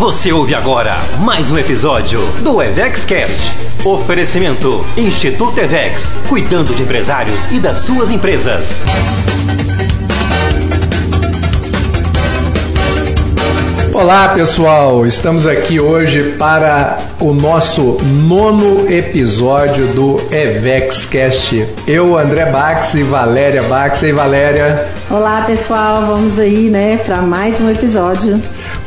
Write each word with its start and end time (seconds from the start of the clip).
Você 0.00 0.32
ouve 0.32 0.54
agora 0.54 0.96
mais 1.18 1.50
um 1.50 1.58
episódio 1.58 2.22
do 2.42 2.62
EvexCast. 2.62 3.54
Oferecimento 3.84 4.82
Instituto 4.96 5.60
Evex, 5.60 6.16
cuidando 6.26 6.74
de 6.74 6.82
empresários 6.82 7.44
e 7.52 7.60
das 7.60 7.80
suas 7.80 8.10
empresas. 8.10 8.80
Olá 13.92 14.30
pessoal, 14.30 15.04
estamos 15.04 15.46
aqui 15.46 15.78
hoje 15.78 16.32
para 16.38 16.96
o 17.20 17.34
nosso 17.34 17.98
nono 18.02 18.90
episódio 18.90 19.88
do 19.88 20.16
EvexCast. 20.34 21.66
Eu, 21.86 22.16
André 22.16 22.46
Bax 22.46 22.94
e 22.94 23.02
Valéria 23.02 23.62
Bax. 23.64 24.02
E 24.02 24.12
Valéria? 24.12 24.88
Olá 25.10 25.42
pessoal, 25.42 26.06
vamos 26.06 26.38
aí 26.38 26.70
né 26.70 26.96
para 27.04 27.20
mais 27.20 27.60
um 27.60 27.68
episódio. 27.68 28.40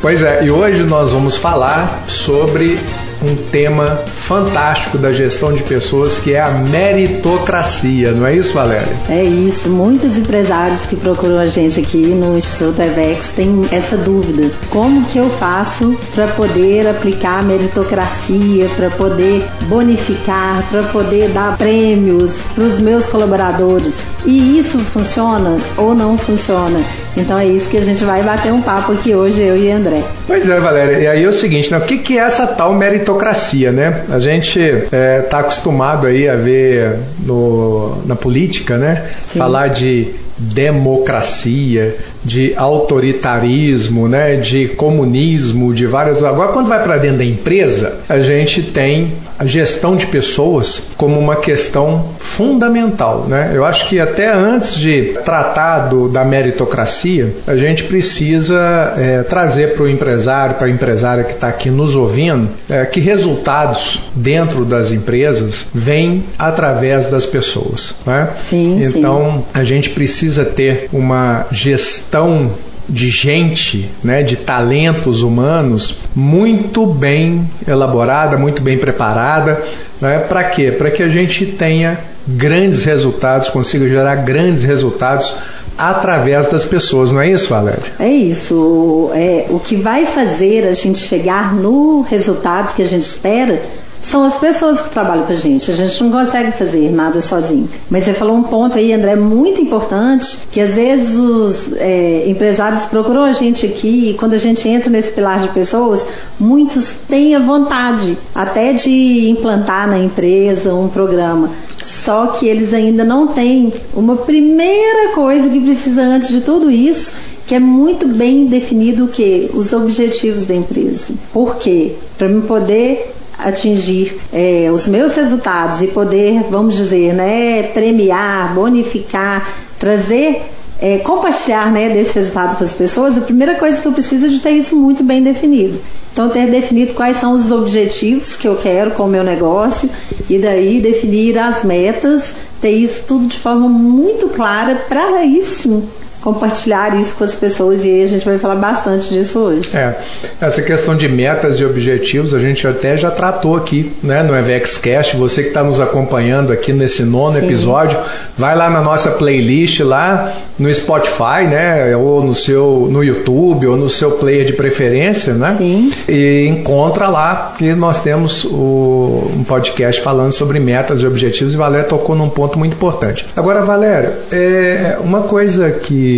Pois 0.04 0.20
é, 0.20 0.44
e 0.44 0.50
hoje 0.50 0.82
nós 0.82 1.12
vamos 1.12 1.34
falar 1.34 2.04
sobre 2.06 2.78
um 3.22 3.34
tema 3.50 4.02
fantástico 4.04 4.98
da 4.98 5.14
gestão 5.14 5.50
de 5.50 5.62
pessoas 5.62 6.18
que 6.18 6.34
é 6.34 6.42
a 6.42 6.50
meritocracia, 6.50 8.12
não 8.12 8.26
é 8.26 8.36
isso, 8.36 8.52
Valéria? 8.52 8.92
É 9.08 9.24
isso. 9.24 9.70
Muitos 9.70 10.18
empresários 10.18 10.84
que 10.84 10.94
procuram 10.94 11.38
a 11.38 11.46
gente 11.46 11.80
aqui 11.80 12.08
no 12.08 12.36
Instituto 12.36 12.82
EVEX 12.82 13.30
têm 13.30 13.62
essa 13.72 13.96
dúvida: 13.96 14.50
como 14.68 15.06
que 15.06 15.16
eu 15.16 15.30
faço 15.30 15.98
para 16.14 16.26
poder 16.26 16.86
aplicar 16.86 17.38
a 17.38 17.42
meritocracia, 17.42 18.68
para 18.76 18.90
poder 18.90 19.42
bonificar, 19.70 20.62
para 20.70 20.82
poder 20.82 21.30
dar 21.30 21.56
prêmios 21.56 22.42
para 22.54 22.64
os 22.64 22.78
meus 22.78 23.06
colaboradores? 23.06 24.04
E 24.26 24.58
isso 24.58 24.78
funciona 24.80 25.56
ou 25.78 25.94
não 25.94 26.18
funciona? 26.18 26.84
Então 27.16 27.38
é 27.38 27.46
isso 27.46 27.70
que 27.70 27.76
a 27.76 27.80
gente 27.80 28.04
vai 28.04 28.22
bater 28.22 28.52
um 28.52 28.60
papo 28.60 28.92
aqui 28.92 29.14
hoje, 29.14 29.42
eu 29.42 29.56
e 29.56 29.70
André. 29.70 30.02
Pois 30.26 30.48
é, 30.48 30.58
Valéria. 30.58 30.98
E 30.98 31.06
aí 31.06 31.24
é 31.24 31.28
o 31.28 31.32
seguinte, 31.32 31.70
né? 31.70 31.78
o 31.78 31.82
que, 31.82 31.98
que 31.98 32.18
é 32.18 32.22
essa 32.22 32.46
tal 32.46 32.74
meritocracia, 32.74 33.70
né? 33.70 34.04
A 34.10 34.18
gente 34.18 34.58
está 34.58 34.96
é, 34.96 35.20
tá 35.20 35.38
acostumado 35.40 36.06
aí 36.06 36.28
a 36.28 36.36
ver 36.36 36.98
no, 37.24 38.02
na 38.06 38.16
política, 38.16 38.76
né? 38.76 39.06
Sim. 39.22 39.38
Falar 39.38 39.68
de 39.68 40.08
democracia, 40.36 41.96
de 42.24 42.54
autoritarismo, 42.56 44.08
né, 44.08 44.36
de 44.36 44.68
comunismo, 44.68 45.72
de 45.72 45.86
várias. 45.86 46.22
Agora, 46.24 46.52
quando 46.52 46.68
vai 46.68 46.82
para 46.82 46.96
dentro 46.96 47.18
da 47.18 47.24
empresa, 47.24 48.00
a 48.08 48.18
gente 48.18 48.62
tem 48.62 49.12
a 49.38 49.46
gestão 49.46 49.96
de 49.96 50.06
pessoas 50.06 50.90
como 50.96 51.18
uma 51.18 51.36
questão 51.36 52.04
fundamental, 52.18 53.26
né? 53.28 53.52
Eu 53.54 53.64
acho 53.64 53.88
que 53.88 54.00
até 54.00 54.32
antes 54.32 54.74
de 54.74 55.14
tratar 55.24 55.88
do, 55.88 56.08
da 56.08 56.24
meritocracia, 56.24 57.34
a 57.46 57.56
gente 57.56 57.84
precisa 57.84 58.94
é, 58.96 59.22
trazer 59.22 59.74
para 59.74 59.84
o 59.84 59.88
empresário, 59.88 60.56
para 60.56 60.66
a 60.66 60.70
empresária 60.70 61.24
que 61.24 61.32
está 61.32 61.48
aqui 61.48 61.70
nos 61.70 61.94
ouvindo, 61.94 62.48
é, 62.68 62.84
que 62.84 63.00
resultados 63.00 64.02
dentro 64.14 64.64
das 64.64 64.90
empresas 64.90 65.66
vêm 65.74 66.24
através 66.38 67.06
das 67.06 67.26
pessoas, 67.26 67.96
né? 68.06 68.28
Sim. 68.34 68.80
Então 68.82 69.38
sim. 69.38 69.44
a 69.52 69.64
gente 69.64 69.90
precisa 69.90 70.44
ter 70.44 70.88
uma 70.92 71.46
gestão 71.50 72.50
de 72.88 73.10
gente, 73.10 73.90
né, 74.02 74.22
de 74.22 74.36
talentos 74.36 75.22
humanos 75.22 75.98
muito 76.14 76.86
bem 76.86 77.48
elaborada, 77.66 78.36
muito 78.36 78.62
bem 78.62 78.78
preparada, 78.78 79.62
né, 80.00 80.18
para 80.18 80.44
quê? 80.44 80.70
Para 80.70 80.90
que 80.90 81.02
a 81.02 81.08
gente 81.08 81.46
tenha 81.46 81.98
grandes 82.26 82.84
resultados, 82.84 83.48
consiga 83.48 83.88
gerar 83.88 84.16
grandes 84.16 84.64
resultados 84.64 85.34
através 85.76 86.46
das 86.48 86.64
pessoas, 86.64 87.10
não 87.10 87.20
é 87.20 87.30
isso, 87.30 87.48
Valéria? 87.48 87.92
É 87.98 88.08
isso. 88.08 89.10
É, 89.14 89.46
o 89.50 89.58
que 89.58 89.74
vai 89.76 90.06
fazer 90.06 90.66
a 90.66 90.72
gente 90.72 90.98
chegar 90.98 91.52
no 91.54 92.02
resultado 92.02 92.74
que 92.74 92.82
a 92.82 92.84
gente 92.84 93.02
espera 93.02 93.60
são 94.04 94.22
as 94.22 94.36
pessoas 94.36 94.82
que 94.82 94.90
trabalham 94.90 95.24
com 95.24 95.32
a 95.32 95.34
gente. 95.34 95.70
A 95.70 95.74
gente 95.74 96.04
não 96.04 96.10
consegue 96.10 96.52
fazer 96.52 96.92
nada 96.92 97.22
sozinho. 97.22 97.68
Mas 97.88 98.04
você 98.04 98.12
falou 98.12 98.36
um 98.36 98.42
ponto 98.42 98.76
aí, 98.76 98.92
André, 98.92 99.16
muito 99.16 99.60
importante, 99.62 100.40
que 100.52 100.60
às 100.60 100.74
vezes 100.74 101.16
os 101.16 101.72
é, 101.72 102.28
empresários 102.28 102.84
procuram 102.84 103.24
a 103.24 103.32
gente 103.32 103.64
aqui 103.64 104.10
e 104.10 104.14
quando 104.14 104.34
a 104.34 104.38
gente 104.38 104.68
entra 104.68 104.90
nesse 104.90 105.10
pilar 105.10 105.38
de 105.38 105.48
pessoas, 105.48 106.06
muitos 106.38 106.92
têm 107.08 107.34
a 107.34 107.38
vontade 107.38 108.18
até 108.34 108.74
de 108.74 109.30
implantar 109.30 109.88
na 109.88 109.98
empresa 109.98 110.74
um 110.74 110.86
programa. 110.86 111.48
Só 111.82 112.26
que 112.26 112.46
eles 112.46 112.74
ainda 112.74 113.04
não 113.04 113.28
têm 113.28 113.72
uma 113.94 114.16
primeira 114.16 115.14
coisa 115.14 115.48
que 115.48 115.60
precisa 115.60 116.02
antes 116.02 116.28
de 116.28 116.42
tudo 116.42 116.70
isso, 116.70 117.12
que 117.46 117.54
é 117.54 117.58
muito 117.58 118.06
bem 118.06 118.44
definido 118.44 119.06
o 119.06 119.08
que 119.08 119.50
os 119.54 119.72
objetivos 119.72 120.44
da 120.44 120.54
empresa. 120.54 121.14
Por 121.32 121.56
quê? 121.56 121.92
Para 122.18 122.28
me 122.28 122.42
poder 122.42 123.14
atingir 123.38 124.16
é, 124.32 124.70
os 124.72 124.88
meus 124.88 125.14
resultados 125.14 125.82
e 125.82 125.88
poder, 125.88 126.42
vamos 126.50 126.76
dizer, 126.76 127.12
né, 127.12 127.64
premiar, 127.64 128.54
bonificar, 128.54 129.48
trazer 129.78 130.42
é, 130.80 130.98
compartilhar 130.98 131.70
né, 131.70 131.88
desse 131.88 132.14
resultado 132.14 132.56
para 132.56 132.64
as 132.64 132.74
pessoas, 132.74 133.16
a 133.16 133.20
primeira 133.20 133.54
coisa 133.54 133.80
que 133.80 133.86
eu 133.86 133.92
preciso 133.92 134.26
é 134.26 134.28
de 134.28 134.40
ter 134.40 134.50
isso 134.50 134.76
muito 134.76 135.02
bem 135.02 135.22
definido. 135.22 135.80
Então, 136.12 136.28
ter 136.28 136.48
definido 136.48 136.94
quais 136.94 137.16
são 137.16 137.32
os 137.32 137.50
objetivos 137.50 138.36
que 138.36 138.46
eu 138.46 138.56
quero 138.56 138.92
com 138.92 139.04
o 139.04 139.08
meu 139.08 139.24
negócio 139.24 139.88
e 140.28 140.38
daí 140.38 140.80
definir 140.80 141.38
as 141.38 141.64
metas, 141.64 142.34
ter 142.60 142.70
isso 142.70 143.04
tudo 143.06 143.26
de 143.26 143.38
forma 143.38 143.68
muito 143.68 144.28
clara 144.28 144.76
para 144.88 145.16
aí 145.16 145.42
sim 145.42 145.82
compartilhar 146.24 146.98
isso 146.98 147.14
com 147.16 147.22
as 147.22 147.34
pessoas 147.34 147.84
e 147.84 148.00
a 148.00 148.06
gente 148.06 148.24
vai 148.24 148.38
falar 148.38 148.54
bastante 148.54 149.10
disso 149.10 149.38
hoje. 149.40 149.76
É, 149.76 149.94
essa 150.40 150.62
questão 150.62 150.96
de 150.96 151.06
metas 151.06 151.60
e 151.60 151.64
objetivos 151.66 152.32
a 152.32 152.38
gente 152.38 152.66
até 152.66 152.96
já 152.96 153.10
tratou 153.10 153.54
aqui, 153.54 153.92
né, 154.02 154.22
no 154.22 154.34
EvexCast. 154.34 155.18
Você 155.18 155.42
que 155.42 155.48
está 155.48 155.62
nos 155.62 155.80
acompanhando 155.80 156.50
aqui 156.50 156.72
nesse 156.72 157.02
nono 157.02 157.38
Sim. 157.38 157.44
episódio, 157.44 157.98
vai 158.38 158.56
lá 158.56 158.70
na 158.70 158.80
nossa 158.80 159.10
playlist 159.10 159.80
lá 159.80 160.32
no 160.58 160.72
Spotify, 160.74 161.44
né, 161.46 161.94
ou 161.94 162.24
no 162.24 162.34
seu 162.34 162.88
no 162.90 163.04
YouTube 163.04 163.66
ou 163.66 163.76
no 163.76 163.90
seu 163.90 164.12
player 164.12 164.46
de 164.46 164.54
preferência, 164.54 165.34
né? 165.34 165.56
Sim. 165.58 165.92
E 166.08 166.46
encontra 166.48 167.08
lá 167.08 167.54
que 167.58 167.74
nós 167.74 168.00
temos 168.02 168.44
o, 168.44 169.30
um 169.36 169.44
podcast 169.44 170.00
falando 170.00 170.32
sobre 170.32 170.58
metas 170.58 171.02
e 171.02 171.06
objetivos 171.06 171.52
e 171.52 171.56
Valéria 171.56 171.86
tocou 171.86 172.16
num 172.16 172.30
ponto 172.30 172.58
muito 172.58 172.72
importante. 172.72 173.26
Agora, 173.36 173.62
Valéria, 173.62 174.12
é 174.32 174.96
uma 175.02 175.22
coisa 175.22 175.70
que 175.70 176.13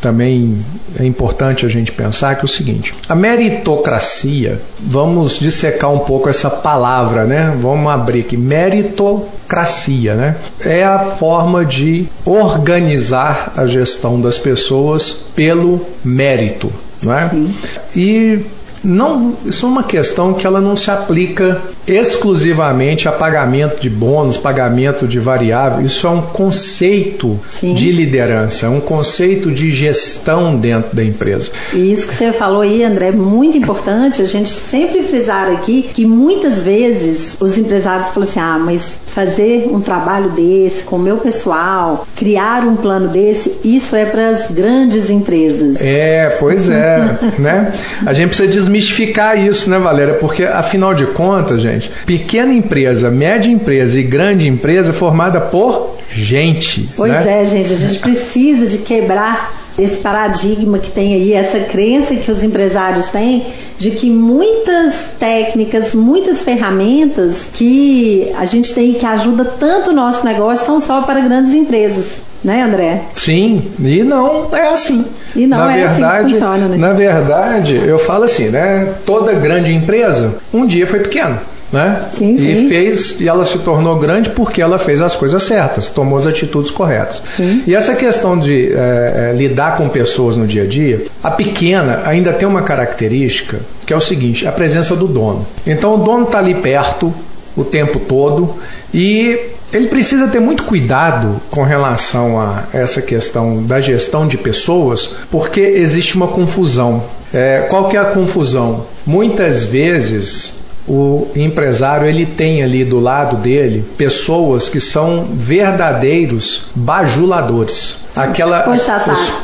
também 0.00 0.64
é 0.98 1.04
importante 1.04 1.66
a 1.66 1.68
gente 1.68 1.92
pensar 1.92 2.36
que 2.36 2.42
é 2.42 2.44
o 2.44 2.48
seguinte: 2.48 2.94
a 3.08 3.14
meritocracia, 3.14 4.60
vamos 4.80 5.38
dissecar 5.38 5.92
um 5.92 6.00
pouco 6.00 6.28
essa 6.28 6.48
palavra, 6.48 7.24
né? 7.24 7.56
Vamos 7.60 7.90
abrir 7.90 8.20
aqui, 8.20 8.36
meritocracia, 8.36 10.14
né? 10.14 10.36
É 10.60 10.84
a 10.84 11.00
forma 11.00 11.64
de 11.64 12.06
organizar 12.24 13.52
a 13.56 13.66
gestão 13.66 14.20
das 14.20 14.38
pessoas 14.38 15.10
pelo 15.34 15.84
mérito, 16.04 16.72
não 17.02 17.14
é? 17.14 17.28
Sim. 17.28 17.54
E 17.94 18.40
não, 18.82 19.34
isso 19.44 19.66
é 19.66 19.68
uma 19.68 19.82
questão 19.82 20.34
que 20.34 20.46
ela 20.46 20.60
não 20.60 20.76
se 20.76 20.90
aplica 20.90 21.60
exclusivamente 21.86 23.08
a 23.08 23.12
pagamento 23.12 23.80
de 23.80 23.88
bônus, 23.88 24.36
pagamento 24.36 25.06
de 25.06 25.18
variável. 25.18 25.84
Isso 25.84 26.06
é 26.06 26.10
um 26.10 26.22
conceito 26.22 27.38
Sim. 27.46 27.74
de 27.74 27.90
liderança, 27.90 28.66
é 28.66 28.68
um 28.68 28.80
conceito 28.80 29.50
de 29.50 29.70
gestão 29.70 30.56
dentro 30.56 30.94
da 30.94 31.02
empresa. 31.02 31.50
E 31.72 31.90
isso 31.90 32.06
que 32.06 32.14
você 32.14 32.32
falou 32.32 32.60
aí, 32.60 32.84
André, 32.84 33.08
é 33.08 33.12
muito 33.12 33.56
importante 33.56 34.20
a 34.20 34.26
gente 34.26 34.50
sempre 34.50 35.02
frisar 35.02 35.50
aqui 35.50 35.82
que 35.82 36.04
muitas 36.04 36.62
vezes 36.62 37.36
os 37.40 37.56
empresários 37.56 38.10
falam 38.10 38.28
assim: 38.28 38.40
ah, 38.40 38.58
mas 38.58 39.00
fazer 39.06 39.68
um 39.70 39.80
trabalho 39.80 40.30
desse 40.30 40.84
com 40.84 40.96
o 40.96 40.98
meu 40.98 41.16
pessoal, 41.16 42.06
criar 42.14 42.64
um 42.64 42.76
plano 42.76 43.08
desse, 43.08 43.52
isso 43.64 43.96
é 43.96 44.04
para 44.04 44.28
as 44.28 44.50
grandes 44.50 45.10
empresas. 45.10 45.80
É, 45.80 46.36
pois 46.38 46.68
é, 46.68 47.18
né? 47.38 47.72
A 48.04 48.12
gente 48.12 48.28
precisa 48.28 48.48
desmistificar 48.68 49.42
isso, 49.42 49.68
né, 49.70 49.78
Valéria? 49.78 50.14
Porque 50.14 50.44
afinal 50.44 50.94
de 50.94 51.06
contas, 51.06 51.60
gente. 51.60 51.90
Pequena 52.06 52.52
empresa, 52.52 53.10
média 53.10 53.50
empresa 53.50 53.98
e 53.98 54.02
grande 54.02 54.46
empresa 54.46 54.90
é 54.90 54.92
formada 54.92 55.40
por 55.40 55.96
gente. 56.10 56.88
Pois 56.96 57.12
né? 57.12 57.42
é, 57.42 57.44
gente. 57.44 57.72
A 57.72 57.76
gente 57.76 57.98
precisa 57.98 58.66
de 58.66 58.78
quebrar 58.78 59.67
esse 59.78 59.98
paradigma 59.98 60.78
que 60.78 60.90
tem 60.90 61.14
aí, 61.14 61.32
essa 61.32 61.60
crença 61.60 62.16
que 62.16 62.30
os 62.30 62.42
empresários 62.42 63.08
têm 63.08 63.46
de 63.78 63.92
que 63.92 64.10
muitas 64.10 65.10
técnicas, 65.18 65.94
muitas 65.94 66.42
ferramentas 66.42 67.48
que 67.52 68.30
a 68.36 68.44
gente 68.44 68.74
tem 68.74 68.94
que 68.94 69.06
ajuda 69.06 69.44
tanto 69.44 69.90
o 69.90 69.92
nosso 69.92 70.24
negócio 70.24 70.66
são 70.66 70.80
só 70.80 71.02
para 71.02 71.20
grandes 71.20 71.54
empresas, 71.54 72.22
né, 72.42 72.62
André? 72.62 73.02
Sim, 73.14 73.62
e 73.78 74.02
não 74.02 74.48
é 74.52 74.68
assim. 74.68 75.04
E 75.36 75.46
não 75.46 75.58
na 75.58 75.76
é 75.76 75.86
verdade, 75.86 76.04
assim 76.04 76.26
que 76.26 76.32
funciona, 76.32 76.68
né? 76.68 76.76
Na 76.76 76.92
verdade, 76.92 77.76
eu 77.76 77.98
falo 77.98 78.24
assim, 78.24 78.48
né? 78.48 78.94
Toda 79.06 79.32
grande 79.34 79.72
empresa 79.72 80.38
um 80.52 80.66
dia 80.66 80.86
foi 80.86 81.00
pequena. 81.00 81.40
Né? 81.72 82.06
Sim, 82.10 82.32
e 82.34 82.38
sim. 82.38 82.68
fez 82.68 83.20
e 83.20 83.28
ela 83.28 83.44
se 83.44 83.58
tornou 83.58 83.96
grande 83.98 84.30
porque 84.30 84.60
ela 84.60 84.78
fez 84.78 85.00
as 85.00 85.14
coisas 85.14 85.42
certas, 85.42 85.88
tomou 85.88 86.18
as 86.18 86.26
atitudes 86.26 86.70
corretas. 86.70 87.20
Sim. 87.24 87.62
E 87.66 87.74
essa 87.74 87.94
questão 87.94 88.38
de 88.38 88.72
é, 88.72 89.30
é, 89.30 89.36
lidar 89.36 89.76
com 89.76 89.88
pessoas 89.88 90.36
no 90.36 90.46
dia 90.46 90.62
a 90.62 90.66
dia, 90.66 91.04
a 91.22 91.30
pequena 91.30 92.02
ainda 92.04 92.32
tem 92.32 92.48
uma 92.48 92.62
característica 92.62 93.60
que 93.84 93.92
é 93.92 93.96
o 93.96 94.00
seguinte: 94.00 94.46
a 94.46 94.52
presença 94.52 94.96
do 94.96 95.06
dono. 95.06 95.46
Então 95.66 95.94
o 95.94 95.98
dono 95.98 96.24
está 96.24 96.38
ali 96.38 96.54
perto 96.54 97.12
o 97.56 97.64
tempo 97.64 97.98
todo 97.98 98.54
e 98.94 99.38
ele 99.72 99.88
precisa 99.88 100.28
ter 100.28 100.40
muito 100.40 100.64
cuidado 100.64 101.40
com 101.50 101.62
relação 101.62 102.40
a 102.40 102.64
essa 102.72 103.02
questão 103.02 103.62
da 103.64 103.80
gestão 103.80 104.26
de 104.26 104.38
pessoas, 104.38 105.16
porque 105.30 105.60
existe 105.60 106.16
uma 106.16 106.28
confusão. 106.28 107.02
É, 107.32 107.66
qual 107.68 107.88
que 107.88 107.96
é 107.96 108.00
a 108.00 108.06
confusão? 108.06 108.86
Muitas 109.04 109.64
vezes 109.64 110.58
o 110.88 111.28
empresário 111.36 112.06
ele 112.06 112.24
tem 112.24 112.62
ali 112.62 112.84
do 112.84 112.98
lado 112.98 113.36
dele 113.36 113.84
pessoas 113.96 114.68
que 114.68 114.80
são 114.80 115.24
verdadeiros 115.24 116.66
bajuladores. 116.74 118.07
Aquela, 118.18 118.68
os, 118.70 118.88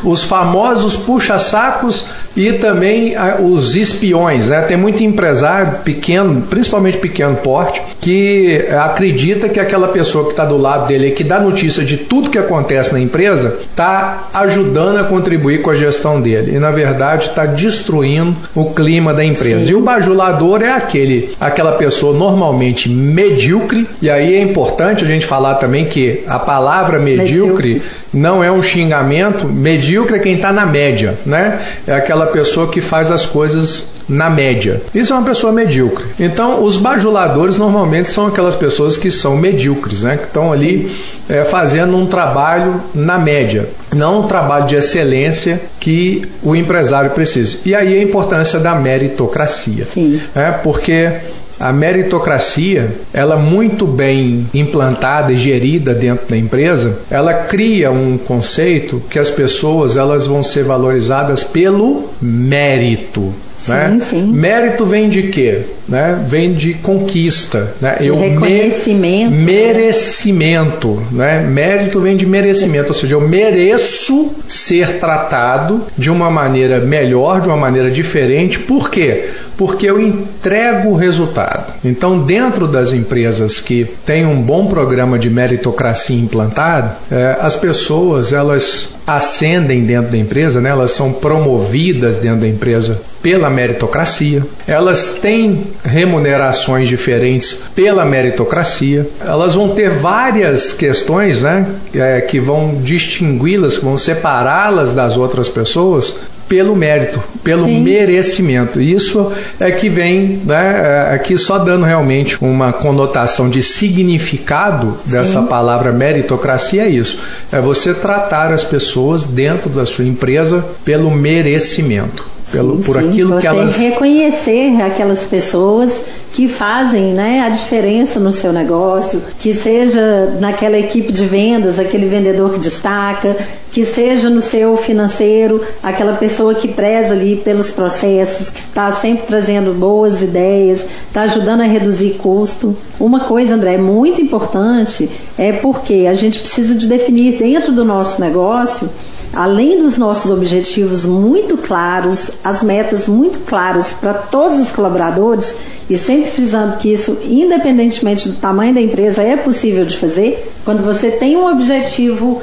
os, 0.05 0.23
famosos 0.25 0.97
puxa-sacos 0.97 2.07
e 2.37 2.53
também 2.55 3.15
os 3.41 3.77
espiões. 3.77 4.49
Né? 4.49 4.61
Tem 4.63 4.77
muito 4.77 5.03
empresário 5.03 5.79
pequeno, 5.85 6.43
principalmente 6.43 6.99
pequeno 6.99 7.37
porte, 7.37 7.81
que 8.01 8.67
acredita 8.79 9.49
que 9.49 9.61
aquela 9.61 9.89
pessoa 9.89 10.25
que 10.25 10.31
está 10.31 10.45
do 10.45 10.57
lado 10.57 10.89
dele, 10.89 11.13
que 11.13 11.25
dá 11.25 11.41
notícia 11.41 11.85
de 11.85 11.97
tudo 11.97 12.31
que 12.31 12.39
acontece 12.39 12.93
na 12.93 13.01
empresa, 13.01 13.57
está 13.61 14.29
ajudando 14.35 14.99
a 14.99 15.05
contribuir 15.05 15.63
com 15.63 15.71
a 15.71 15.77
gestão 15.77 16.21
dele. 16.21 16.57
E 16.57 16.59
na 16.59 16.71
verdade 16.71 17.27
está 17.29 17.47
destruindo 17.47 18.37
o 18.55 18.73
clima 18.73 19.15
da 19.15 19.25
empresa. 19.25 19.67
Sim. 19.67 19.73
E 19.73 19.75
o 19.75 19.81
bajulador 19.81 20.63
é 20.63 20.73
aquele, 20.73 21.35
aquela 21.41 21.73
pessoa 21.73 22.17
normalmente 22.17 22.89
medíocre. 22.89 23.87
E 24.03 24.11
aí 24.11 24.35
é 24.35 24.43
importante 24.43 25.05
a 25.05 25.07
gente 25.07 25.27
falar 25.27 25.55
também 25.55 25.85
que 25.85 26.23
a 26.27 26.39
palavra 26.39 26.99
medíocre, 26.99 27.75
medíocre. 27.75 27.83
Não 28.15 28.43
é 28.43 28.51
um 28.51 28.63
xingamento, 28.63 29.47
medíocre 29.47 30.17
é 30.17 30.19
quem 30.21 30.35
está 30.37 30.53
na 30.53 30.65
média, 30.65 31.19
né? 31.27 31.61
É 31.87 31.95
aquela 31.95 32.27
pessoa 32.27 32.69
que 32.69 32.81
faz 32.81 33.11
as 33.11 33.27
coisas 33.27 33.93
na 34.09 34.29
média. 34.29 34.83
Isso 34.95 35.13
é 35.13 35.17
uma 35.17 35.25
pessoa 35.25 35.53
medíocre. 35.53 36.05
Então, 36.19 36.63
os 36.63 36.77
bajuladores 36.77 37.57
normalmente 37.57 38.09
são 38.09 38.27
aquelas 38.27 38.55
pessoas 38.55 38.97
que 38.97 39.11
são 39.11 39.37
medíocres, 39.37 40.03
né? 40.03 40.17
Que 40.17 40.25
estão 40.25 40.53
ali 40.53 40.91
é, 41.29 41.45
fazendo 41.45 41.97
um 41.97 42.07
trabalho 42.07 42.81
na 42.95 43.19
média, 43.19 43.69
não 43.95 44.21
um 44.21 44.27
trabalho 44.27 44.67
de 44.67 44.77
excelência 44.77 45.61
que 45.81 46.23
o 46.43 46.55
empresário 46.55 47.11
precisa. 47.11 47.59
E 47.65 47.75
aí 47.75 47.99
a 47.99 48.03
importância 48.03 48.61
da 48.61 48.75
meritocracia. 48.75 49.85
Sim. 49.85 50.21
É, 50.35 50.51
porque 50.51 51.11
a 51.59 51.73
meritocracia, 51.73 52.91
ela 53.13 53.37
muito 53.37 53.87
bem 53.87 54.47
implantada 54.53 55.33
e 55.33 55.37
gerida 55.37 55.95
dentro 55.95 56.27
da 56.29 56.37
empresa, 56.37 56.99
ela 57.11 57.33
cria 57.35 57.91
um 57.91 58.19
conceito 58.19 59.01
que 59.09 59.19
as 59.19 59.31
pessoas 59.31 59.97
elas 59.97 60.27
vão 60.27 60.43
ser 60.43 60.65
valorizadas 60.65 61.45
pelo 61.45 62.11
mérito. 62.21 63.33
Sim, 63.57 63.73
né? 63.73 63.99
sim. 64.01 64.23
Mérito 64.27 64.85
vem 64.85 65.09
de 65.09 65.25
quê? 65.25 65.63
Né? 65.89 66.19
Vem 66.27 66.53
de 66.53 66.75
conquista. 66.75 67.75
Né? 67.81 67.97
De 68.01 68.11
reconhecimento. 68.11 69.33
Me 69.33 69.43
merecimento. 69.43 71.03
Né? 71.11 71.41
Mérito 71.43 72.01
vem 72.01 72.17
de 72.17 72.27
merecimento, 72.27 72.89
ou 72.89 72.95
seja, 72.95 73.15
eu 73.15 73.21
mereço 73.21 74.33
ser 74.49 74.99
tratado 74.99 75.83
de 75.97 76.11
uma 76.11 76.31
maneira 76.31 76.81
melhor, 76.81 77.41
de 77.41 77.49
uma 77.49 77.57
maneira 77.57 77.91
diferente. 77.91 78.59
Por 78.59 78.91
quê? 78.91 79.31
Porque 79.57 79.87
eu 79.87 80.01
entrego 80.01 80.91
o 80.91 80.97
resultado. 80.97 81.73
Então, 81.85 82.21
dentro 82.21 82.67
das 82.67 82.93
empresas 82.93 83.61
que 83.61 83.85
têm 84.05 84.27
um 84.27 84.41
bom 84.41 84.67
programa 84.67 85.19
de 85.19 85.31
meritocracia 85.31 86.17
implantado, 86.17 86.91
é, 87.11 87.37
as 87.41 87.55
pessoas 87.57 88.33
elas 88.33 88.95
ascendem 89.07 89.85
dentro 89.85 90.11
da 90.11 90.17
empresa, 90.17 90.61
né? 90.61 90.71
elas 90.71 90.93
são 90.93 91.13
promovidas 91.13 92.19
dentro 92.19 92.41
da 92.41 92.49
empresa 92.49 93.01
pela 93.23 93.49
meritocracia, 93.49 94.43
elas 94.67 95.19
têm 95.21 95.63
remunerações 95.85 96.89
diferentes 96.89 97.63
pela 97.75 98.05
meritocracia, 98.05 99.07
elas 99.21 99.55
vão 99.55 99.71
ter 99.71 99.91
várias 99.91 100.73
questões 100.73 101.43
né, 101.43 101.67
é, 101.95 102.21
que 102.23 102.41
vão 102.41 102.81
distingui-las, 102.83 103.79
que 103.79 103.85
vão 103.85 103.99
separá-las 103.99 104.95
das 104.95 105.17
outras 105.17 105.49
pessoas 105.49 106.21
pelo 106.49 106.77
mérito, 106.77 107.23
pelo 107.43 107.65
Sim. 107.65 107.83
merecimento. 107.83 108.81
Isso 108.81 109.33
é 109.59 109.71
que 109.71 109.89
vem 109.89 110.41
né, 110.45 111.09
é, 111.11 111.15
aqui 111.15 111.39
só 111.39 111.59
dando 111.59 111.85
realmente 111.85 112.37
uma 112.41 112.73
conotação 112.73 113.49
de 113.49 113.63
significado 113.63 114.99
dessa 115.07 115.41
Sim. 115.41 115.47
palavra 115.47 115.93
meritocracia 115.93 116.83
é 116.83 116.89
isso. 116.89 117.19
É 117.51 117.61
você 117.61 117.95
tratar 117.95 118.53
as 118.53 118.65
pessoas 118.65 119.25
dentro 119.25 119.71
da 119.71 119.87
sua 119.87 120.05
empresa 120.05 120.65
pelo 120.85 121.11
merecimento 121.11 122.34
pelo, 122.51 122.77
sim, 122.77 122.83
por 122.83 123.01
sim. 123.01 123.09
aquilo 123.09 123.35
Você 123.35 123.41
que 123.41 123.47
elas. 123.47 123.77
reconhecer 123.77 124.83
aquelas 124.83 125.25
pessoas 125.25 126.03
que 126.33 126.49
fazem 126.49 127.15
né, 127.15 127.43
a 127.47 127.49
diferença 127.49 128.19
no 128.19 128.33
seu 128.33 128.53
negócio, 128.53 129.23
que 129.39 129.55
seja 129.55 130.37
naquela 130.41 130.77
equipe 130.77 131.13
de 131.13 131.27
vendas, 131.27 131.79
aquele 131.79 132.07
vendedor 132.07 132.53
que 132.53 132.59
destaca, 132.59 133.37
que 133.71 133.85
seja 133.85 134.29
no 134.29 134.43
seu 134.43 134.77
financeiro, 134.77 135.61
aquela 135.83 136.15
pessoa 136.15 136.55
que 136.55 136.69
preza 136.69 137.15
ali 137.15 137.37
pelos 137.37 137.71
processos, 137.71 138.51
que 138.51 138.59
está 138.59 138.91
sempre 138.91 139.27
trazendo 139.27 139.73
boas 139.73 140.23
ideias, 140.23 140.85
está 141.07 141.23
ajudando 141.23 141.61
a 141.61 141.67
reduzir 141.67 142.15
custo. 142.15 142.77
Uma 142.99 143.21
coisa, 143.21 143.55
André, 143.55 143.77
muito 143.77 144.21
importante 144.21 145.09
é 145.39 145.53
porque 145.53 146.07
a 146.09 146.15
gente 146.15 146.41
precisa 146.41 146.75
de 146.75 146.89
definir 146.89 147.39
dentro 147.39 147.73
do 147.73 147.85
nosso 147.85 148.21
negócio 148.21 148.91
além 149.35 149.79
dos 149.79 149.97
nossos 149.97 150.31
objetivos 150.31 151.07
muito 151.07 151.57
claros, 151.57 152.31
as 152.43 152.63
metas 152.63 153.09
muito 153.09 153.41
claras 153.41 153.93
para 153.93 154.15
todos 154.15 154.59
os 154.59 154.71
colaboradores, 154.71 155.57
e 155.89 155.97
sempre 155.97 156.31
frisando 156.31 156.77
que 156.77 156.93
isso, 156.93 157.17
independentemente 157.25 158.29
do 158.29 158.37
tamanho 158.37 158.75
da 158.75 158.81
empresa, 158.81 159.23
é 159.23 159.37
possível 159.37 159.85
de 159.85 159.97
fazer, 159.97 160.53
quando 160.65 160.83
você 160.83 161.11
tem 161.11 161.37
um 161.37 161.47
objetivo 161.47 162.43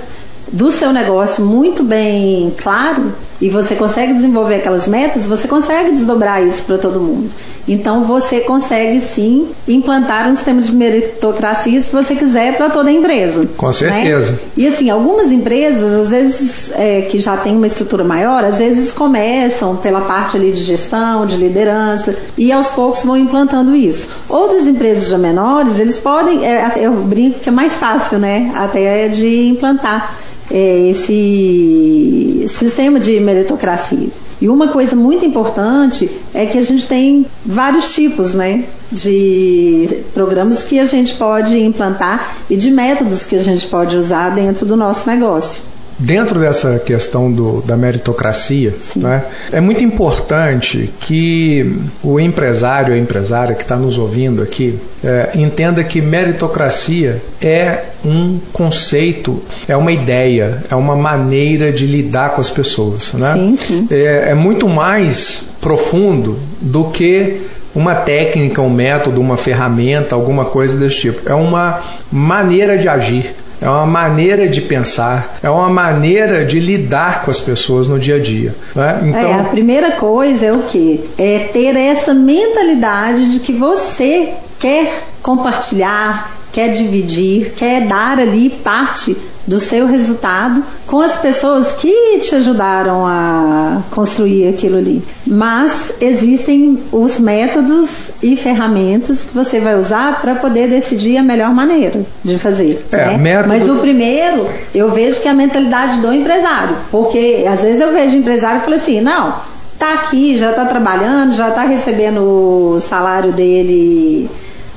do 0.51 0.69
seu 0.69 0.91
negócio 0.91 1.45
muito 1.45 1.83
bem 1.83 2.53
claro 2.57 3.11
e 3.41 3.49
você 3.49 3.75
consegue 3.75 4.13
desenvolver 4.13 4.55
aquelas 4.55 4.87
metas, 4.87 5.25
você 5.25 5.47
consegue 5.47 5.91
desdobrar 5.91 6.45
isso 6.45 6.63
para 6.65 6.77
todo 6.77 6.99
mundo. 6.99 7.29
Então 7.67 8.03
você 8.03 8.41
consegue 8.41 9.01
sim 9.01 9.47
implantar 9.67 10.29
um 10.29 10.35
sistema 10.35 10.61
de 10.61 10.71
meritocracia 10.73 11.79
se 11.81 11.91
você 11.91 12.15
quiser 12.15 12.57
para 12.57 12.69
toda 12.69 12.89
a 12.89 12.93
empresa. 12.93 13.47
Com 13.57 13.67
né? 13.67 13.73
certeza. 13.73 14.31
Né? 14.33 14.37
E 14.57 14.67
assim, 14.67 14.89
algumas 14.89 15.31
empresas, 15.31 15.93
às 15.93 16.11
vezes, 16.11 16.71
é, 16.75 17.01
que 17.01 17.19
já 17.19 17.37
tem 17.37 17.55
uma 17.55 17.67
estrutura 17.67 18.03
maior, 18.03 18.43
às 18.43 18.59
vezes 18.59 18.91
começam 18.91 19.75
pela 19.75 20.01
parte 20.01 20.37
ali 20.37 20.51
de 20.51 20.61
gestão, 20.61 21.25
de 21.25 21.37
liderança, 21.37 22.15
e 22.37 22.51
aos 22.51 22.71
poucos 22.71 23.03
vão 23.03 23.17
implantando 23.17 23.75
isso. 23.75 24.07
Outras 24.27 24.67
empresas 24.67 25.07
já 25.07 25.17
menores, 25.17 25.79
eles 25.79 25.97
podem, 25.97 26.45
é, 26.45 26.73
eu 26.77 26.91
brinco 26.93 27.39
que 27.39 27.49
é 27.49 27.51
mais 27.51 27.77
fácil, 27.77 28.19
né? 28.19 28.51
Até 28.55 29.07
de 29.07 29.47
implantar 29.47 30.15
é, 30.49 30.89
esse 30.89 32.30
sistema 32.47 32.99
de 32.99 33.19
meritocracia. 33.19 34.09
E 34.41 34.49
uma 34.49 34.69
coisa 34.69 34.95
muito 34.95 35.23
importante 35.23 36.09
é 36.33 36.45
que 36.45 36.57
a 36.57 36.61
gente 36.61 36.87
tem 36.87 37.25
vários 37.45 37.93
tipos 37.93 38.33
né, 38.33 38.65
de 38.91 40.03
programas 40.13 40.63
que 40.63 40.79
a 40.79 40.85
gente 40.85 41.13
pode 41.13 41.57
implantar 41.59 42.35
e 42.49 42.57
de 42.57 42.71
métodos 42.71 43.25
que 43.25 43.35
a 43.35 43.39
gente 43.39 43.67
pode 43.67 43.95
usar 43.95 44.31
dentro 44.31 44.65
do 44.65 44.75
nosso 44.75 45.07
negócio. 45.07 45.70
Dentro 46.01 46.39
dessa 46.39 46.79
questão 46.79 47.31
do, 47.31 47.61
da 47.61 47.77
meritocracia, 47.77 48.73
né, 48.95 49.23
é 49.51 49.61
muito 49.61 49.83
importante 49.83 50.89
que 51.01 51.79
o 52.01 52.19
empresário, 52.19 52.95
a 52.95 52.97
empresária 52.97 53.53
que 53.53 53.61
está 53.61 53.75
nos 53.75 53.99
ouvindo 53.99 54.41
aqui, 54.41 54.79
é, 55.03 55.29
entenda 55.35 55.83
que 55.83 56.01
meritocracia 56.01 57.21
é 57.39 57.83
um 58.03 58.39
conceito, 58.51 59.43
é 59.67 59.77
uma 59.77 59.91
ideia, 59.91 60.63
é 60.71 60.75
uma 60.75 60.95
maneira 60.95 61.71
de 61.71 61.85
lidar 61.85 62.31
com 62.31 62.41
as 62.41 62.49
pessoas. 62.49 63.13
Né? 63.13 63.33
Sim, 63.33 63.55
sim. 63.55 63.87
É, 63.91 64.31
é 64.31 64.33
muito 64.33 64.67
mais 64.67 65.45
profundo 65.61 66.39
do 66.59 66.85
que 66.85 67.41
uma 67.75 67.93
técnica, 67.93 68.59
um 68.59 68.71
método, 68.71 69.21
uma 69.21 69.37
ferramenta, 69.37 70.15
alguma 70.15 70.45
coisa 70.45 70.75
desse 70.75 71.01
tipo. 71.01 71.31
É 71.31 71.35
uma 71.35 71.79
maneira 72.11 72.75
de 72.75 72.89
agir 72.89 73.35
é 73.61 73.69
uma 73.69 73.85
maneira 73.85 74.47
de 74.49 74.59
pensar, 74.59 75.37
é 75.43 75.49
uma 75.49 75.69
maneira 75.69 76.43
de 76.43 76.59
lidar 76.59 77.23
com 77.23 77.29
as 77.29 77.39
pessoas 77.39 77.87
no 77.87 77.99
dia 77.99 78.15
a 78.15 78.19
dia. 78.19 78.55
Né? 78.75 79.01
Então, 79.03 79.29
é, 79.29 79.33
a 79.39 79.43
primeira 79.43 79.91
coisa 79.91 80.47
é 80.47 80.51
o 80.51 80.63
que? 80.63 81.07
É 81.17 81.49
ter 81.53 81.75
essa 81.75 82.13
mentalidade 82.13 83.33
de 83.33 83.39
que 83.39 83.53
você 83.53 84.33
quer 84.59 85.03
compartilhar, 85.21 86.31
quer 86.51 86.69
dividir, 86.69 87.53
quer 87.55 87.87
dar 87.87 88.19
ali 88.19 88.49
parte 88.49 89.15
do 89.45 89.59
seu 89.59 89.87
resultado 89.87 90.63
com 90.85 90.99
as 90.99 91.17
pessoas 91.17 91.73
que 91.73 92.19
te 92.19 92.35
ajudaram 92.35 93.05
a 93.05 93.81
construir 93.89 94.47
aquilo 94.47 94.77
ali. 94.77 95.01
Mas 95.25 95.93
existem 95.99 96.79
os 96.91 97.19
métodos 97.19 98.11
e 98.21 98.35
ferramentas 98.35 99.23
que 99.23 99.33
você 99.33 99.59
vai 99.59 99.77
usar 99.77 100.21
para 100.21 100.35
poder 100.35 100.69
decidir 100.69 101.17
a 101.17 101.23
melhor 101.23 101.53
maneira 101.53 102.01
de 102.23 102.37
fazer. 102.37 102.85
É, 102.91 102.97
né? 103.07 103.17
método... 103.17 103.49
Mas 103.49 103.67
o 103.67 103.75
primeiro, 103.77 104.47
eu 104.73 104.91
vejo 104.91 105.19
que 105.19 105.27
é 105.27 105.31
a 105.31 105.35
mentalidade 105.35 105.99
do 105.99 106.13
empresário, 106.13 106.75
porque 106.91 107.45
às 107.51 107.63
vezes 107.63 107.81
eu 107.81 107.91
vejo 107.91 108.17
empresário 108.17 108.61
e 108.61 108.63
falo 108.63 108.75
assim, 108.75 109.01
não, 109.01 109.33
tá 109.79 109.93
aqui, 109.95 110.37
já 110.37 110.51
está 110.51 110.65
trabalhando, 110.65 111.33
já 111.33 111.49
está 111.49 111.63
recebendo 111.63 112.21
o 112.21 112.79
salário 112.79 113.31
dele 113.31 114.29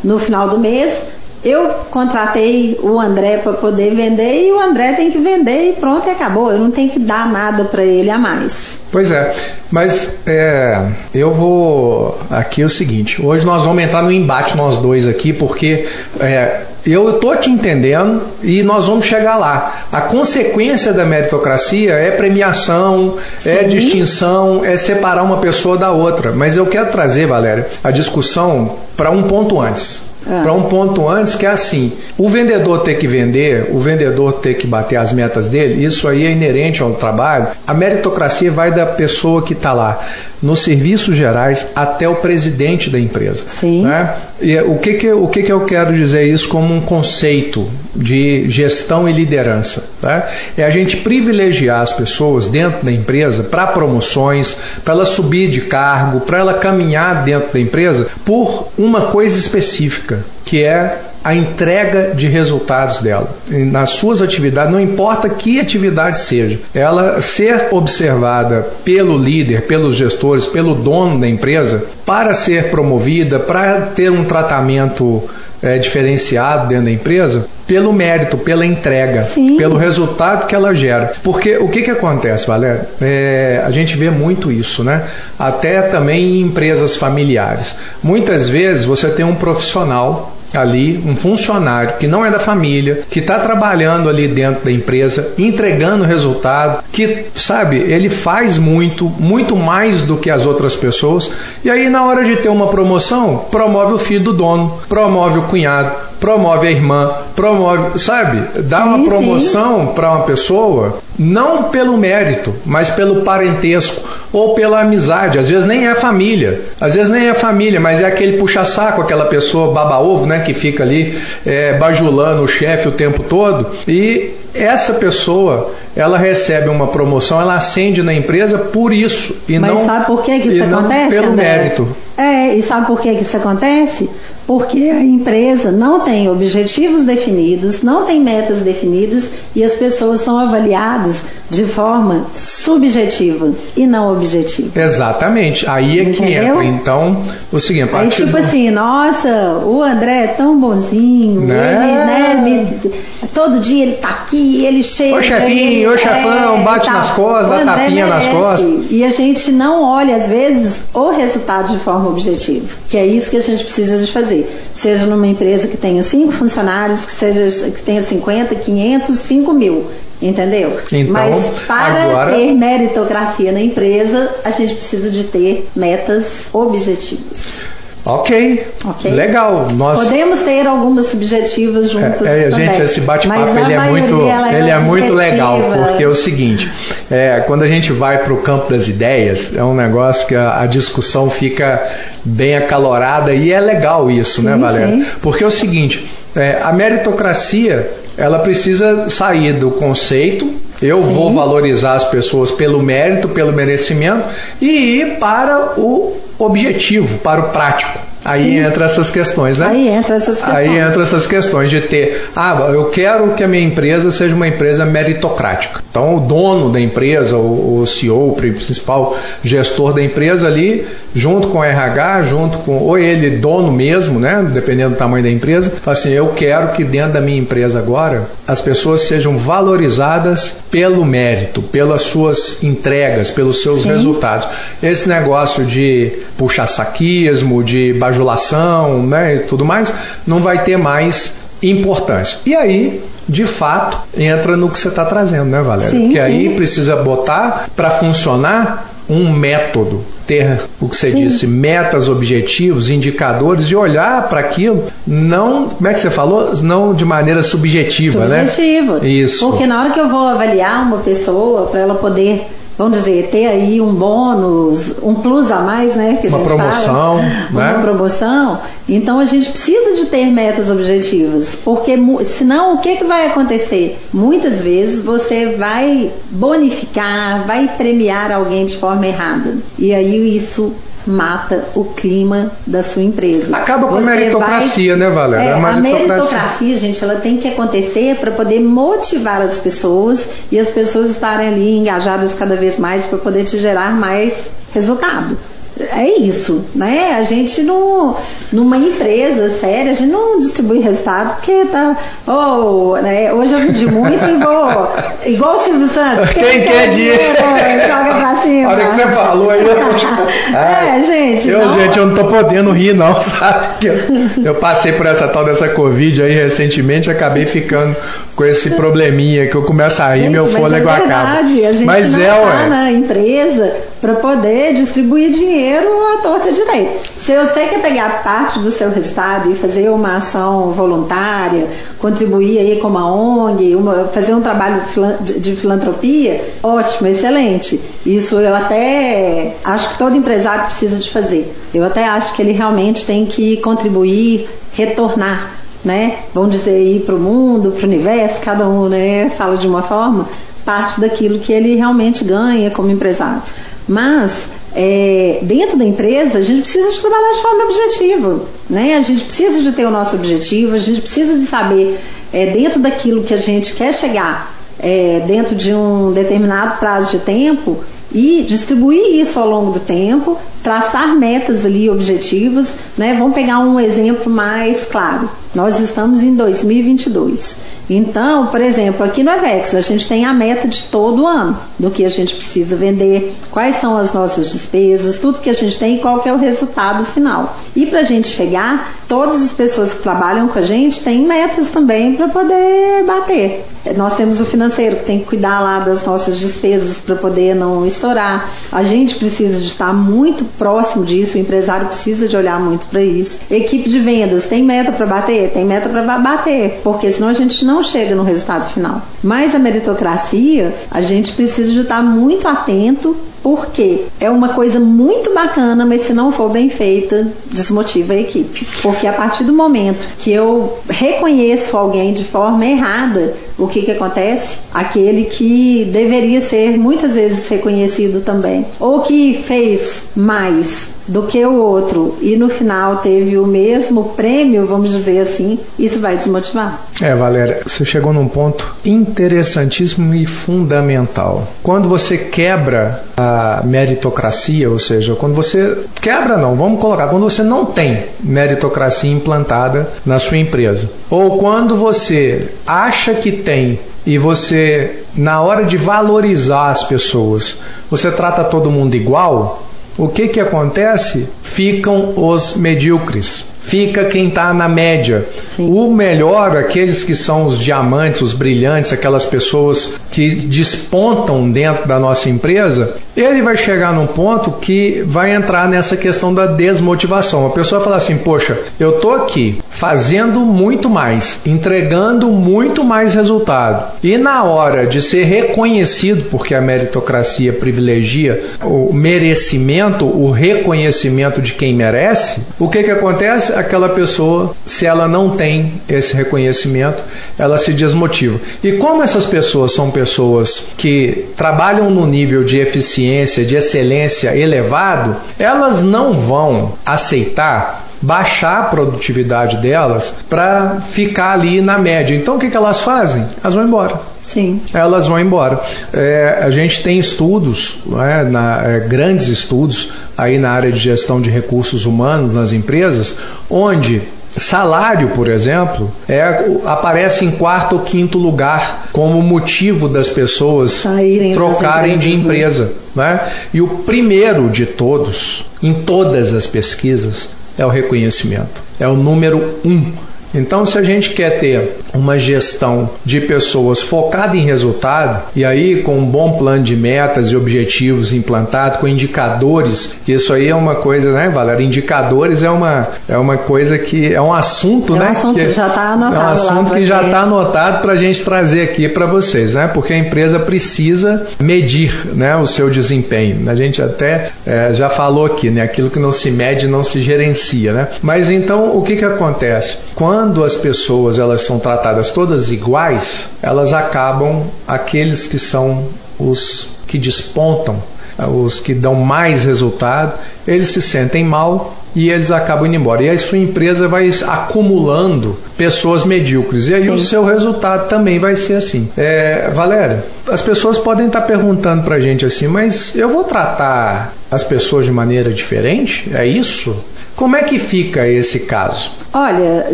no 0.03 0.19
final 0.19 0.49
do 0.49 0.59
mês 0.59 1.05
eu 1.45 1.69
contratei 1.91 2.79
o 2.83 2.99
André 2.99 3.37
para 3.39 3.53
poder 3.53 3.95
vender 3.95 4.47
e 4.47 4.53
o 4.53 4.61
André 4.61 4.95
tem 4.95 5.11
que 5.11 5.19
vender 5.19 5.71
e 5.71 5.73
pronto, 5.75 6.09
e 6.09 6.11
acabou. 6.11 6.51
Eu 6.51 6.59
não 6.59 6.71
tenho 6.71 6.91
que 6.91 6.99
dar 6.99 7.31
nada 7.31 7.65
para 7.65 7.85
ele 7.85 8.09
a 8.11 8.19
mais. 8.19 8.81
Pois 8.91 9.11
é, 9.11 9.35
mas 9.71 10.21
é, 10.27 10.87
eu 11.15 11.33
vou. 11.33 12.19
Aqui 12.31 12.63
é 12.63 12.65
o 12.65 12.71
seguinte: 12.71 13.25
hoje 13.25 13.45
nós 13.45 13.65
vamos 13.65 13.83
entrar 13.83 14.03
no 14.03 14.11
embate, 14.11 14.57
nós 14.57 14.79
dois 14.79 15.07
aqui, 15.07 15.33
porque 15.33 15.87
é, 16.19 16.63
eu 16.87 17.17
estou 17.17 17.37
te 17.37 17.51
entendendo 17.51 18.23
e 18.43 18.63
nós 18.63 18.87
vamos 18.87 19.05
chegar 19.05 19.37
lá. 19.37 19.85
A 19.91 20.03
consequência 20.03 20.93
da 20.93 21.05
meritocracia 21.05 21.93
é 21.93 22.11
premiação, 22.11 23.17
é 23.37 23.41
Sim. 23.41 23.51
é 23.51 23.65
distinção, 23.65 24.65
é 24.65 24.77
separar 24.77 25.23
uma 25.23 25.39
pessoa 25.39 25.77
da 25.77 25.91
outra. 25.91 26.33
Mas 26.33 26.57
eu 26.57 26.67
quero 26.67 26.91
trazer, 26.91 27.27
Valéria, 27.27 27.67
a 27.83 27.91
discussão 27.91 28.77
para 28.97 29.11
um 29.11 29.23
ponto 29.25 29.61
antes. 29.61 30.14
É. 30.27 30.43
Para 30.43 30.53
um 30.53 30.63
ponto 30.63 31.09
antes 31.09 31.35
que 31.35 31.45
é 31.45 31.51
assim: 31.51 31.93
o 32.17 32.29
vendedor 32.29 32.81
ter 32.81 32.95
que 32.95 33.07
vender, 33.07 33.69
o 33.71 33.81
vendedor 33.81 34.35
ter 34.35 34.55
que 34.55 34.67
bater 34.67 34.97
as 34.97 35.13
metas 35.13 35.49
dele, 35.49 35.85
isso 35.85 36.09
aí 36.09 36.27
é 36.27 36.31
inerente 36.31 36.83
ao 36.83 36.93
trabalho. 36.95 37.49
A 37.67 37.75
meritocracia 37.75 38.51
vai 38.51 38.73
da 38.73 38.87
pessoa 38.87 39.43
que 39.43 39.53
está 39.53 39.73
lá 39.73 40.01
nos 40.45 40.63
serviços 40.63 41.17
gerais 41.17 41.69
até 41.75 42.07
o 42.07 42.17
presidente 42.17 42.91
da 42.91 43.01
empresa. 43.01 43.43
Sim. 43.47 43.83
Né? 43.85 44.15
E 44.43 44.59
o 44.59 44.77
que, 44.77 44.93
que, 44.95 45.11
o 45.11 45.27
que, 45.27 45.43
que 45.43 45.51
eu 45.51 45.65
quero 45.65 45.95
dizer 45.95 46.25
isso 46.25 46.49
como 46.51 46.75
um 46.75 46.83
conceito 46.83 47.67
de 47.97 48.45
gestão 48.51 49.09
e 49.09 49.13
liderança? 49.13 49.89
Né? 50.03 50.23
É 50.59 50.65
a 50.65 50.71
gente 50.71 50.99
privilegiar 50.99 51.81
as 51.81 51.93
pessoas 51.93 52.47
dentro 52.47 52.85
da 52.85 52.93
empresa 52.93 53.43
para 53.43 53.69
promoções, 53.69 54.55
para 54.85 54.93
ela 54.93 55.07
subir 55.07 55.49
de 55.49 55.63
cargo, 55.63 56.21
para 56.21 56.41
ela 56.41 56.55
caminhar 56.55 57.25
dentro 57.25 57.51
da 57.51 57.59
empresa 57.59 58.09
por 58.23 58.69
uma 58.77 59.07
coisa 59.07 59.39
específica, 59.39 60.27
que 60.45 60.63
é 60.63 60.99
a 61.25 61.35
entrega 61.35 62.13
de 62.15 62.29
resultados 62.29 63.01
dela. 63.01 63.35
Nas 63.49 63.91
suas 63.91 64.21
atividades, 64.21 64.71
não 64.71 64.81
importa 64.81 65.29
que 65.31 65.59
atividade 65.59 66.21
seja, 66.21 66.61
ela 66.75 67.19
ser 67.23 67.69
observada 67.71 68.67
pelo 68.85 69.17
líder, 69.17 69.63
pelos 69.63 69.97
gestores, 69.97 70.45
pelo 70.45 70.75
dono 70.75 71.19
da 71.19 71.27
empresa, 71.27 71.83
para 72.05 72.35
ser 72.35 72.71
promovida, 72.71 73.39
para 73.39 73.81
ter 73.81 74.11
um 74.11 74.25
tratamento 74.25 75.23
é, 75.63 75.79
diferenciado 75.79 76.69
dentro 76.69 76.85
da 76.85 76.91
empresa 76.91 77.47
pelo 77.67 77.93
mérito, 77.95 78.37
pela 78.37 78.67
entrega, 78.67 79.23
Sim. 79.23 79.57
pelo 79.57 79.77
resultado 79.77 80.47
que 80.47 80.55
ela 80.55 80.75
gera. 80.75 81.15
Porque 81.23 81.57
o 81.57 81.69
que, 81.69 81.81
que 81.81 81.91
acontece, 81.91 82.47
Valéria? 82.47 82.87
É, 83.01 83.63
a 83.65 83.71
gente 83.71 83.97
vê 83.97 84.11
muito 84.11 84.53
isso, 84.53 84.85
né? 84.85 85.05
Até 85.39 85.81
também 85.81 86.41
em 86.41 86.43
empresas 86.43 86.97
familiares. 86.97 87.77
Muitas 88.03 88.49
vezes 88.49 88.85
você 88.85 89.09
tem 89.09 89.25
um 89.25 89.35
profissional 89.35 90.37
ali, 90.61 91.03
um 91.05 91.17
funcionário 91.17 91.95
que 91.99 92.07
não 92.07 92.25
é 92.25 92.31
da 92.31 92.39
família, 92.39 93.03
que 93.11 93.21
está 93.21 93.39
trabalhando 93.39 94.09
ali 94.09 94.29
dentro 94.29 94.65
da 94.65 94.73
empresa, 94.73 95.33
entregando 95.39 96.05
resultado, 96.05 96.83
que, 96.93 97.27
sabe, 97.35 97.77
ele 97.77 98.11
faz 98.11 98.59
muito, 98.59 99.07
muito 99.07 99.57
mais 99.57 100.03
do 100.03 100.17
que 100.17 100.31
as 100.31 100.47
outras 100.47 100.75
pessoas, 100.75 101.33
e 101.65 101.71
aí 101.71 101.89
na 101.89 102.05
hora 102.05 102.25
de 102.25 102.37
ter 102.37 102.49
uma 102.49 102.69
promoção, 102.69 103.47
promove 103.51 103.95
o 103.95 103.99
filho 103.99 104.25
do 104.25 104.33
dono, 104.33 104.79
promove 104.89 105.39
o 105.39 105.43
cunhado, 105.43 105.95
promove 106.21 106.67
a 106.67 106.71
irmã, 106.71 107.11
promove, 107.35 107.99
sabe? 107.99 108.61
Dá 108.63 108.83
sim, 108.83 108.89
uma 108.89 109.05
promoção 109.05 109.89
para 109.89 110.11
uma 110.11 110.25
pessoa 110.25 110.99
não 111.19 111.65
pelo 111.65 111.97
mérito, 111.97 112.55
mas 112.65 112.91
pelo 112.91 113.23
parentesco 113.23 114.01
ou 114.33 114.55
pela 114.55 114.81
amizade. 114.81 115.39
Às 115.39 115.49
vezes 115.49 115.67
nem 115.67 115.87
é 115.87 115.95
família, 115.95 116.61
às 116.81 116.95
vezes 116.95 117.09
nem 117.09 117.29
é 117.29 117.35
família, 117.35 117.81
mas 117.81 118.01
é 118.01 118.07
aquele 118.07 118.37
puxa-saco, 118.37 119.01
aquela 119.01 119.27
pessoa 119.27 119.73
baba-ovo, 119.73 120.27
né, 120.27 120.41
que 120.41 120.55
fica 120.55 120.83
ali 120.83 121.21
é, 121.47 121.75
bajulando 121.75 122.43
o 122.43 122.49
chefe 122.49 122.89
o 122.89 122.93
tempo 122.93 123.23
todo. 123.23 123.67
E 123.87 124.33
essa 124.55 124.95
pessoa, 124.95 125.73
ela 125.97 126.17
recebe 126.17 126.69
uma 126.69 126.87
promoção, 126.87 127.41
ela 127.41 127.57
ascende 127.57 128.03
na 128.03 128.15
empresa 128.15 128.59
por 128.59 128.93
isso 128.93 129.37
e 129.49 129.59
mas 129.59 129.71
não 129.71 129.85
sabe 129.85 130.07
por 130.07 130.23
que, 130.23 130.39
que 130.41 130.49
isso 130.49 130.63
acontece? 130.63 131.11
Pelo 131.11 131.33
André? 131.33 131.57
mérito. 131.57 131.97
É, 132.17 132.55
e 132.55 132.63
sabe 132.63 132.87
por 132.87 133.01
que, 133.01 133.13
que 133.15 133.23
isso 133.23 133.37
acontece? 133.37 134.09
Porque 134.47 134.91
a 134.91 135.03
empresa 135.03 135.73
não 135.73 136.01
tem 136.01 136.29
objetivos 136.29 137.05
definidos, 137.05 137.83
não 137.83 138.05
tem 138.05 138.21
metas 138.21 138.61
definidas 138.61 139.31
e 139.55 139.65
as 139.65 139.75
pessoas 139.75 140.21
são 140.21 140.39
avaliadas 140.39 141.25
de 141.49 141.65
forma 141.65 142.27
subjetiva 142.35 143.53
e 143.77 143.87
não 143.87 144.13
objetiva. 144.13 144.81
Exatamente. 144.81 145.69
Aí 145.69 145.99
é 145.99 146.03
Entendeu? 146.03 146.19
que 146.27 146.33
entra. 146.35 146.65
Então, 146.65 147.23
o 147.53 147.61
seguinte, 147.61 147.91
Aí 147.95 148.09
tipo 148.09 148.33
do... 148.33 148.39
assim, 148.39 148.71
nossa, 148.71 149.63
o 149.65 149.83
André 149.83 150.25
é 150.25 150.27
tão 150.29 150.59
bonzinho, 150.59 151.43
né? 151.43 151.81
ele, 151.83 152.05
né, 152.05 152.41
me, 152.43 152.91
todo 153.29 153.61
dia 153.61 153.85
ele 153.85 153.95
tá 153.97 154.09
aqui, 154.09 154.65
ele 154.65 154.83
chega. 154.83 155.17
Ô 155.17 155.23
chefinho, 155.23 155.93
ô 155.93 155.97
chefão, 155.97 156.61
é, 156.61 156.63
bate 156.63 156.87
tá, 156.87 156.93
nas 156.93 157.11
costas, 157.11 157.49
dá 157.49 157.65
tapinha 157.65 158.07
merece. 158.07 158.27
nas 158.27 158.37
costas. 158.37 158.85
E 158.91 159.05
a 159.05 159.11
gente 159.11 159.53
não 159.53 159.83
olha, 159.83 160.17
às 160.17 160.29
vezes, 160.29 160.83
o 160.93 161.11
resultado 161.11 161.73
de 161.73 161.79
forma 161.79 162.09
objetiva. 162.09 162.67
Que 162.89 162.97
é 162.97 163.07
isso 163.07 163.31
que 163.31 163.37
a 163.37 163.43
gente 163.43 163.63
precisa 163.63 163.99
de 163.99 164.11
fazer 164.11 164.34
fazer. 164.35 164.47
Seja 164.75 165.07
numa 165.07 165.27
empresa 165.27 165.69
que 165.69 165.77
tenha 165.77 166.03
cinco 166.03 166.33
funcionários, 166.33 167.05
que, 167.05 167.13
seja, 167.13 167.71
que 167.71 167.83
tenha 167.83 168.03
50, 168.03 168.55
500, 168.57 169.17
5 169.17 169.53
mil. 169.53 169.85
Entendeu? 170.23 170.79
Então, 170.91 171.13
Mas 171.13 171.51
para 171.67 172.05
agora... 172.05 172.31
ter 172.31 172.55
meritocracia 172.55 173.53
na 173.53 173.61
empresa, 173.61 174.35
a 174.43 174.51
gente 174.51 174.75
precisa 174.75 175.11
de 175.11 175.25
ter 175.25 175.69
metas 175.77 176.49
objetivas. 176.53 177.61
Ok, 178.07 178.67
okay. 178.85 179.11
legal. 179.13 179.69
Nós... 179.75 179.99
Podemos 179.99 180.41
ter 180.41 180.67
algumas 180.67 181.07
subjetivas 181.07 181.91
juntos. 181.91 182.21
É, 182.27 182.49
é 182.49 182.51
gente, 182.51 182.83
esse 182.83 183.01
bate-papo 183.01 183.59
ele 183.59 183.73
é 183.73 183.79
muito, 183.79 184.29
é 184.29 184.59
ele 184.59 184.71
é, 184.71 184.79
muito 184.79 185.13
legal 185.15 185.59
porque 185.73 186.05
é 186.05 186.07
o 186.07 186.15
seguinte, 186.15 186.71
é, 187.11 187.43
quando 187.47 187.63
a 187.63 187.67
gente 187.67 187.93
vai 187.93 188.19
para 188.19 188.35
o 188.35 188.39
campo 188.39 188.71
das 188.71 188.89
ideias, 188.89 189.57
é 189.57 189.65
um 189.65 189.75
negócio 189.75 190.27
que 190.27 190.35
a, 190.35 190.61
a, 190.61 190.67
discussão 190.67 191.31
fica 191.31 191.83
bem 192.23 192.57
acalorada 192.57 193.33
e 193.33 193.51
é 193.51 193.61
legal 193.61 194.11
isso, 194.11 194.43
né, 194.43 194.53
sim, 194.53 194.59
né, 194.59 194.67
Valéria? 194.67 194.95
Sim. 194.97 195.07
Porque 195.23 195.43
é 195.43 195.47
o 195.47 195.51
seguinte, 195.51 196.07
é, 196.37 196.59
a 196.63 196.73
meritocracia 196.73 197.91
ela 198.19 198.39
precisa 198.39 199.09
sair 199.09 199.55
do 199.55 199.71
conceito 199.71 200.63
eu 200.83 201.03
Sim. 201.03 201.15
vou 201.15 201.33
valorizar 201.33 201.95
as 201.95 202.05
pessoas 202.05 202.51
pelo 202.51 202.83
mérito, 202.83 203.29
pelo 203.29 203.53
merecimento 203.53 204.25
e 204.61 205.01
ir 205.01 205.19
para 205.19 205.79
o 205.79 206.24
objetivo, 206.39 207.19
para 207.19 207.41
o 207.41 207.49
prático. 207.51 207.99
Aí 208.25 208.43
Sim. 208.43 208.59
entra 208.65 208.87
essas 208.87 209.11
questões, 209.11 209.59
né? 209.59 209.67
Aí 209.67 209.89
entra 209.89 210.15
essas 210.15 210.41
questões. 210.41 210.57
Aí 210.57 210.79
entra 210.79 211.03
essas 211.03 211.27
questões 211.27 211.71
de 211.71 211.83
ter, 211.83 212.31
ah, 212.35 212.69
eu 212.73 212.87
quero 212.87 213.35
que 213.35 213.45
a 213.45 213.49
minha 213.49 213.63
empresa 213.63 214.11
seja 214.11 214.35
uma 214.35 214.49
empresa 214.49 214.87
meritocrática. 214.87 215.83
Então, 215.91 216.17
o 216.17 216.21
dono 216.21 216.71
da 216.71 216.81
empresa, 216.81 217.37
o 217.37 217.85
CEO, 217.87 218.31
o 218.31 218.35
principal 218.35 219.15
gestor 219.43 219.93
da 219.93 220.03
empresa 220.03 220.47
ali, 220.47 220.87
junto 221.15 221.49
com 221.49 221.59
o 221.59 221.65
RH, 221.65 222.25
junto 222.25 222.59
com, 222.59 222.79
ou 222.79 222.99
ele 222.99 223.31
dono 223.31 223.71
mesmo, 223.71 224.19
né? 224.19 224.45
Dependendo 224.53 224.95
do 224.95 224.99
tamanho 224.99 225.23
da 225.23 225.31
empresa, 225.31 225.71
fala 225.71 225.97
assim: 225.97 226.11
eu 226.11 226.29
quero 226.29 226.69
que 226.73 226.83
dentro 226.83 227.13
da 227.13 227.21
minha 227.21 227.39
empresa 227.39 227.79
agora 227.79 228.25
as 228.47 228.61
pessoas 228.61 229.03
sejam 229.03 229.37
valorizadas 229.37 230.57
pelo 230.71 231.05
mérito, 231.05 231.63
pelas 231.63 232.03
suas 232.03 232.63
entregas, 232.63 233.31
pelos 233.31 233.63
seus 233.63 233.83
Sim. 233.83 233.91
resultados. 233.91 234.49
Esse 234.83 235.09
negócio 235.09 235.65
de 235.65 236.13
puxar 236.37 236.67
saquismo, 236.67 237.63
de 237.63 237.93
bajulação, 237.95 239.07
né, 239.07 239.37
e 239.37 239.39
tudo 239.41 239.65
mais, 239.65 239.95
não 240.27 240.41
vai 240.41 240.65
ter 240.65 240.77
mais 240.77 241.37
importância. 241.63 242.39
E 242.45 242.55
aí, 242.55 243.03
de 243.29 243.47
fato, 243.47 243.99
entra 244.17 244.57
no 244.57 244.69
que 244.69 244.79
você 244.79 244.89
está 244.89 245.05
trazendo, 245.05 245.47
né, 245.47 245.63
Valéria? 245.63 245.91
Sim, 245.91 246.09
que 246.09 246.15
sim. 246.15 246.21
aí 246.21 246.49
precisa 246.51 246.97
botar 246.97 247.69
para 247.75 247.91
funcionar 247.91 248.94
um 249.09 249.31
método, 249.33 250.03
ter 250.27 250.61
o 250.81 250.89
que 250.89 250.97
você 250.97 251.11
Sim. 251.11 251.25
disse, 251.25 251.47
metas, 251.47 252.09
objetivos, 252.09 252.89
indicadores 252.89 253.67
e 253.67 253.77
olhar 253.77 254.29
para 254.29 254.41
aquilo, 254.41 254.85
não, 255.07 255.69
como 255.69 255.89
é 255.89 255.93
que 255.93 256.01
você 256.01 256.11
falou? 256.11 256.55
Não 256.63 256.95
de 256.95 257.05
maneira 257.05 257.43
subjetiva, 257.43 258.27
subjetiva, 258.27 258.27
né? 258.27 258.47
Subjetiva. 258.47 259.07
Isso. 259.07 259.47
Porque 259.47 259.67
na 259.67 259.81
hora 259.81 259.91
que 259.91 260.01
eu 260.01 260.09
vou 260.09 260.27
avaliar 260.27 260.83
uma 260.83 260.99
pessoa 260.99 261.67
para 261.67 261.81
ela 261.81 261.95
poder 261.95 262.47
vamos 262.77 262.99
dizer, 262.99 263.29
ter 263.31 263.47
aí 263.47 263.81
um 263.81 263.95
bônus, 263.95 264.95
um 265.03 265.15
plus 265.15 265.51
a 265.51 265.61
mais, 265.61 265.95
né? 265.95 266.19
Que 266.21 266.29
uma 266.29 266.37
a 266.37 266.41
gente 266.41 266.49
promoção, 266.49 267.19
fala, 267.19 267.23
né? 267.23 267.73
Uma 267.73 267.83
promoção. 267.83 268.59
Então 268.89 269.19
a 269.19 269.25
gente 269.25 269.51
precisa 269.51 269.95
de 269.95 270.07
ter 270.07 270.27
metas 270.27 270.71
objetivas, 270.71 271.57
porque 271.65 271.97
senão 272.25 272.75
o 272.75 272.79
que, 272.79 272.97
que 272.97 273.05
vai 273.05 273.27
acontecer? 273.27 273.99
Muitas 274.13 274.61
vezes 274.61 275.01
você 275.01 275.47
vai 275.47 276.11
bonificar, 276.31 277.45
vai 277.47 277.69
premiar 277.77 278.33
alguém 278.33 278.67
de 278.67 278.77
forma 278.77 279.07
errada. 279.07 279.59
E 279.79 279.95
aí 279.95 280.37
isso 280.37 280.73
mata 281.07 281.65
o 281.75 281.85
clima 281.85 282.51
da 282.67 282.83
sua 282.83 283.03
empresa. 283.03 283.57
Acaba 283.57 283.87
com 283.87 283.97
a 283.97 284.01
meritocracia, 284.01 284.97
vai, 284.97 285.09
né, 285.09 285.15
Valéria? 285.15 285.49
É, 285.49 285.53
a, 285.53 285.73
meritocracia. 285.73 285.77
a 285.77 286.09
meritocracia, 286.09 286.77
gente, 286.77 287.05
ela 287.05 287.17
tem 287.17 287.37
que 287.37 287.49
acontecer 287.49 288.17
para 288.17 288.31
poder 288.31 288.61
motivar 288.61 289.41
as 289.41 289.59
pessoas 289.59 290.29
e 290.51 290.59
as 290.59 290.71
pessoas 290.71 291.11
estarem 291.11 291.49
ali 291.49 291.79
engajadas 291.79 292.35
cada 292.35 292.57
vez 292.57 292.79
mais 292.79 293.07
para 293.07 293.19
poder 293.19 293.45
te 293.45 293.59
gerar 293.59 293.95
mais 293.95 294.51
resultado 294.73 295.37
é 295.81 296.21
isso, 296.21 296.65
né? 296.73 297.17
A 297.19 297.23
gente 297.25 297.61
não, 297.63 298.17
numa 298.53 298.77
empresa 298.77 299.49
séria, 299.49 299.91
a 299.91 299.95
gente 299.95 300.11
não 300.11 300.39
distribui 300.39 300.79
resultado 300.79 301.35
porque 301.35 301.65
tá, 301.65 301.97
oh, 302.29 302.97
né? 303.03 303.33
Hoje 303.33 303.55
eu 303.55 303.59
vendi 303.59 303.87
muito 303.87 304.25
e 304.25 304.37
vou, 304.37 304.93
igual 305.27 305.57
o 305.57 305.59
Silvio 305.59 305.89
Santos, 305.89 306.31
quem, 306.31 306.45
quem 306.45 306.63
quer 306.63 306.91
dinheiro, 306.91 307.19
joga 307.89 308.15
pra 308.15 308.37
cima. 308.37 308.71
Olha 308.71 308.87
que 308.87 308.95
você 308.95 309.07
falou 309.09 309.51
aí. 309.51 309.65
é, 310.55 311.03
gente. 311.03 311.49
Eu, 311.49 311.67
não... 311.67 311.79
gente, 311.81 311.99
eu 311.99 312.07
não 312.07 312.15
tô 312.15 312.25
podendo 312.27 312.71
rir, 312.71 312.95
não, 312.95 313.19
sabe? 313.21 313.67
Eu, 313.83 313.97
eu 314.45 314.55
passei 314.55 314.93
por 314.93 315.07
essa 315.07 315.27
tal 315.27 315.45
dessa 315.45 315.69
Covid 315.71 316.23
aí 316.23 316.35
recentemente, 316.35 317.11
acabei 317.11 317.47
ficando 317.47 317.97
com 318.37 318.45
esse 318.45 318.71
probleminha 318.71 319.49
que 319.49 319.57
eu 319.57 319.63
começo 319.63 320.01
a 320.01 320.13
rir, 320.13 320.21
gente, 320.21 320.31
meu 320.31 320.49
fôlego 320.49 320.89
é 320.89 320.93
acaba. 320.93 321.41
A 321.41 321.43
gente 321.43 321.85
mas 321.85 322.13
não 322.13 322.23
é, 322.23 322.29
tá 322.29 322.41
ué. 322.41 322.67
na 322.69 322.93
empresa 322.93 323.75
para 324.01 324.15
poder 324.15 324.75
distribuir 324.75 325.31
dinheiro 325.31 325.64
à 325.73 326.19
torta 326.23 326.53
direita. 326.53 326.95
Se 327.17 327.37
você 327.37 327.67
quer 327.67 327.81
pegar 327.81 328.23
parte 328.23 328.59
do 328.59 328.71
seu 328.71 328.91
resultado 328.91 329.51
e 329.51 329.55
fazer 329.55 329.89
uma 329.91 330.17
ação 330.17 330.73
voluntária, 330.73 331.67
contribuir 331.99 332.59
aí 332.59 332.81
com 332.81 332.89
uma 332.89 333.11
ONG, 333.11 333.75
uma, 333.75 334.05
fazer 334.07 334.35
um 334.35 334.41
trabalho 334.41 334.83
de 335.21 335.57
filantropia, 335.57 336.55
ótimo, 336.63 337.09
excelente. 337.09 337.81
Isso 338.05 338.37
eu 338.37 338.55
até 338.55 339.57
acho 339.65 339.91
que 339.91 339.99
todo 339.99 340.17
empresário 340.17 340.65
precisa 340.65 340.99
de 340.99 341.11
fazer. 341.11 341.53
Eu 341.73 341.85
até 341.85 342.07
acho 342.07 342.35
que 342.35 342.43
ele 342.43 342.53
realmente 342.53 343.07
tem 343.07 343.25
que 343.27 343.57
contribuir, 343.59 344.49
retornar 344.73 345.65
né? 345.85 346.21
Vamos 346.33 346.51
dizer 346.51 346.81
ir 346.81 347.01
para 347.01 347.15
o 347.15 347.21
mundo, 347.21 347.71
para 347.73 347.83
o 347.83 347.89
universo, 347.89 348.41
cada 348.41 348.67
um, 348.69 348.89
né? 348.89 349.29
Fala 349.31 349.57
de 349.57 349.67
uma 349.67 349.83
forma, 349.83 350.27
parte 350.65 351.01
daquilo 351.01 351.39
que 351.39 351.53
ele 351.53 351.75
realmente 351.75 352.25
ganha 352.25 352.71
como 352.71 352.91
empresário. 352.91 353.43
Mas 353.87 354.49
é, 354.75 355.39
dentro 355.43 355.79
da 355.79 355.85
empresa 355.85 356.39
a 356.39 356.43
gente 356.43 356.63
precisa 356.63 356.93
de 356.93 357.01
trabalhar 357.01 357.33
de 357.33 357.43
forma 357.43 357.65
objetiva, 357.65 358.43
né? 358.69 358.97
A 358.97 359.01
gente 359.01 359.25
precisa 359.25 359.63
de 359.63 359.73
ter 359.73 359.85
o 359.85 359.91
nosso 359.91 360.17
objetivo, 360.17 360.75
a 360.75 360.79
gente 360.79 361.01
precisa 361.01 361.39
de 361.39 361.47
saber 361.47 361.99
é, 362.33 362.47
dentro 362.47 362.81
daquilo 362.81 363.23
que 363.23 363.33
a 363.33 363.37
gente 363.37 363.75
quer 363.75 363.95
chegar, 363.95 364.53
é, 364.81 365.23
dentro 365.27 365.55
de 365.55 365.73
um 365.73 366.13
determinado 366.13 366.79
prazo 366.79 367.17
de 367.17 367.25
tempo 367.25 367.85
e 368.13 368.43
distribuir 368.43 369.21
isso 369.21 369.39
ao 369.39 369.49
longo 369.49 369.71
do 369.71 369.81
tempo, 369.81 370.37
traçar 370.65 371.15
metas 371.15 371.67
ali 371.67 371.91
objetivas, 371.91 372.75
né? 372.97 373.15
Vamos 373.19 373.35
pegar 373.35 373.59
um 373.59 373.79
exemplo 373.79 374.33
mais 374.33 374.87
claro. 374.87 375.29
Nós 375.55 375.79
estamos 375.79 376.23
em 376.23 376.35
2022. 376.35 377.59
Então, 377.89 378.47
por 378.47 378.61
exemplo, 378.63 379.05
aqui 379.05 379.23
no 379.23 379.31
Avex, 379.31 379.75
a 379.75 379.81
gente 379.83 380.09
tem 380.09 380.25
a 380.25 380.33
meta 380.33 380.67
de 380.67 380.85
todo 380.85 381.27
ano 381.27 381.57
do 381.79 381.91
que 381.91 382.05
a 382.05 382.09
gente 382.09 382.35
precisa 382.35 382.75
vender, 382.75 383.35
quais 383.51 383.77
são 383.77 383.97
as 383.97 384.13
nossas 384.13 384.51
despesas, 384.51 385.19
tudo 385.19 385.41
que 385.41 385.51
a 385.51 385.55
gente 385.55 385.79
tem 385.79 385.97
e 385.97 385.99
qual 386.01 386.21
que 386.21 386.29
é 386.29 386.33
o 386.33 386.39
resultado 386.39 387.05
final. 387.05 387.57
E 387.77 387.85
para 387.85 388.01
a 388.01 388.05
gente 388.05 388.29
chegar, 388.29 388.95
todas 389.07 389.43
as 389.43 389.53
pessoas 389.53 389.93
que 389.93 390.03
trabalham 390.03 390.49
com 390.49 390.59
a 390.59 390.63
gente 390.63 391.03
têm 391.03 391.27
metas 391.27 391.69
também 391.69 392.17
para 392.17 392.29
poder 392.29 393.05
bater. 393.07 393.65
Nós 393.97 394.15
temos 394.15 394.41
o 394.41 394.47
financeiro 394.47 394.97
que 394.97 395.05
tem 395.05 395.19
que 395.19 395.27
cuidar 395.27 395.61
lá 395.61 395.79
das 395.79 396.03
nossas 396.05 396.39
despesas 396.39 396.99
para 396.99 397.17
poder 397.17 397.55
não 397.55 397.85
estourar. 397.85 398.49
A 398.73 398.83
gente 398.83 399.17
precisa 399.17 399.61
de 399.61 399.67
estar 399.67 399.93
muito 399.93 400.45
próximo 400.59 401.05
disso, 401.05 401.37
o 401.37 401.41
empresário 401.41 401.87
precisa 401.87 402.29
de 402.29 402.37
olhar 402.37 402.61
muito 402.61 402.87
para 402.87 403.03
isso. 403.03 403.43
Equipe 403.51 403.89
de 403.89 403.99
vendas 403.99 404.45
tem 404.47 404.63
meta 404.63 404.93
para 404.93 405.07
bater, 405.07 405.51
tem 405.51 405.65
meta 405.65 405.89
para 405.89 406.03
bater, 406.19 406.81
porque 406.83 407.11
senão 407.11 407.29
a 407.29 407.33
gente 407.33 407.65
não 407.65 407.83
chega 407.83 408.15
no 408.15 408.23
resultado 408.23 408.73
final. 408.73 409.03
Mas 409.23 409.55
a 409.55 409.59
meritocracia, 409.59 410.75
a 410.91 411.01
gente 411.01 411.33
precisa 411.33 411.73
de 411.73 411.81
estar 411.81 412.03
muito 412.03 412.47
atento 412.49 413.17
porque 413.45 414.07
é 414.19 414.31
uma 414.31 414.55
coisa 414.55 414.81
muito 414.81 415.35
bacana, 415.35 415.85
mas 415.85 416.01
se 416.01 416.15
não 416.15 416.33
for 416.33 416.49
bem 416.49 416.71
feita, 416.71 417.31
desmotiva 417.53 418.15
a 418.15 418.17
equipe. 418.17 418.67
Porque 418.81 419.07
a 419.07 419.13
partir 419.13 419.45
do 419.45 419.53
momento 419.53 420.09
que 420.19 420.33
eu 420.33 420.79
reconheço 420.89 421.77
alguém 421.77 422.15
de 422.15 422.25
forma 422.25 422.65
errada, 422.65 423.35
o 423.59 423.69
que, 423.69 423.83
que 423.83 423.91
acontece? 423.91 424.61
Aquele 424.73 425.25
que 425.25 425.85
deveria 425.93 426.41
ser 426.41 426.79
muitas 426.79 427.17
vezes 427.17 427.47
reconhecido 427.47 428.23
também, 428.23 428.65
ou 428.81 429.01
que 429.01 429.35
fez 429.35 430.07
mais 430.17 430.94
do 431.07 431.25
que 431.25 431.45
o 431.45 431.55
outro 431.55 432.17
e 432.21 432.37
no 432.37 432.49
final 432.49 432.97
teve 432.97 433.37
o 433.39 433.47
mesmo 433.47 434.11
prêmio, 434.17 434.67
vamos 434.67 434.91
dizer 434.91 435.19
assim, 435.21 435.59
isso 435.79 436.01
vai 436.01 436.17
desmotivar. 436.17 436.81
É, 437.01 437.15
Valéria, 437.15 437.61
você 437.67 437.85
chegou 437.85 438.13
num 438.13 438.29
ponto 438.29 438.75
interessantíssimo 438.85 440.15
e 440.15 440.27
fundamental. 440.27 441.47
Quando 441.63 441.89
você 441.89 442.17
quebra 442.17 443.03
a 443.17 443.63
meritocracia, 443.65 444.71
ou 444.71 444.79
seja, 444.79 445.15
quando 445.15 445.35
você 445.35 445.79
quebra 446.01 446.37
não, 446.37 446.57
vamos 446.57 446.81
colocar, 446.81 447.09
quando 447.09 447.25
você 447.25 447.43
não 447.43 447.67
tem 447.67 448.05
meritocracia 448.21 449.11
implantada 449.11 449.89
na 450.05 450.19
sua 450.19 450.39
empresa, 450.39 450.91
ou 451.11 451.39
quando 451.39 451.77
você 451.77 452.49
acha 452.67 453.15
que 453.15 453.31
tem 453.31 453.79
e 454.07 454.19
você 454.19 455.03
na 455.15 455.41
hora 455.41 455.65
de 455.65 455.77
valorizar 455.77 456.71
as 456.71 456.85
pessoas, 456.85 457.61
você 457.91 458.11
trata 458.11 458.45
todo 458.45 458.71
mundo 458.71 458.95
igual, 458.95 459.65
o 459.97 460.09
que 460.09 460.29
que 460.29 460.41
acontece? 460.41 461.29
Ficam 461.43 462.15
os 462.17 462.57
medíocres. 462.57 463.54
Fica 463.65 464.05
quem 464.05 464.29
está 464.29 464.53
na 464.53 464.69
média. 464.69 465.27
Sim. 465.49 465.69
O 465.71 465.91
melhor, 465.91 466.57
aqueles 466.57 467.03
que 467.03 467.15
são 467.15 467.47
os 467.47 467.59
diamantes, 467.59 468.21
os 468.21 468.33
brilhantes, 468.33 468.93
aquelas 468.93 469.25
pessoas 469.25 469.99
que 470.11 470.31
despontam 470.35 471.51
dentro 471.51 471.89
da 471.89 471.99
nossa 471.99 472.29
empresa, 472.29 472.97
ele 473.17 473.43
vai 473.43 473.57
chegar 473.57 473.93
num 473.93 474.07
ponto 474.07 474.51
que 474.53 475.03
vai 475.07 475.35
entrar 475.35 475.69
nessa 475.69 475.97
questão 475.97 476.35
da 476.35 476.47
desmotivação. 476.47 477.47
A 477.47 477.51
pessoa 477.51 477.81
fala 477.81 477.97
assim: 477.97 478.19
Poxa, 478.19 478.57
eu 478.79 478.93
tô 478.93 479.11
aqui 479.11 479.59
fazendo 479.71 480.41
muito 480.41 480.91
mais, 480.91 481.41
entregando 481.47 482.29
muito 482.29 482.85
mais 482.85 483.15
resultado, 483.15 483.93
e 484.03 484.17
na 484.19 484.45
hora 484.45 484.87
de 484.87 485.01
ser 485.01 485.25
reconhecido, 485.25 486.29
porque 486.31 486.55
a 486.55 486.61
meritocracia 486.61 487.53
privilegia 487.53 488.43
o 488.63 488.93
merecimento, 488.93 490.05
o 490.05 490.31
reconhecimento 490.31 491.41
de 491.41 491.53
quem 491.53 491.75
merece, 491.75 492.41
o 492.59 492.69
que, 492.69 492.83
que 492.83 492.91
acontece? 492.91 493.53
Aquela 493.55 493.89
pessoa, 493.91 494.55
se 494.67 494.87
ela 494.87 495.07
não 495.07 495.31
tem 495.31 495.81
esse 495.89 496.15
reconhecimento, 496.15 497.03
ela 497.39 497.59
se 497.59 497.73
desmotiva. 497.73 498.41
E 498.63 498.73
como 498.73 499.03
essas 499.03 499.27
pessoas 499.27 499.73
são 499.73 499.91
pessoas 499.91 500.69
que 500.77 501.27
trabalham 501.37 501.91
no 501.91 502.07
nível 502.07 502.45
de 502.45 502.59
eficiência, 502.59 502.85
eficiência, 502.85 503.45
de 503.45 503.57
excelência 503.57 504.37
elevado, 504.37 505.17
elas 505.39 505.83
não 505.83 506.13
vão 506.13 506.73
aceitar 506.85 507.85
baixar 508.01 508.59
a 508.59 508.65
produtividade 508.65 509.57
delas 509.59 510.15
para 510.29 510.81
ficar 510.91 511.33
ali 511.33 511.61
na 511.61 511.79
média. 511.79 512.15
Então 512.15 512.37
o 512.37 512.39
que, 512.39 512.51
que 512.51 512.57
elas 512.57 512.83
fazem? 512.83 513.27
Elas 513.43 513.55
vão 513.55 513.65
embora. 513.65 513.99
Sim. 514.25 514.61
Elas 514.73 515.07
vão 515.07 515.21
embora. 515.21 515.61
É, 515.93 516.41
a 516.43 516.51
gente 516.51 516.83
tem 516.83 516.99
estudos, 516.99 517.77
né, 517.87 518.25
na, 518.25 518.63
é, 518.65 518.81
grandes 518.81 519.29
estudos 519.29 519.91
aí 520.17 520.39
na 520.39 520.51
área 520.51 520.73
de 520.73 520.79
gestão 520.79 521.21
de 521.21 521.31
recursos 521.31 521.85
humanos 521.85 522.35
nas 522.35 522.53
empresas, 522.53 523.17
onde 523.51 524.03
Salário, 524.37 525.11
por 525.11 525.29
exemplo, 525.29 525.93
é, 526.09 526.45
aparece 526.65 527.25
em 527.25 527.31
quarto 527.31 527.77
ou 527.77 527.83
quinto 527.83 528.19
lugar 528.19 528.89
como 528.93 529.23
motivo 529.23 529.89
das 529.89 530.09
pessoas 530.09 530.73
Saírem 530.73 531.33
trocarem 531.33 531.97
de 531.99 532.09
né? 532.09 532.15
empresa. 532.17 532.73
Né? 532.97 533.21
E 533.53 533.61
o 533.61 533.69
primeiro 533.69 534.49
de 534.49 534.67
todos, 534.67 535.47
em 535.63 535.73
todas 535.73 536.35
as 536.35 536.49
pesquisas, 536.49 537.29
é 537.57 537.65
o 537.65 537.69
reconhecimento. 537.69 538.61
É 538.81 538.89
o 538.89 538.95
número 538.95 539.55
um 539.65 539.93
Então, 540.35 540.67
se 540.67 540.79
a 540.79 540.83
gente 540.83 541.11
quer 541.11 541.39
ter 541.39 541.77
uma 541.93 542.19
gestão 542.19 542.91
de 543.05 543.21
pessoas 543.21 543.81
focada 543.81 544.37
em 544.37 544.41
resultado, 544.41 545.23
e 545.37 545.45
aí 545.45 545.83
com 545.83 545.99
um 545.99 546.05
bom 546.05 546.33
plano 546.33 546.65
de 546.65 546.77
metas 546.77 547.31
e 547.31 547.37
objetivos 547.37 548.13
implantado, 548.13 548.79
com 548.79 548.89
indicadores, 548.89 549.95
que 550.05 550.13
isso 550.13 550.33
aí 550.33 550.49
é 550.49 550.55
uma 550.55 550.75
coisa, 550.77 551.13
né, 551.13 551.29
Valéria? 551.29 551.63
Indicadores 551.63 552.43
é 552.43 552.51
uma, 552.51 552.89
é 553.09 553.17
uma 553.17 553.37
coisa 553.37 553.79
que 553.79 554.13
é 554.13 554.21
um 554.21 554.33
assunto, 554.33 554.95
é 554.95 554.97
um 554.97 554.99
né? 554.99 555.09
Assunto 555.11 555.39
que 555.39 555.53
já 555.53 555.69
tá 555.69 555.83
anotado 555.93 556.15
é 556.15 556.19
um 556.19 556.29
assunto 556.29 556.75
que 556.75 556.87
já 556.87 557.03
está 557.03 557.21
anotado 557.23 557.83
para 557.83 557.93
a 557.93 557.97
gente 557.97 558.25
trazer 558.25 558.63
aqui 558.63 558.89
para 558.89 559.07
vocês, 559.07 559.55
né? 559.55 559.69
Porque 559.73 559.93
a 559.93 559.99
empresa 559.99 560.39
precisa 560.39 561.27
medir 561.39 562.09
né, 562.15 562.37
o 562.37 562.47
seu 562.47 562.69
desempenho. 562.69 563.49
A 563.49 563.55
gente 563.55 563.81
até 563.81 564.31
é, 564.47 564.71
já 564.73 564.89
falou 564.89 565.27
aqui, 565.27 565.51
né? 565.51 565.63
Aquilo 565.63 565.91
que 565.91 565.99
não 565.99 566.13
se 566.13 566.31
mede 566.31 566.67
não 566.67 566.83
se 566.83 567.03
gerencia, 567.03 567.73
né? 567.73 567.89
Mas 568.03 568.31
então 568.31 568.77
o 568.77 568.83
que, 568.83 568.97
que 568.97 569.05
acontece? 569.05 569.77
Quando 569.95 570.43
as 570.43 570.55
pessoas 570.55 571.19
elas 571.19 571.43
são 571.43 571.59
tratadas 571.59 572.11
todas 572.11 572.51
iguais, 572.51 573.31
elas 573.41 573.73
acabam 573.73 574.43
aqueles 574.67 575.27
que 575.27 575.39
são 575.39 575.85
os 576.19 576.75
que 576.87 576.99
despontam, 576.99 577.77
os 578.19 578.61
que 578.61 578.75
dão 578.75 578.95
mais 578.95 579.45
resultado, 579.45 580.15
eles 580.47 580.69
se 580.69 580.83
sentem 580.83 581.25
mal 581.25 581.77
e 581.95 582.11
eles 582.11 582.31
acabam 582.31 582.67
indo 582.67 582.77
embora. 582.77 583.03
E 583.03 583.09
aí 583.09 583.19
sua 583.19 583.39
empresa 583.39 583.87
vai 583.87 584.11
acumulando 584.27 585.37
pessoas 585.57 586.05
medíocres. 586.05 586.69
E 586.69 586.75
aí 586.75 586.85
Sim. 586.85 586.91
o 586.91 586.99
seu 586.99 587.25
resultado 587.25 587.89
também 587.89 588.19
vai 588.19 588.35
ser 588.37 588.55
assim. 588.55 588.89
É, 588.97 589.51
Valéria, 589.55 590.05
as 590.29 590.43
pessoas 590.43 590.77
podem 590.79 591.07
estar 591.07 591.23
perguntando 591.23 591.83
pra 591.85 592.01
gente 592.01 592.25
assim, 592.25 592.49
mas 592.49 592.97
eu 592.97 593.09
vou 593.09 593.25
tratar 593.25 594.13
as 594.31 594.43
pessoas 594.43 594.87
de 594.87 594.91
maneira 594.91 595.33
diferente? 595.33 596.11
É 596.13 596.27
isso? 596.27 596.85
Como 597.15 597.37
é 597.37 597.45
que 597.45 597.61
fica 597.61 598.09
esse 598.09 598.41
caso? 598.41 598.91
Olha, 599.17 599.73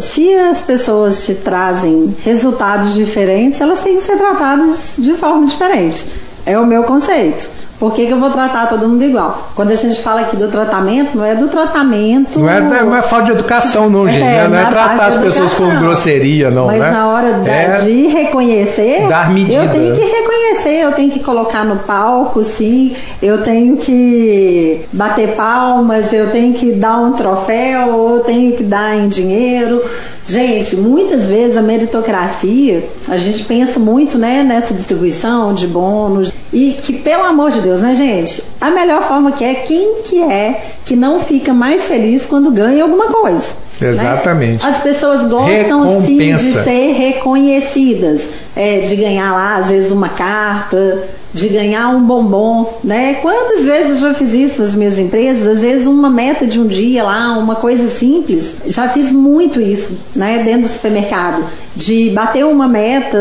se 0.03 0.35
as 0.35 0.61
pessoas 0.61 1.24
te 1.24 1.35
trazem 1.35 2.14
resultados 2.22 2.92
diferentes, 2.92 3.59
elas 3.59 3.81
têm 3.81 3.96
que 3.96 4.03
ser 4.03 4.18
tratadas 4.18 4.96
de 4.98 5.14
forma 5.14 5.46
diferente. 5.46 6.07
É 6.44 6.59
o 6.59 6.66
meu 6.66 6.83
conceito. 6.85 7.48
Por 7.80 7.94
que, 7.94 8.06
que, 8.06 8.12
eu 8.12 8.20
vou 8.20 8.28
tratar 8.28 8.68
todo 8.68 8.86
mundo 8.86 9.02
igual? 9.02 9.52
Quando 9.54 9.70
a 9.70 9.74
gente 9.74 10.02
fala 10.02 10.20
aqui 10.20 10.36
do 10.36 10.48
tratamento, 10.48 11.16
não 11.16 11.24
é 11.24 11.34
do 11.34 11.48
tratamento. 11.48 12.38
Não 12.38 12.46
é, 12.46 12.60
não 12.60 12.94
é 12.94 13.00
falta 13.00 13.24
de 13.24 13.32
educação, 13.32 13.88
não, 13.88 14.04
gente. 14.06 14.22
É, 14.22 14.46
não 14.46 14.58
é 14.58 14.66
tratar 14.66 15.06
as 15.06 15.16
pessoas 15.16 15.54
com 15.54 15.66
grosseria, 15.78 16.50
não. 16.50 16.66
Mas 16.66 16.78
né? 16.78 16.90
na 16.90 17.08
hora 17.08 17.32
da, 17.32 17.50
é 17.50 17.80
de 17.80 18.06
reconhecer, 18.08 19.08
dar 19.08 19.30
medida. 19.30 19.64
eu 19.64 19.70
tenho 19.70 19.94
que 19.94 20.04
reconhecer, 20.04 20.74
eu 20.82 20.92
tenho 20.92 21.10
que 21.10 21.20
colocar 21.20 21.64
no 21.64 21.76
palco, 21.76 22.44
sim, 22.44 22.94
eu 23.22 23.42
tenho 23.42 23.78
que 23.78 24.82
bater 24.92 25.34
palmas, 25.34 26.12
eu 26.12 26.30
tenho 26.30 26.52
que 26.52 26.72
dar 26.72 26.98
um 26.98 27.12
troféu, 27.12 28.14
eu 28.16 28.20
tenho 28.20 28.52
que 28.58 28.62
dar 28.62 28.94
em 28.94 29.08
dinheiro. 29.08 29.82
Gente, 30.26 30.76
muitas 30.76 31.28
vezes 31.28 31.56
a 31.56 31.62
meritocracia, 31.62 32.84
a 33.08 33.16
gente 33.16 33.42
pensa 33.44 33.80
muito 33.80 34.18
né, 34.18 34.44
nessa 34.44 34.74
distribuição 34.74 35.54
de 35.54 35.66
bônus 35.66 36.30
e 36.52 36.76
que, 36.82 36.92
pelo 36.92 37.24
amor 37.24 37.50
de 37.50 37.60
Deus, 37.60 37.69
né, 37.78 37.94
gente? 37.94 38.42
A 38.61 38.70
melhor 38.70 39.02
forma 39.02 39.33
que 39.33 39.44
é 39.44 39.54
quem 39.54 40.02
que 40.02 40.22
é 40.22 40.61
que 40.85 40.96
não 40.96 41.20
fica 41.20 41.54
mais 41.54 41.87
feliz 41.87 42.26
quando 42.26 42.50
ganha 42.50 42.83
alguma 42.83 43.09
coisa. 43.09 43.54
Né? 43.80 43.88
Exatamente. 43.88 44.62
Né? 44.62 44.68
As 44.68 44.83
pessoas 44.83 45.24
gostam 45.24 46.02
sim 46.04 46.37
de 46.37 46.52
ser 46.62 46.92
reconhecidas, 46.92 48.28
é, 48.56 48.78
de 48.78 48.96
ganhar 48.96 49.33
lá, 49.33 49.56
às 49.56 49.70
vezes, 49.70 49.90
uma 49.90 50.09
carta, 50.09 51.02
de 51.32 51.48
ganhar 51.48 51.88
um 51.90 52.02
bombom, 52.02 52.78
né? 52.82 53.14
Quantas 53.14 53.64
vezes 53.64 54.02
eu 54.02 54.08
já 54.08 54.14
fiz 54.14 54.34
isso 54.34 54.62
nas 54.62 54.74
minhas 54.74 54.98
empresas? 54.98 55.46
Às 55.46 55.62
vezes 55.62 55.86
uma 55.86 56.10
meta 56.10 56.46
de 56.46 56.60
um 56.60 56.66
dia 56.66 57.04
lá, 57.04 57.36
uma 57.38 57.56
coisa 57.56 57.88
simples. 57.88 58.56
Já 58.66 58.88
fiz 58.88 59.12
muito 59.12 59.60
isso, 59.60 59.96
né? 60.14 60.42
Dentro 60.44 60.62
do 60.62 60.68
supermercado, 60.68 61.44
de 61.76 62.10
bater 62.10 62.44
uma 62.44 62.66
meta 62.66 63.18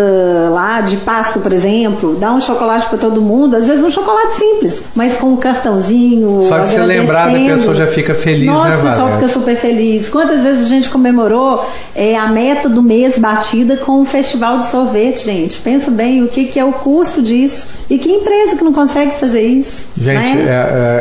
lá 0.52 0.82
de 0.82 0.98
Páscoa, 0.98 1.42
por 1.42 1.54
exemplo, 1.54 2.16
dar 2.16 2.34
um 2.34 2.42
chocolate 2.42 2.88
para 2.88 2.98
todo 2.98 3.22
mundo. 3.22 3.56
Às 3.56 3.68
vezes 3.68 3.84
um 3.84 3.92
chocolate 3.92 4.34
simples, 4.34 4.84
mas 4.96 5.16
com 5.16 5.28
um 5.28 5.38
cartãozinho. 5.38 6.44
Só 6.44 6.60
de 6.60 6.70
você 6.70 6.80
lembrar, 6.80 7.30
a 7.30 7.32
pessoa 7.32 7.76
já 7.76 7.88
fica 7.88 8.16
feliz, 8.16 8.48
Nossa, 8.48 8.70
né, 8.70 8.78
o 8.78 8.90
pessoal 8.90 9.12
fica 9.14 9.28
super 9.28 9.56
feliz. 9.56 10.10
Quantas 10.10 10.42
vezes 10.42 10.66
a 10.66 10.70
gente 10.70 10.90
comemorou 10.90 11.64
é, 11.94 12.18
a 12.18 12.28
meta 12.28 12.68
do 12.68 12.82
mês 12.82 13.20
batida 13.20 13.78
com 13.78 14.02
um 14.02 14.06
festival 14.06 14.58
de 14.58 14.66
sorvete, 14.66 15.24
gente? 15.24 15.60
Pensa 15.60 15.92
bem 15.92 16.24
o 16.24 16.28
que, 16.28 16.46
que 16.46 16.60
é 16.60 16.66
o 16.66 16.72
custo 16.72 17.22
disso 17.22 17.68
e 17.90 17.99
que 18.00 18.12
empresa 18.12 18.56
que 18.56 18.64
não 18.64 18.74
consegue 18.74 19.20
fazer 19.20 19.42
isso? 19.42 19.88
Gente, 19.98 20.38
né? 20.38 20.46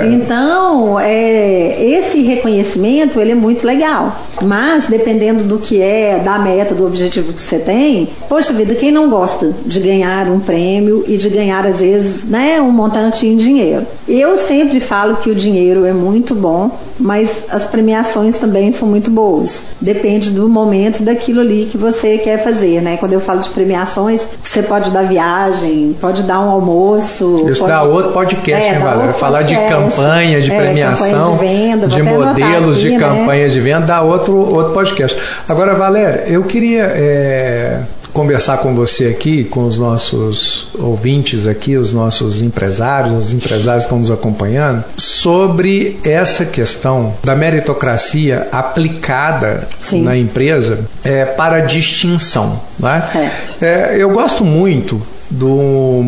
é, 0.03 0.05
é... 0.05 0.13
Então, 0.13 0.99
é, 1.01 1.83
esse 1.83 2.23
reconhecimento 2.23 3.21
ele 3.21 3.33
é 3.33 3.35
muito 3.35 3.67
legal. 3.67 4.17
Mas, 4.43 4.87
dependendo 4.87 5.45
do 5.45 5.59
que 5.59 5.81
é, 5.81 6.19
da 6.19 6.39
meta, 6.39 6.75
do 6.75 6.87
objetivo 6.87 7.33
que 7.33 7.41
você 7.41 7.59
tem, 7.59 8.09
poxa 8.29 8.53
vida, 8.53 8.75
quem 8.75 8.93
não 8.93 9.09
gosta 9.09 9.55
de 9.65 9.81
ganhar 9.81 10.29
um 10.29 10.41
prêmio 10.41 11.05
e 11.07 11.17
de 11.17 11.29
ganhar, 11.29 11.67
às 11.67 11.81
vezes, 11.81 12.25
né, 12.25 12.61
um 12.61 12.71
montante 12.71 13.27
em 13.27 13.37
dinheiro? 13.37 13.87
Eu 14.07 14.37
sempre 14.37 14.81
falo 14.81 15.17
que 15.17 15.31
o 15.31 15.35
dinheiro 15.35 15.85
é 15.85 15.93
muito 15.93 16.35
bom, 16.35 16.71
mas 16.99 17.45
as 17.51 17.67
premiações 17.67 18.37
também 18.37 18.73
são 18.73 18.89
muito 18.89 19.11
boas. 19.11 19.65
Depende 19.81 20.31
do 20.31 20.49
momento 20.49 21.03
daquilo 21.03 21.41
ali 21.41 21.69
que 21.71 21.77
você 21.77 22.19
quer 22.19 22.43
fazer, 22.43 22.81
né? 22.81 22.97
Quando 22.97 23.13
eu 23.13 23.21
falo 23.21 23.41
de 23.41 23.51
premiações, 23.51 24.29
você 24.43 24.63
pode 24.63 24.91
dar 24.91 25.03
viagem, 25.03 25.97
pode 26.01 26.23
dar 26.23 26.41
um 26.41 26.51
almoço. 26.51 26.88
Isso 26.97 27.61
pode... 27.61 27.73
dá 27.73 27.83
outro 27.83 28.13
podcast, 28.13 28.65
é, 28.65 28.73
né, 28.73 28.79
Valéria? 28.79 29.13
Falar 29.13 29.43
de 29.43 29.55
campanha, 29.55 30.41
de 30.41 30.51
é, 30.51 30.57
premiação, 30.57 31.37
de, 31.37 31.41
venda, 31.41 31.87
de 31.87 32.03
modelos 32.03 32.79
aqui, 32.79 32.89
de 32.89 32.97
né? 32.97 32.99
campanhas 32.99 33.53
de 33.53 33.61
venda, 33.61 33.87
dá 33.87 34.03
outro, 34.03 34.37
outro 34.37 34.73
podcast. 34.73 35.19
Agora, 35.49 35.75
Valéria, 35.75 36.25
eu 36.27 36.43
queria. 36.45 36.83
É 36.95 37.81
conversar 38.19 38.59
com 38.59 38.75
você 38.75 39.07
aqui, 39.07 39.45
com 39.45 39.65
os 39.65 39.79
nossos 39.79 40.69
ouvintes 40.79 41.47
aqui, 41.47 41.77
os 41.77 41.93
nossos 41.93 42.43
empresários, 42.43 43.27
os 43.27 43.33
empresários 43.33 43.85
que 43.85 43.87
estão 43.87 43.99
nos 43.99 44.11
acompanhando, 44.11 44.83
sobre 44.97 45.99
essa 46.03 46.45
questão 46.45 47.15
da 47.23 47.37
meritocracia 47.37 48.49
aplicada 48.51 49.69
Sim. 49.79 50.03
na 50.03 50.17
empresa 50.17 50.81
é, 51.05 51.25
para 51.25 51.61
distinção. 51.61 52.61
Né? 52.77 53.01
Certo. 53.01 53.65
É, 53.65 53.97
eu 53.97 54.11
gosto 54.11 54.45
muito 54.45 55.01
do 55.31 56.03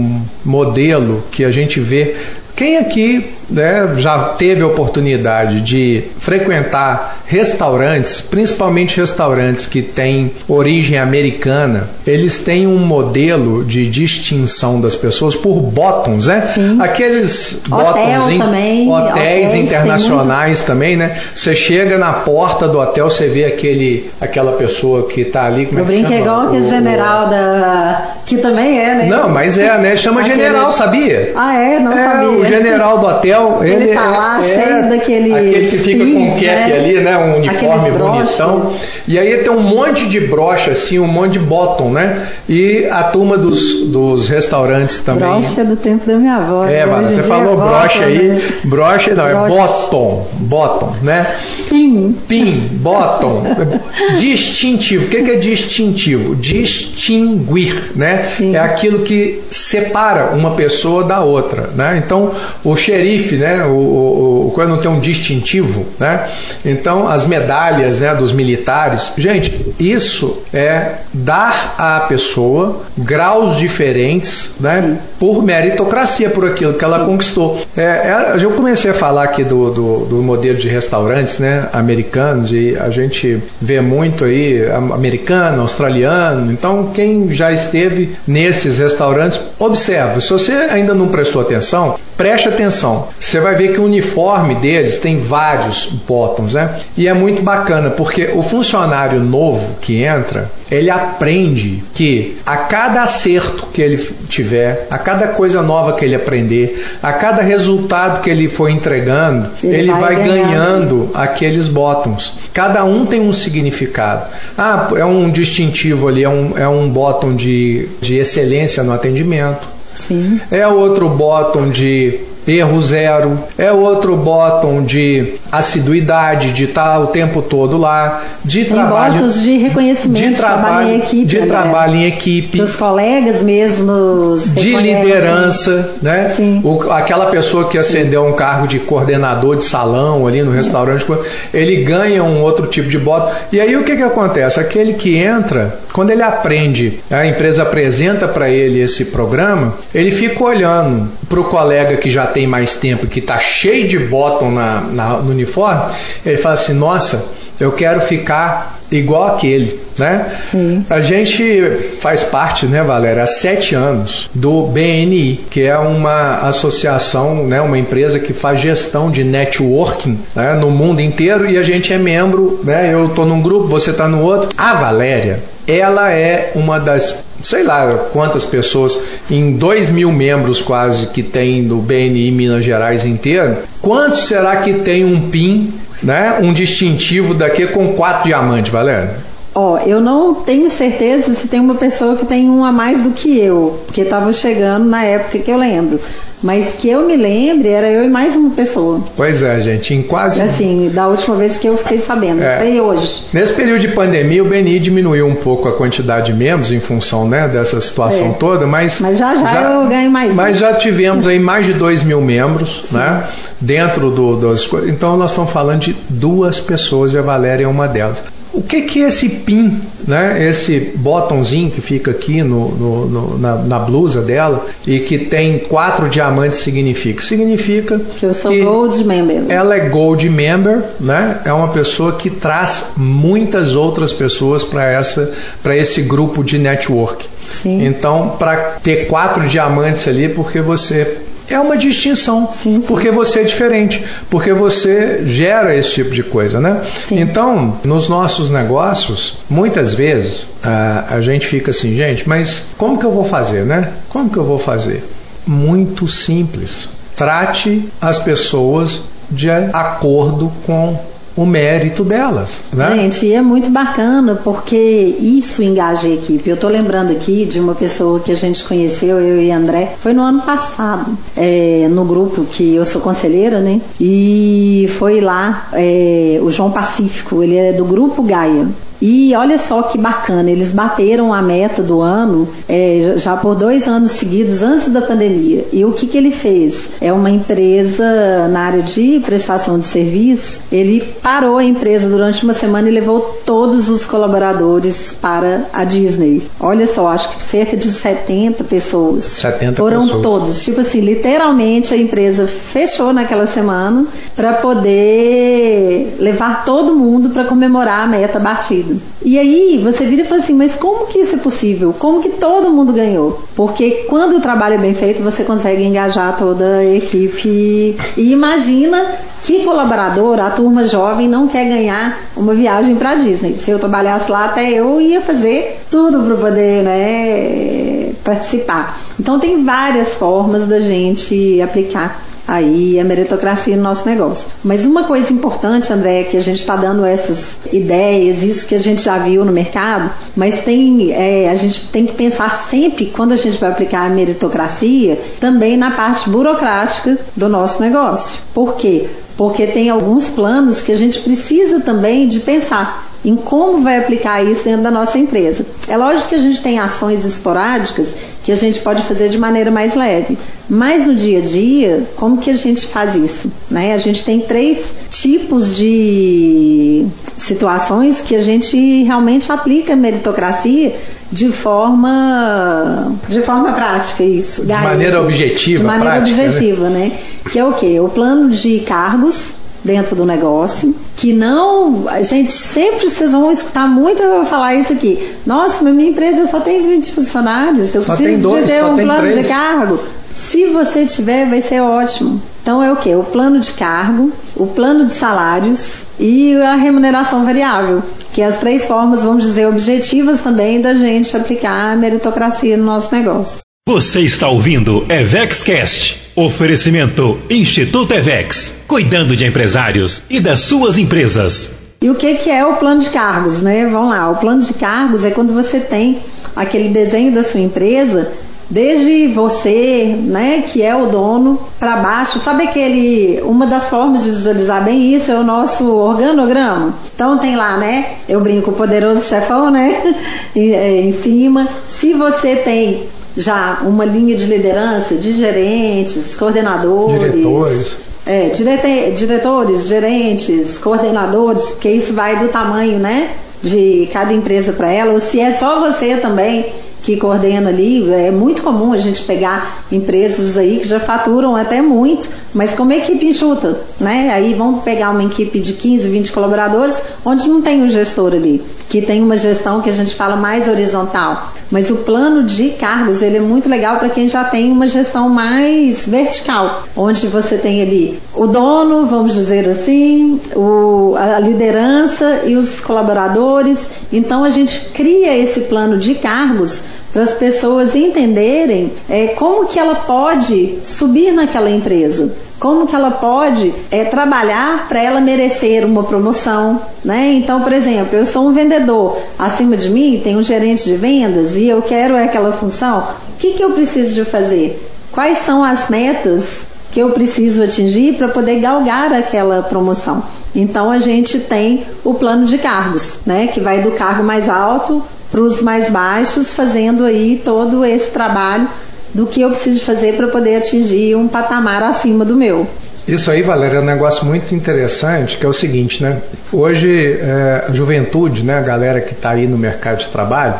modelo 0.44 1.22
que 1.30 1.44
a 1.44 1.50
gente 1.50 1.80
vê. 1.80 2.16
Quem 2.56 2.76
aqui 2.76 3.24
né, 3.50 3.94
já 3.96 4.18
teve 4.18 4.62
a 4.62 4.66
oportunidade 4.66 5.60
de 5.60 6.04
frequentar 6.18 7.18
restaurantes, 7.26 8.20
principalmente 8.20 8.98
restaurantes 8.98 9.66
que 9.66 9.82
têm 9.82 10.32
origem 10.48 10.98
americana, 10.98 11.88
eles 12.06 12.38
têm 12.38 12.66
um 12.66 12.78
modelo 12.78 13.64
de 13.64 13.86
distinção 13.88 14.80
das 14.80 14.96
pessoas 14.96 15.36
por 15.36 15.60
bottoms, 15.60 16.26
né? 16.26 16.42
Sim. 16.42 16.78
Aqueles 16.80 17.62
Hotel 17.70 17.84
bottoms, 17.84 18.38
também, 18.38 18.90
hotéis, 18.90 19.10
hotéis 19.10 19.54
internacionais 19.54 20.58
muito... 20.58 20.66
também, 20.66 20.96
né? 20.96 21.20
Você 21.34 21.54
chega 21.54 21.98
na 21.98 22.12
porta 22.12 22.66
do 22.66 22.78
hotel, 22.78 23.08
você 23.08 23.28
vê 23.28 23.44
aquele, 23.44 24.10
aquela 24.20 24.52
pessoa 24.52 25.06
que 25.06 25.20
está 25.20 25.46
ali. 25.46 25.66
Como 25.66 25.78
Eu 25.78 25.84
é 25.84 25.86
que 25.86 25.92
brinco 25.92 26.12
igual 26.12 26.48
aquele 26.48 26.62
general 26.62 27.28
da. 27.28 28.14
que 28.26 28.38
também 28.38 28.78
é, 28.78 28.94
né? 28.94 29.06
Não, 29.06 29.28
mas 29.28 29.56
é, 29.56 29.78
né? 29.78 29.96
Chama 29.96 30.24
general, 30.24 30.72
sabia? 30.72 31.32
Ah, 31.36 31.54
é? 31.56 31.78
Não 31.78 31.92
é, 31.92 31.96
sabia. 31.96 32.28
o 32.28 32.44
general 32.44 32.98
do 32.98 33.06
hotel, 33.06 33.39
ele, 33.62 33.85
Ele 33.85 33.94
tá 33.94 34.07
lá 34.07 34.40
é, 34.40 34.42
cheio 34.42 34.88
daqueles 34.88 35.33
Aquele 35.33 35.68
que 35.68 35.79
fica 35.79 36.05
com 36.05 36.11
um 36.11 36.31
cap 36.31 36.44
né? 36.44 36.72
ali, 36.76 37.00
né? 37.00 37.18
Um 37.18 37.37
uniforme 37.37 37.90
bonitão. 37.90 38.72
E 39.07 39.18
aí 39.18 39.38
tem 39.38 39.50
um 39.50 39.61
monte 39.61 40.09
de 40.09 40.20
brocha, 40.20 40.72
assim, 40.72 40.98
um 40.98 41.07
monte 41.07 41.33
de 41.33 41.38
bottom, 41.40 41.90
né? 41.90 42.29
E 42.48 42.87
a 42.90 43.05
turma 43.05 43.37
dos, 43.37 43.87
dos 43.87 44.29
restaurantes 44.29 44.98
também. 45.00 45.29
Brocha 45.29 45.64
do 45.64 45.76
tempo 45.76 46.07
da 46.07 46.16
minha 46.16 46.37
avó. 46.37 46.64
É, 46.66 46.87
né? 46.87 47.00
em 47.00 47.05
você 47.05 47.22
falou 47.22 47.55
é 47.55 47.57
brocha 47.57 47.98
bota, 47.98 48.07
aí. 48.07 48.18
né? 48.29 48.42
Brocha 48.64 49.14
não, 49.14 49.26
é 49.26 49.33
Broche. 49.33 49.57
bottom. 49.57 50.26
Bottom, 50.40 50.94
né? 51.03 51.35
Pin. 51.68 52.16
Pin, 52.29 52.68
bottom, 52.72 53.42
distintivo. 54.18 55.07
O 55.07 55.09
que 55.09 55.22
que 55.22 55.31
é 55.31 55.37
distintivo? 55.37 56.35
Distinguir, 56.37 57.92
né? 57.96 58.24
Sim. 58.37 58.55
É 58.55 58.61
aquilo 58.61 59.00
que 59.00 59.42
separa 59.50 60.31
uma 60.35 60.53
pessoa 60.53 61.05
da 61.05 61.20
outra, 61.20 61.70
né? 61.74 62.03
Então, 62.05 62.31
o 62.64 62.76
xerife, 62.76 63.19
né? 63.37 63.64
O, 63.64 63.70
o, 63.70 64.46
o 64.48 64.50
quando 64.52 64.78
tem 64.78 64.90
um 64.90 65.00
distintivo, 65.00 65.87
né? 65.98 66.28
Então, 66.64 67.09
as 67.09 67.26
medalhas, 67.26 68.00
né? 68.00 68.14
Dos 68.14 68.33
militares, 68.33 69.12
gente, 69.16 69.74
isso 69.78 70.38
é 70.52 70.92
dar 71.12 71.74
à 71.78 72.00
pessoa 72.00 72.83
graus 72.96 73.56
diferentes, 73.56 74.54
né? 74.61 74.98
Por 75.18 75.42
meritocracia, 75.42 76.30
por 76.30 76.44
aquilo 76.46 76.74
que 76.74 76.85
ela 76.85 77.04
conquistou. 77.04 77.61
É, 77.76 77.83
é, 77.83 78.37
eu 78.40 78.52
comecei 78.52 78.90
a 78.90 78.94
falar 78.94 79.24
aqui 79.24 79.44
do, 79.44 79.70
do, 79.70 79.98
do 80.06 80.16
modelo 80.22 80.59
de 80.59 80.68
restaurantes, 80.68 81.38
né? 81.38 81.68
Americanos 81.72 82.52
e 82.52 82.76
a 82.78 82.90
gente 82.90 83.42
vê 83.61 83.80
muito 83.80 84.24
aí 84.24 84.64
am- 84.70 84.92
americano, 84.92 85.62
australiano. 85.62 86.52
Então, 86.52 86.90
quem 86.94 87.33
já 87.33 87.52
esteve 87.52 88.16
nesses 88.26 88.78
restaurantes, 88.78 89.40
observa. 89.59 90.20
Se 90.20 90.30
você 90.30 90.52
ainda 90.52 90.94
não 90.94 91.09
prestou 91.09 91.42
atenção, 91.42 91.96
Preste 92.20 92.50
atenção. 92.50 93.09
Você 93.18 93.40
vai 93.40 93.55
ver 93.55 93.73
que 93.73 93.81
o 93.81 93.85
uniforme 93.85 94.55
deles 94.57 94.99
tem 94.99 95.18
vários 95.18 95.87
botões, 95.87 96.55
né? 96.55 96.81
E 96.96 97.09
é 97.09 97.14
muito 97.14 97.42
bacana 97.42 97.90
porque 97.90 98.31
o 98.35 98.42
funcionário 98.42 99.20
novo 99.20 99.77
que 99.81 100.03
entra, 100.03 100.51
ele 100.70 100.88
aprende 100.88 101.83
que 101.94 102.38
a 102.46 102.57
cada 102.57 103.03
acerto 103.03 103.66
que 103.73 103.83
ele 103.83 103.99
tiver, 104.29 104.87
a 104.90 104.99
cada 104.99 105.29
coisa 105.29 105.62
nova 105.62 105.94
que 105.94 106.05
ele 106.05 106.14
aprender, 106.14 106.87
a 107.03 107.12
cada 107.12 107.42
resultado 107.42 108.20
que 108.23 108.31
ele 108.31 108.49
for 108.49 108.68
entregando, 108.68 109.49
ele, 109.62 109.77
ele 109.77 109.92
vai, 109.92 110.01
vai 110.01 110.16
ganhando. 110.16 110.46
ganhando 110.46 111.11
aqueles 111.14 111.68
botões. 111.68 112.35
Cada 112.55 112.85
um 112.85 113.05
tem 113.07 113.20
um 113.20 113.33
significado. 113.33 114.27
Ah, 114.57 114.90
é 114.96 115.05
um 115.05 115.31
distintivo 115.31 116.09
ali, 116.09 116.25
é 116.25 116.29
um, 116.29 116.57
é 116.57 116.68
um 116.68 116.88
botão 116.88 117.35
de, 117.35 117.88
de 118.01 118.16
excelência 118.16 118.83
no 118.83 118.92
atendimento. 118.92 119.68
Sim. 119.96 120.40
É 120.51 120.66
outro 120.66 121.09
botão 121.09 121.68
de 121.68 122.20
erro 122.46 122.81
zero, 122.81 123.38
é 123.59 123.70
outro 123.70 124.16
botão 124.16 124.83
de 124.83 125.35
assiduidade, 125.50 126.53
de 126.53 126.64
estar 126.64 127.00
o 127.00 127.09
tempo 127.09 127.42
todo 127.42 127.76
lá, 127.76 128.22
de 128.44 128.64
Tem 128.64 128.74
trabalho. 128.74 129.29
de 129.29 129.59
reconhecimento, 129.59 130.29
de 130.29 130.35
trabalho, 130.35 130.88
em 130.88 130.98
equipe. 130.98 131.24
De 131.24 131.40
né? 131.40 131.46
trabalho 131.46 131.94
em 131.96 132.05
equipe. 132.07 132.61
Os 132.61 132.76
colegas 132.76 133.42
mesmos. 133.42 134.53
De 134.53 134.74
liderança, 134.74 135.94
né? 136.00 136.29
Sim. 136.29 136.61
O, 136.64 136.90
aquela 136.90 137.26
pessoa 137.26 137.68
que 137.68 137.79
acendeu 137.79 138.24
um 138.24 138.33
cargo 138.33 138.66
de 138.66 138.79
coordenador 138.79 139.57
de 139.57 139.64
salão 139.64 140.26
ali 140.26 140.42
no 140.42 140.53
restaurante, 140.53 141.07
ele 141.53 141.85
ganha 141.85 142.22
um 142.22 142.42
outro 142.42 142.66
tipo 142.66 142.88
de 142.88 142.98
botão. 142.98 143.31
E 143.53 143.61
aí 143.61 143.76
o 143.76 143.85
que, 143.85 143.96
que 143.96 144.03
acontece? 144.03 144.61
Aquele 144.61 144.94
que 144.94 145.16
entra, 145.16 145.79
quando 145.92 146.11
ele 146.11 146.22
aprende, 146.22 147.00
a 147.11 147.26
empresa 147.26 147.62
apresenta 147.62 148.29
para 148.29 148.48
ele 148.48 148.81
esse 148.81 149.07
programa, 149.07 149.74
ele 149.94 150.11
fica 150.11 150.42
olhando 150.42 151.09
para 151.29 151.40
o 151.40 151.44
colega 151.44 151.96
que 151.96 152.11
já 152.11 152.26
tem 152.31 152.47
mais 152.47 152.77
tempo, 152.77 153.07
que 153.07 153.21
está 153.21 153.38
cheio 153.38 153.87
de 153.87 153.99
botão 153.99 154.51
na, 154.51 154.81
na, 154.81 155.09
no 155.19 155.31
uniforme, 155.31 155.93
ele 156.25 156.37
fala 156.37 156.55
assim: 156.55 156.75
nossa, 156.75 157.31
eu 157.61 157.73
quero 157.73 158.01
ficar 158.01 158.81
igual 158.90 159.37
aquele, 159.37 159.79
né? 159.99 160.40
Sim. 160.43 160.85
A 160.88 161.01
gente 161.01 161.95
faz 162.01 162.25
parte, 162.25 162.66
né, 162.66 162.83
Valéria, 162.83 163.23
há 163.23 163.27
sete 163.27 163.75
anos 163.75 164.29
do 164.35 164.66
BNI, 164.66 165.45
que 165.51 165.62
é 165.62 165.77
uma 165.79 166.38
associação, 166.49 167.45
né, 167.45 167.61
uma 167.61 167.79
empresa 167.79 168.19
que 168.19 168.33
faz 168.33 168.59
gestão 168.61 169.11
de 169.11 169.23
networking 169.23 170.19
né, 170.35 170.55
no 170.55 170.71
mundo 170.71 171.01
inteiro 171.01 171.49
e 171.49 171.57
a 171.57 171.62
gente 171.62 171.93
é 171.93 171.99
membro, 171.99 172.61
né? 172.64 172.93
Eu 172.93 173.07
estou 173.07 173.27
num 173.27 173.40
grupo, 173.40 173.69
você 173.69 173.90
está 173.90 174.09
no 174.09 174.23
outro. 174.23 174.49
A 174.57 174.75
Valéria, 174.75 175.43
ela 175.69 176.11
é 176.11 176.53
uma 176.55 176.81
das 176.81 177.25
sei 177.42 177.62
lá 177.62 178.09
quantas 178.12 178.44
pessoas, 178.44 178.98
em 179.31 179.53
2 179.53 179.90
mil 179.90 180.12
membros 180.12 180.61
quase 180.61 181.07
que 181.07 181.22
tem 181.22 181.64
do 181.64 181.76
BNI 181.76 182.31
Minas 182.31 182.64
Gerais 182.64 183.05
inteiro, 183.05 183.59
quantos 183.81 184.26
será 184.26 184.57
que 184.57 184.74
tem 184.74 185.05
um 185.05 185.31
PIN, 185.31 185.72
né, 186.03 186.38
um 186.40 186.53
distintivo 186.53 187.35
daqui 187.35 187.66
com 187.66 187.94
quatro 187.94 188.24
diamantes, 188.24 188.70
Valéria? 188.72 189.30
Ó, 189.54 189.78
eu 189.78 190.00
não 190.00 190.34
tenho 190.34 190.70
certeza 190.70 191.34
se 191.34 191.48
tem 191.48 191.58
uma 191.58 191.74
pessoa 191.74 192.16
que 192.16 192.24
tem 192.24 192.48
um 192.48 192.64
a 192.64 192.70
mais 192.70 193.02
do 193.02 193.10
que 193.10 193.38
eu, 193.38 193.80
porque 193.84 194.02
estava 194.02 194.32
chegando 194.32 194.84
na 194.84 195.02
época 195.02 195.38
que 195.38 195.50
eu 195.50 195.56
lembro. 195.56 195.98
Mas 196.42 196.72
que 196.72 196.88
eu 196.88 197.06
me 197.06 197.16
lembre, 197.16 197.68
era 197.68 197.90
eu 197.90 198.02
e 198.02 198.08
mais 198.08 198.34
uma 198.34 198.50
pessoa. 198.50 199.02
Pois 199.14 199.42
é, 199.42 199.60
gente, 199.60 199.92
em 199.92 200.02
quase. 200.02 200.40
Assim, 200.40 200.90
da 200.92 201.06
última 201.06 201.36
vez 201.36 201.58
que 201.58 201.66
eu 201.66 201.76
fiquei 201.76 201.98
sabendo, 201.98 202.42
é. 202.42 202.58
sei 202.58 202.80
hoje. 202.80 203.24
Nesse 203.30 203.52
período 203.52 203.80
de 203.80 203.88
pandemia, 203.88 204.42
o 204.42 204.46
BNI 204.46 204.78
diminuiu 204.78 205.26
um 205.26 205.34
pouco 205.34 205.68
a 205.68 205.76
quantidade 205.76 206.32
de 206.32 206.38
membros 206.38 206.72
em 206.72 206.80
função 206.80 207.28
né, 207.28 207.46
dessa 207.46 207.78
situação 207.82 208.28
é. 208.28 208.34
toda, 208.38 208.66
mas. 208.66 209.00
Mas 209.00 209.18
já, 209.18 209.34
já, 209.34 209.52
já, 209.52 209.62
eu 209.70 209.88
ganho 209.88 210.10
mais. 210.10 210.34
Mas 210.34 210.56
um. 210.56 210.60
já 210.60 210.72
tivemos 210.74 211.26
aí 211.26 211.38
mais 211.38 211.66
de 211.66 211.74
2 211.74 212.04
mil 212.04 212.22
membros, 212.22 212.86
Sim. 212.88 212.96
né? 212.96 213.24
Dentro 213.60 214.10
do, 214.10 214.36
das 214.36 214.66
coisas. 214.66 214.88
Então 214.88 215.18
nós 215.18 215.32
estamos 215.32 215.52
falando 215.52 215.80
de 215.80 215.96
duas 216.08 216.58
pessoas 216.58 217.12
e 217.12 217.18
a 217.18 217.22
Valéria 217.22 217.64
é 217.64 217.68
uma 217.68 217.86
delas. 217.86 218.22
O 218.52 218.62
que, 218.62 218.82
que 218.82 219.00
esse 219.00 219.28
pin, 219.28 219.80
né? 220.06 220.48
esse 220.48 220.92
botãozinho 220.96 221.70
que 221.70 221.80
fica 221.80 222.10
aqui 222.10 222.42
no, 222.42 222.68
no, 222.70 223.06
no 223.06 223.38
na, 223.38 223.56
na, 223.56 223.78
blusa 223.78 224.22
dela 224.22 224.66
e 224.86 225.00
que 225.00 225.18
tem 225.18 225.58
quatro 225.60 226.08
diamantes 226.08 226.58
significa? 226.58 227.22
Significa 227.22 228.00
que 228.16 228.26
eu 228.26 228.34
sou 228.34 228.50
que 228.50 228.62
Gold 228.62 229.04
Member. 229.04 229.44
Ela 229.48 229.76
é 229.76 229.88
Gold 229.88 230.28
Member, 230.28 230.82
né? 230.98 231.40
é 231.44 231.52
uma 231.52 231.68
pessoa 231.68 232.16
que 232.16 232.28
traz 232.28 232.90
muitas 232.96 233.76
outras 233.76 234.12
pessoas 234.12 234.64
para 234.64 235.76
esse 235.76 236.02
grupo 236.02 236.42
de 236.42 236.58
network. 236.58 237.28
Sim. 237.48 237.84
Então, 237.84 238.36
para 238.38 238.56
ter 238.82 239.06
quatro 239.06 239.46
diamantes 239.48 240.06
ali, 240.06 240.28
porque 240.28 240.60
você 240.60 241.20
é 241.50 241.58
uma 241.58 241.76
distinção. 241.76 242.48
Sim, 242.50 242.80
sim. 242.80 242.86
Porque 242.86 243.10
você 243.10 243.40
é 243.40 243.44
diferente, 243.44 244.04
porque 244.30 244.52
você 244.52 245.22
gera 245.24 245.74
esse 245.76 245.94
tipo 245.94 246.10
de 246.10 246.22
coisa, 246.22 246.60
né? 246.60 246.80
Sim. 246.98 247.20
Então, 247.20 247.78
nos 247.84 248.08
nossos 248.08 248.50
negócios, 248.50 249.38
muitas 249.50 249.92
vezes 249.92 250.46
a, 250.62 251.16
a 251.16 251.20
gente 251.20 251.46
fica 251.46 251.72
assim, 251.72 251.94
gente, 251.96 252.28
mas 252.28 252.68
como 252.78 252.98
que 252.98 253.04
eu 253.04 253.12
vou 253.12 253.24
fazer, 253.24 253.64
né? 253.64 253.92
Como 254.08 254.30
que 254.30 254.36
eu 254.36 254.44
vou 254.44 254.58
fazer? 254.58 255.04
Muito 255.46 256.06
simples. 256.06 256.88
Trate 257.16 257.88
as 258.00 258.18
pessoas 258.18 259.02
de 259.30 259.50
acordo 259.50 260.50
com 260.64 260.98
o 261.37 261.47
mérito 261.47 262.05
delas. 262.05 262.61
Né? 262.73 262.97
Gente, 262.97 263.27
e 263.27 263.33
é 263.33 263.43
muito 263.43 263.71
bacana 263.71 264.35
porque 264.35 264.77
isso 264.77 265.62
engaja 265.62 266.09
a 266.09 266.12
equipe. 266.12 266.49
Eu 266.49 266.55
estou 266.55 266.71
lembrando 266.71 267.12
aqui 267.12 267.45
de 267.45 267.61
uma 267.61 267.75
pessoa 267.75 268.21
que 268.21 268.33
a 268.33 268.37
gente 268.37 268.64
conheceu, 268.64 269.19
eu 269.21 269.40
e 269.40 269.51
André, 269.51 269.95
foi 270.01 270.12
no 270.12 270.23
ano 270.23 270.43
passado, 270.43 271.16
é, 271.37 271.88
no 271.90 272.05
grupo 272.05 272.45
que 272.45 272.75
eu 272.75 272.85
sou 272.85 273.01
conselheira, 273.01 273.61
né? 273.61 273.81
E 274.01 274.87
foi 274.99 275.21
lá 275.21 275.69
é, 275.73 276.38
o 276.43 276.51
João 276.51 276.71
Pacífico, 276.71 277.43
ele 277.43 277.57
é 277.57 277.73
do 277.73 277.85
grupo 277.85 278.23
Gaia. 278.23 278.69
E 279.00 279.34
olha 279.34 279.56
só 279.58 279.82
que 279.82 279.96
bacana, 279.96 280.50
eles 280.50 280.70
bateram 280.72 281.32
a 281.32 281.40
meta 281.40 281.82
do 281.82 282.00
ano 282.00 282.48
é, 282.68 283.14
já 283.16 283.36
por 283.36 283.54
dois 283.54 283.88
anos 283.88 284.12
seguidos 284.12 284.62
antes 284.62 284.88
da 284.88 285.00
pandemia. 285.00 285.64
E 285.72 285.84
o 285.84 285.92
que, 285.92 286.06
que 286.06 286.18
ele 286.18 286.30
fez? 286.30 286.90
É 287.00 287.12
uma 287.12 287.30
empresa 287.30 288.48
na 288.48 288.60
área 288.60 288.82
de 288.82 289.20
prestação 289.24 289.78
de 289.78 289.86
serviço. 289.86 290.62
Ele 290.70 291.00
parou 291.22 291.56
a 291.56 291.64
empresa 291.64 292.08
durante 292.08 292.44
uma 292.44 292.52
semana 292.54 292.88
e 292.88 292.92
levou 292.92 293.20
todos 293.44 293.88
os 293.88 294.04
colaboradores 294.04 295.16
para 295.20 295.64
a 295.72 295.84
Disney. 295.84 296.42
Olha 296.58 296.86
só, 296.86 297.08
acho 297.08 297.36
que 297.36 297.42
cerca 297.42 297.76
de 297.76 297.90
70 297.90 298.64
pessoas. 298.64 299.24
70 299.24 299.76
Foram 299.76 300.02
pessoas. 300.02 300.22
todos. 300.22 300.64
Tipo 300.64 300.80
assim, 300.82 301.00
literalmente 301.00 301.94
a 301.94 301.96
empresa 301.96 302.46
fechou 302.46 303.12
naquela 303.12 303.46
semana 303.46 304.06
para 304.36 304.54
poder 304.54 306.16
levar 306.18 306.64
todo 306.64 306.94
mundo 306.94 307.30
para 307.30 307.44
comemorar 307.44 308.04
a 308.04 308.06
meta 308.06 308.38
batida. 308.38 308.89
E 309.22 309.38
aí 309.38 309.79
você 309.83 310.05
vira 310.05 310.22
e 310.22 310.24
fala 310.24 310.40
assim, 310.40 310.55
mas 310.55 310.74
como 310.74 311.07
que 311.07 311.18
isso 311.18 311.37
é 311.37 311.38
possível? 311.38 311.94
Como 311.98 312.20
que 312.20 312.31
todo 312.31 312.70
mundo 312.70 312.92
ganhou? 312.92 313.42
Porque 313.55 314.07
quando 314.09 314.37
o 314.37 314.40
trabalho 314.40 314.74
é 314.74 314.79
bem 314.79 314.94
feito, 314.94 315.22
você 315.22 315.44
consegue 315.44 315.83
engajar 315.83 316.37
toda 316.37 316.79
a 316.79 316.85
equipe. 316.85 317.96
E 318.16 318.33
imagina 318.33 319.05
que 319.42 319.64
colaborador, 319.64 320.40
a 320.40 320.50
turma 320.50 320.87
jovem, 320.87 321.29
não 321.29 321.46
quer 321.48 321.66
ganhar 321.68 322.18
uma 322.37 322.55
viagem 322.55 322.96
para 322.96 323.14
Disney. 323.14 323.57
Se 323.57 323.70
eu 323.70 323.79
trabalhasse 323.79 324.31
lá, 324.31 324.46
até 324.46 324.70
eu 324.70 325.00
ia 325.00 325.20
fazer 325.20 325.81
tudo 325.90 326.22
para 326.22 326.37
poder 326.37 326.83
né, 326.83 328.12
participar. 328.24 328.98
Então 329.18 329.38
tem 329.38 329.62
várias 329.62 330.14
formas 330.14 330.66
da 330.66 330.81
gente 330.81 331.61
aplicar 331.61 332.30
aí 332.46 332.98
a 332.98 333.05
meritocracia 333.05 333.76
no 333.76 333.83
nosso 333.83 334.07
negócio. 334.07 334.48
Mas 334.62 334.85
uma 334.85 335.05
coisa 335.05 335.33
importante, 335.33 335.92
André, 335.92 336.20
é 336.20 336.24
que 336.24 336.37
a 336.37 336.40
gente 336.40 336.59
está 336.59 336.76
dando 336.76 337.05
essas 337.05 337.59
ideias, 337.72 338.42
isso 338.42 338.66
que 338.66 338.74
a 338.74 338.79
gente 338.79 339.03
já 339.03 339.18
viu 339.18 339.44
no 339.44 339.53
mercado, 339.53 340.11
mas 340.37 340.61
tem, 340.61 341.12
é, 341.12 341.48
a 341.48 341.55
gente 341.55 341.87
tem 341.88 342.07
que 342.07 342.12
pensar 342.12 342.57
sempre, 342.57 343.07
quando 343.07 343.33
a 343.33 343.37
gente 343.37 343.59
vai 343.59 343.70
aplicar 343.70 344.07
a 344.07 344.11
meritocracia, 344.11 345.20
também 345.38 345.76
na 345.76 345.90
parte 345.90 346.29
burocrática 346.29 347.18
do 347.37 347.48
nosso 347.48 347.81
negócio. 347.81 348.38
Por 348.55 348.74
quê? 348.76 349.07
Porque 349.37 349.66
tem 349.66 349.88
alguns 349.88 350.29
planos 350.29 350.83
que 350.83 350.92
a 350.92 350.96
gente 350.96 351.20
precisa 351.20 351.81
também 351.81 352.29
de 352.29 352.40
pensar 352.40 353.10
em 353.24 353.37
como 353.37 353.83
vai 353.83 353.98
aplicar 353.98 354.42
isso 354.42 354.64
dentro 354.64 354.83
da 354.83 354.90
nossa 354.90 355.18
empresa. 355.18 355.66
É 355.87 355.96
lógico 355.96 356.30
que 356.30 356.35
a 356.35 356.38
gente 356.38 356.61
tem 356.61 356.78
ações 356.78 357.24
esporádicas 357.24 358.14
que 358.42 358.50
a 358.50 358.54
gente 358.54 358.80
pode 358.80 359.02
fazer 359.02 359.28
de 359.28 359.38
maneira 359.38 359.70
mais 359.70 359.94
leve, 359.94 360.38
mas 360.68 361.06
no 361.06 361.14
dia 361.14 361.38
a 361.38 361.42
dia, 361.42 362.09
como 362.16 362.38
que 362.38 362.50
a 362.50 362.54
gente 362.54 362.87
faz 362.87 363.14
isso? 363.14 363.52
Né? 363.70 363.92
A 363.92 363.98
gente 363.98 364.24
tem 364.24 364.40
três 364.40 364.94
tipos 365.11 365.76
de 365.76 367.06
situações 367.37 368.20
que 368.20 368.35
a 368.35 368.42
gente 368.42 369.02
realmente 369.02 369.50
aplica 369.52 369.92
a 369.92 369.96
meritocracia 369.96 370.94
de 371.30 371.52
forma 371.52 373.12
de 373.28 373.40
forma 373.42 373.72
prática 373.72 374.22
isso. 374.22 374.64
De 374.64 374.72
maneira 374.72 375.20
objetiva, 375.20 375.78
de 375.78 375.85
maneira 375.85 376.14
prática, 376.16 376.37
né? 376.37 376.48
objetiva, 376.48 376.88
né? 376.88 376.98
né? 376.98 377.18
Que 377.50 377.59
é 377.59 377.64
o 377.64 377.72
quê? 377.72 378.00
O 378.00 378.09
plano 378.09 378.50
de 378.50 378.80
cargos 378.80 379.54
dentro 379.85 380.14
do 380.14 380.25
negócio, 380.25 380.95
que 381.16 381.33
não, 381.33 382.05
gente, 382.23 382.53
sempre 382.53 383.09
vocês 383.09 383.33
vão 383.33 383.51
escutar 383.51 383.87
muito 383.87 384.23
eu 384.23 384.45
falar 384.45 384.75
isso 384.75 384.93
aqui. 384.93 385.35
Nossa, 385.47 385.83
mas 385.83 385.95
minha 385.95 386.11
empresa 386.11 386.47
só 386.47 386.61
tem 386.61 386.87
20 386.87 387.12
funcionários, 387.12 387.95
eu 387.95 388.03
só 388.03 388.14
preciso 388.14 388.49
dois, 388.49 388.66
de 388.66 388.73
ter 388.73 388.85
um 388.85 388.97
plano 388.97 389.21
três. 389.21 389.38
de 389.38 389.53
cargo. 389.53 390.01
Se 390.35 390.66
você 390.66 391.05
tiver, 391.05 391.49
vai 391.49 391.61
ser 391.61 391.81
ótimo. 391.81 392.40
Então 392.62 392.83
é 392.83 392.93
o 392.93 392.97
que? 392.97 393.14
O 393.14 393.23
plano 393.23 393.59
de 393.61 393.73
cargo, 393.73 394.33
o 394.57 394.66
plano 394.66 395.05
de 395.07 395.14
salários 395.14 396.03
e 396.19 396.55
a 396.57 396.77
remuneração 396.77 397.45
variável, 397.45 398.03
que 398.33 398.40
é 398.40 398.47
as 398.47 398.59
três 398.59 398.87
formas, 398.87 399.23
vamos 399.23 399.45
dizer, 399.45 399.66
objetivas 399.66 400.40
também 400.40 400.81
da 400.81 400.95
gente 400.95 401.37
aplicar 401.37 401.93
a 401.93 401.97
meritocracia 401.97 402.77
no 402.77 402.85
nosso 402.85 403.14
negócio. 403.14 403.61
Você 403.88 404.21
está 404.21 404.49
ouvindo 404.49 405.05
EvexCast. 405.09 406.33
Oferecimento 406.37 407.38
Instituto 407.51 408.12
Evex, 408.14 408.85
cuidando 408.87 409.35
de 409.35 409.45
empresários 409.45 410.23
e 410.31 410.38
das 410.38 410.61
suas 410.61 410.97
empresas. 410.97 411.97
E 412.01 412.09
o 412.09 412.14
que, 412.14 412.35
que 412.35 412.51
é 412.51 412.64
o 412.64 412.77
plano 412.77 413.01
de 413.01 413.11
cargos, 413.11 413.62
né? 413.62 413.87
Vamos 413.87 414.11
lá, 414.11 414.31
o 414.31 414.37
plano 414.37 414.61
de 414.61 414.75
cargos 414.75 415.25
é 415.25 415.31
quando 415.31 415.53
você 415.53 415.81
tem 415.81 416.19
aquele 416.55 416.90
desenho 416.90 417.33
da 417.33 417.43
sua 417.43 417.61
empresa 417.61 418.31
desde 418.71 419.27
você, 419.29 420.14
né, 420.16 420.62
que 420.69 420.81
é 420.81 420.95
o 420.95 421.07
dono, 421.07 421.59
para 421.79 421.97
baixo. 421.97 422.38
Sabe 422.38 422.64
aquele, 422.64 423.40
uma 423.43 423.66
das 423.66 423.88
formas 423.88 424.23
de 424.23 424.29
visualizar 424.29 424.85
bem 424.85 425.12
isso 425.12 425.33
é 425.33 425.35
o 425.35 425.43
nosso 425.43 425.85
organograma. 425.88 426.95
Então 427.12 427.37
tem 427.38 427.57
lá, 427.57 427.77
né, 427.77 428.19
eu 428.29 428.40
brinco 428.40 428.71
o 428.71 428.75
poderoso 428.75 429.27
chefão, 429.27 429.71
né, 429.71 430.14
é, 430.55 431.01
em 431.01 431.11
cima. 431.11 431.66
Se 431.88 432.12
você 432.12 432.55
tem 432.55 433.09
já 433.37 433.81
uma 433.83 434.05
linha 434.05 434.35
de 434.37 434.47
liderança 434.47 435.14
de 435.14 435.33
gerentes, 435.33 436.37
coordenadores, 436.37 437.33
diretores, 437.33 437.97
é, 438.27 438.49
direte, 438.49 439.12
diretores, 439.16 439.87
gerentes, 439.87 440.79
coordenadores, 440.79 441.73
porque 441.73 441.90
isso 441.90 442.12
vai 442.12 442.38
do 442.38 442.49
tamanho, 442.49 442.99
né, 442.99 443.31
de 443.62 444.09
cada 444.12 444.33
empresa 444.33 444.73
para 444.73 444.90
ela, 444.90 445.12
ou 445.12 445.21
se 445.21 445.40
é 445.40 445.53
só 445.53 445.81
você 445.81 446.16
também 446.16 446.66
que 447.02 447.16
coordena 447.16 447.70
ali. 447.70 448.12
É 448.12 448.30
muito 448.30 448.62
comum 448.62 448.92
a 448.92 448.98
gente 448.98 449.22
pegar 449.22 449.84
empresas 449.90 450.56
aí 450.56 450.78
que 450.78 450.86
já 450.86 451.00
faturam 451.00 451.56
até 451.56 451.80
muito, 451.80 452.28
mas 452.54 452.74
como 452.74 452.92
equipe 452.92 453.26
enxuta, 453.26 453.80
né? 453.98 454.30
Aí 454.32 454.54
vamos 454.54 454.82
pegar 454.82 455.10
uma 455.10 455.24
equipe 455.24 455.60
de 455.60 455.72
15, 455.72 456.08
20 456.08 456.32
colaboradores, 456.32 457.00
onde 457.24 457.48
não 457.48 457.62
tem 457.62 457.82
um 457.82 457.88
gestor 457.88 458.34
ali, 458.34 458.62
que 458.88 459.00
tem 459.00 459.22
uma 459.22 459.36
gestão 459.36 459.80
que 459.80 459.88
a 459.88 459.92
gente 459.92 460.14
fala 460.14 460.36
mais 460.36 460.68
horizontal. 460.68 461.52
Mas 461.70 461.88
o 461.90 461.96
plano 461.96 462.42
de 462.42 462.70
cargos, 462.70 463.22
ele 463.22 463.36
é 463.36 463.40
muito 463.40 463.68
legal 463.68 463.96
para 463.98 464.08
quem 464.08 464.28
já 464.28 464.42
tem 464.42 464.72
uma 464.72 464.88
gestão 464.88 465.28
mais 465.28 466.06
vertical, 466.06 466.82
onde 466.96 467.28
você 467.28 467.56
tem 467.56 467.80
ali 467.80 468.18
o 468.34 468.46
dono, 468.46 469.06
vamos 469.06 469.34
dizer 469.34 469.68
assim, 469.68 470.40
o, 470.56 471.14
a 471.16 471.38
liderança 471.38 472.40
e 472.44 472.56
os 472.56 472.80
colaboradores. 472.80 473.88
Então 474.12 474.42
a 474.42 474.50
gente 474.50 474.90
cria 474.92 475.36
esse 475.36 475.60
plano 475.60 475.96
de 475.96 476.16
cargos 476.16 476.82
para 477.12 477.23
as 477.23 477.35
pessoas 477.35 477.94
entenderem 477.94 478.92
é, 479.09 479.29
como 479.29 479.66
que 479.66 479.79
ela 479.79 479.96
pode 479.96 480.79
subir 480.85 481.33
naquela 481.33 481.70
empresa. 481.70 482.33
Como 482.59 482.87
que 482.87 482.94
ela 482.94 483.11
pode 483.11 483.75
é, 483.90 484.05
trabalhar 484.05 484.87
para 484.87 485.03
ela 485.03 485.20
merecer 485.20 485.85
uma 485.85 486.05
promoção, 486.05 486.81
né? 487.03 487.33
Então, 487.33 487.62
por 487.62 487.73
exemplo, 487.73 488.18
eu 488.18 488.27
sou 488.27 488.46
um 488.46 488.53
vendedor, 488.53 489.16
acima 489.38 489.79
de 489.79 489.88
mim 489.88 490.20
tem 490.23 490.37
um 490.37 490.42
gerente 490.42 490.85
de 490.85 490.94
vendas 490.94 491.57
e 491.57 491.68
eu 491.68 491.81
quero 491.81 492.14
aquela 492.16 492.53
função. 492.53 493.09
O 493.35 493.38
que, 493.38 493.55
que 493.55 493.64
eu 493.64 493.70
preciso 493.70 494.14
de 494.14 494.25
fazer? 494.27 494.87
Quais 495.11 495.38
são 495.38 495.64
as 495.64 495.88
metas 495.88 496.66
que 496.92 497.01
eu 497.01 497.11
preciso 497.11 497.62
atingir 497.62 498.16
para 498.16 498.29
poder 498.29 498.61
galgar 498.61 499.12
aquela 499.14 499.62
promoção? 499.62 500.23
Então, 500.55 500.90
a 500.90 500.99
gente 500.99 501.40
tem 501.40 501.85
o 502.05 502.12
plano 502.12 502.44
de 502.44 502.59
cargos, 502.59 503.20
né? 503.25 503.46
Que 503.46 503.59
vai 503.59 503.81
do 503.81 503.92
cargo 503.92 504.23
mais 504.23 504.51
alto 504.51 505.03
para 505.31 505.40
os 505.40 505.62
mais 505.62 505.88
baixos, 505.88 506.53
fazendo 506.53 507.05
aí 507.05 507.40
todo 507.45 507.85
esse 507.85 508.11
trabalho 508.11 508.69
do 509.14 509.27
que 509.27 509.40
eu 509.40 509.51
preciso 509.51 509.85
fazer 509.85 510.16
para 510.16 510.29
poder 510.29 510.57
atingir 510.57 511.16
um 511.16 511.29
patamar 511.29 511.83
acima 511.83 512.25
do 512.25 512.37
meu. 512.37 512.66
Isso 513.07 513.31
aí, 513.31 513.43
Valéria, 513.43 513.79
é 513.79 513.81
um 513.81 513.85
negócio 513.85 514.25
muito 514.25 514.55
interessante, 514.55 515.37
que 515.37 515.45
é 515.45 515.49
o 515.49 515.53
seguinte, 515.53 516.03
né? 516.03 516.19
Hoje, 516.53 517.19
é, 517.21 517.64
a 517.69 517.73
juventude, 517.73 518.45
né, 518.45 518.59
a 518.59 518.61
galera 518.61 519.01
que 519.01 519.12
está 519.12 519.31
aí 519.31 519.47
no 519.47 519.59
mercado 519.59 519.99
de 519.99 520.09
trabalho, 520.09 520.55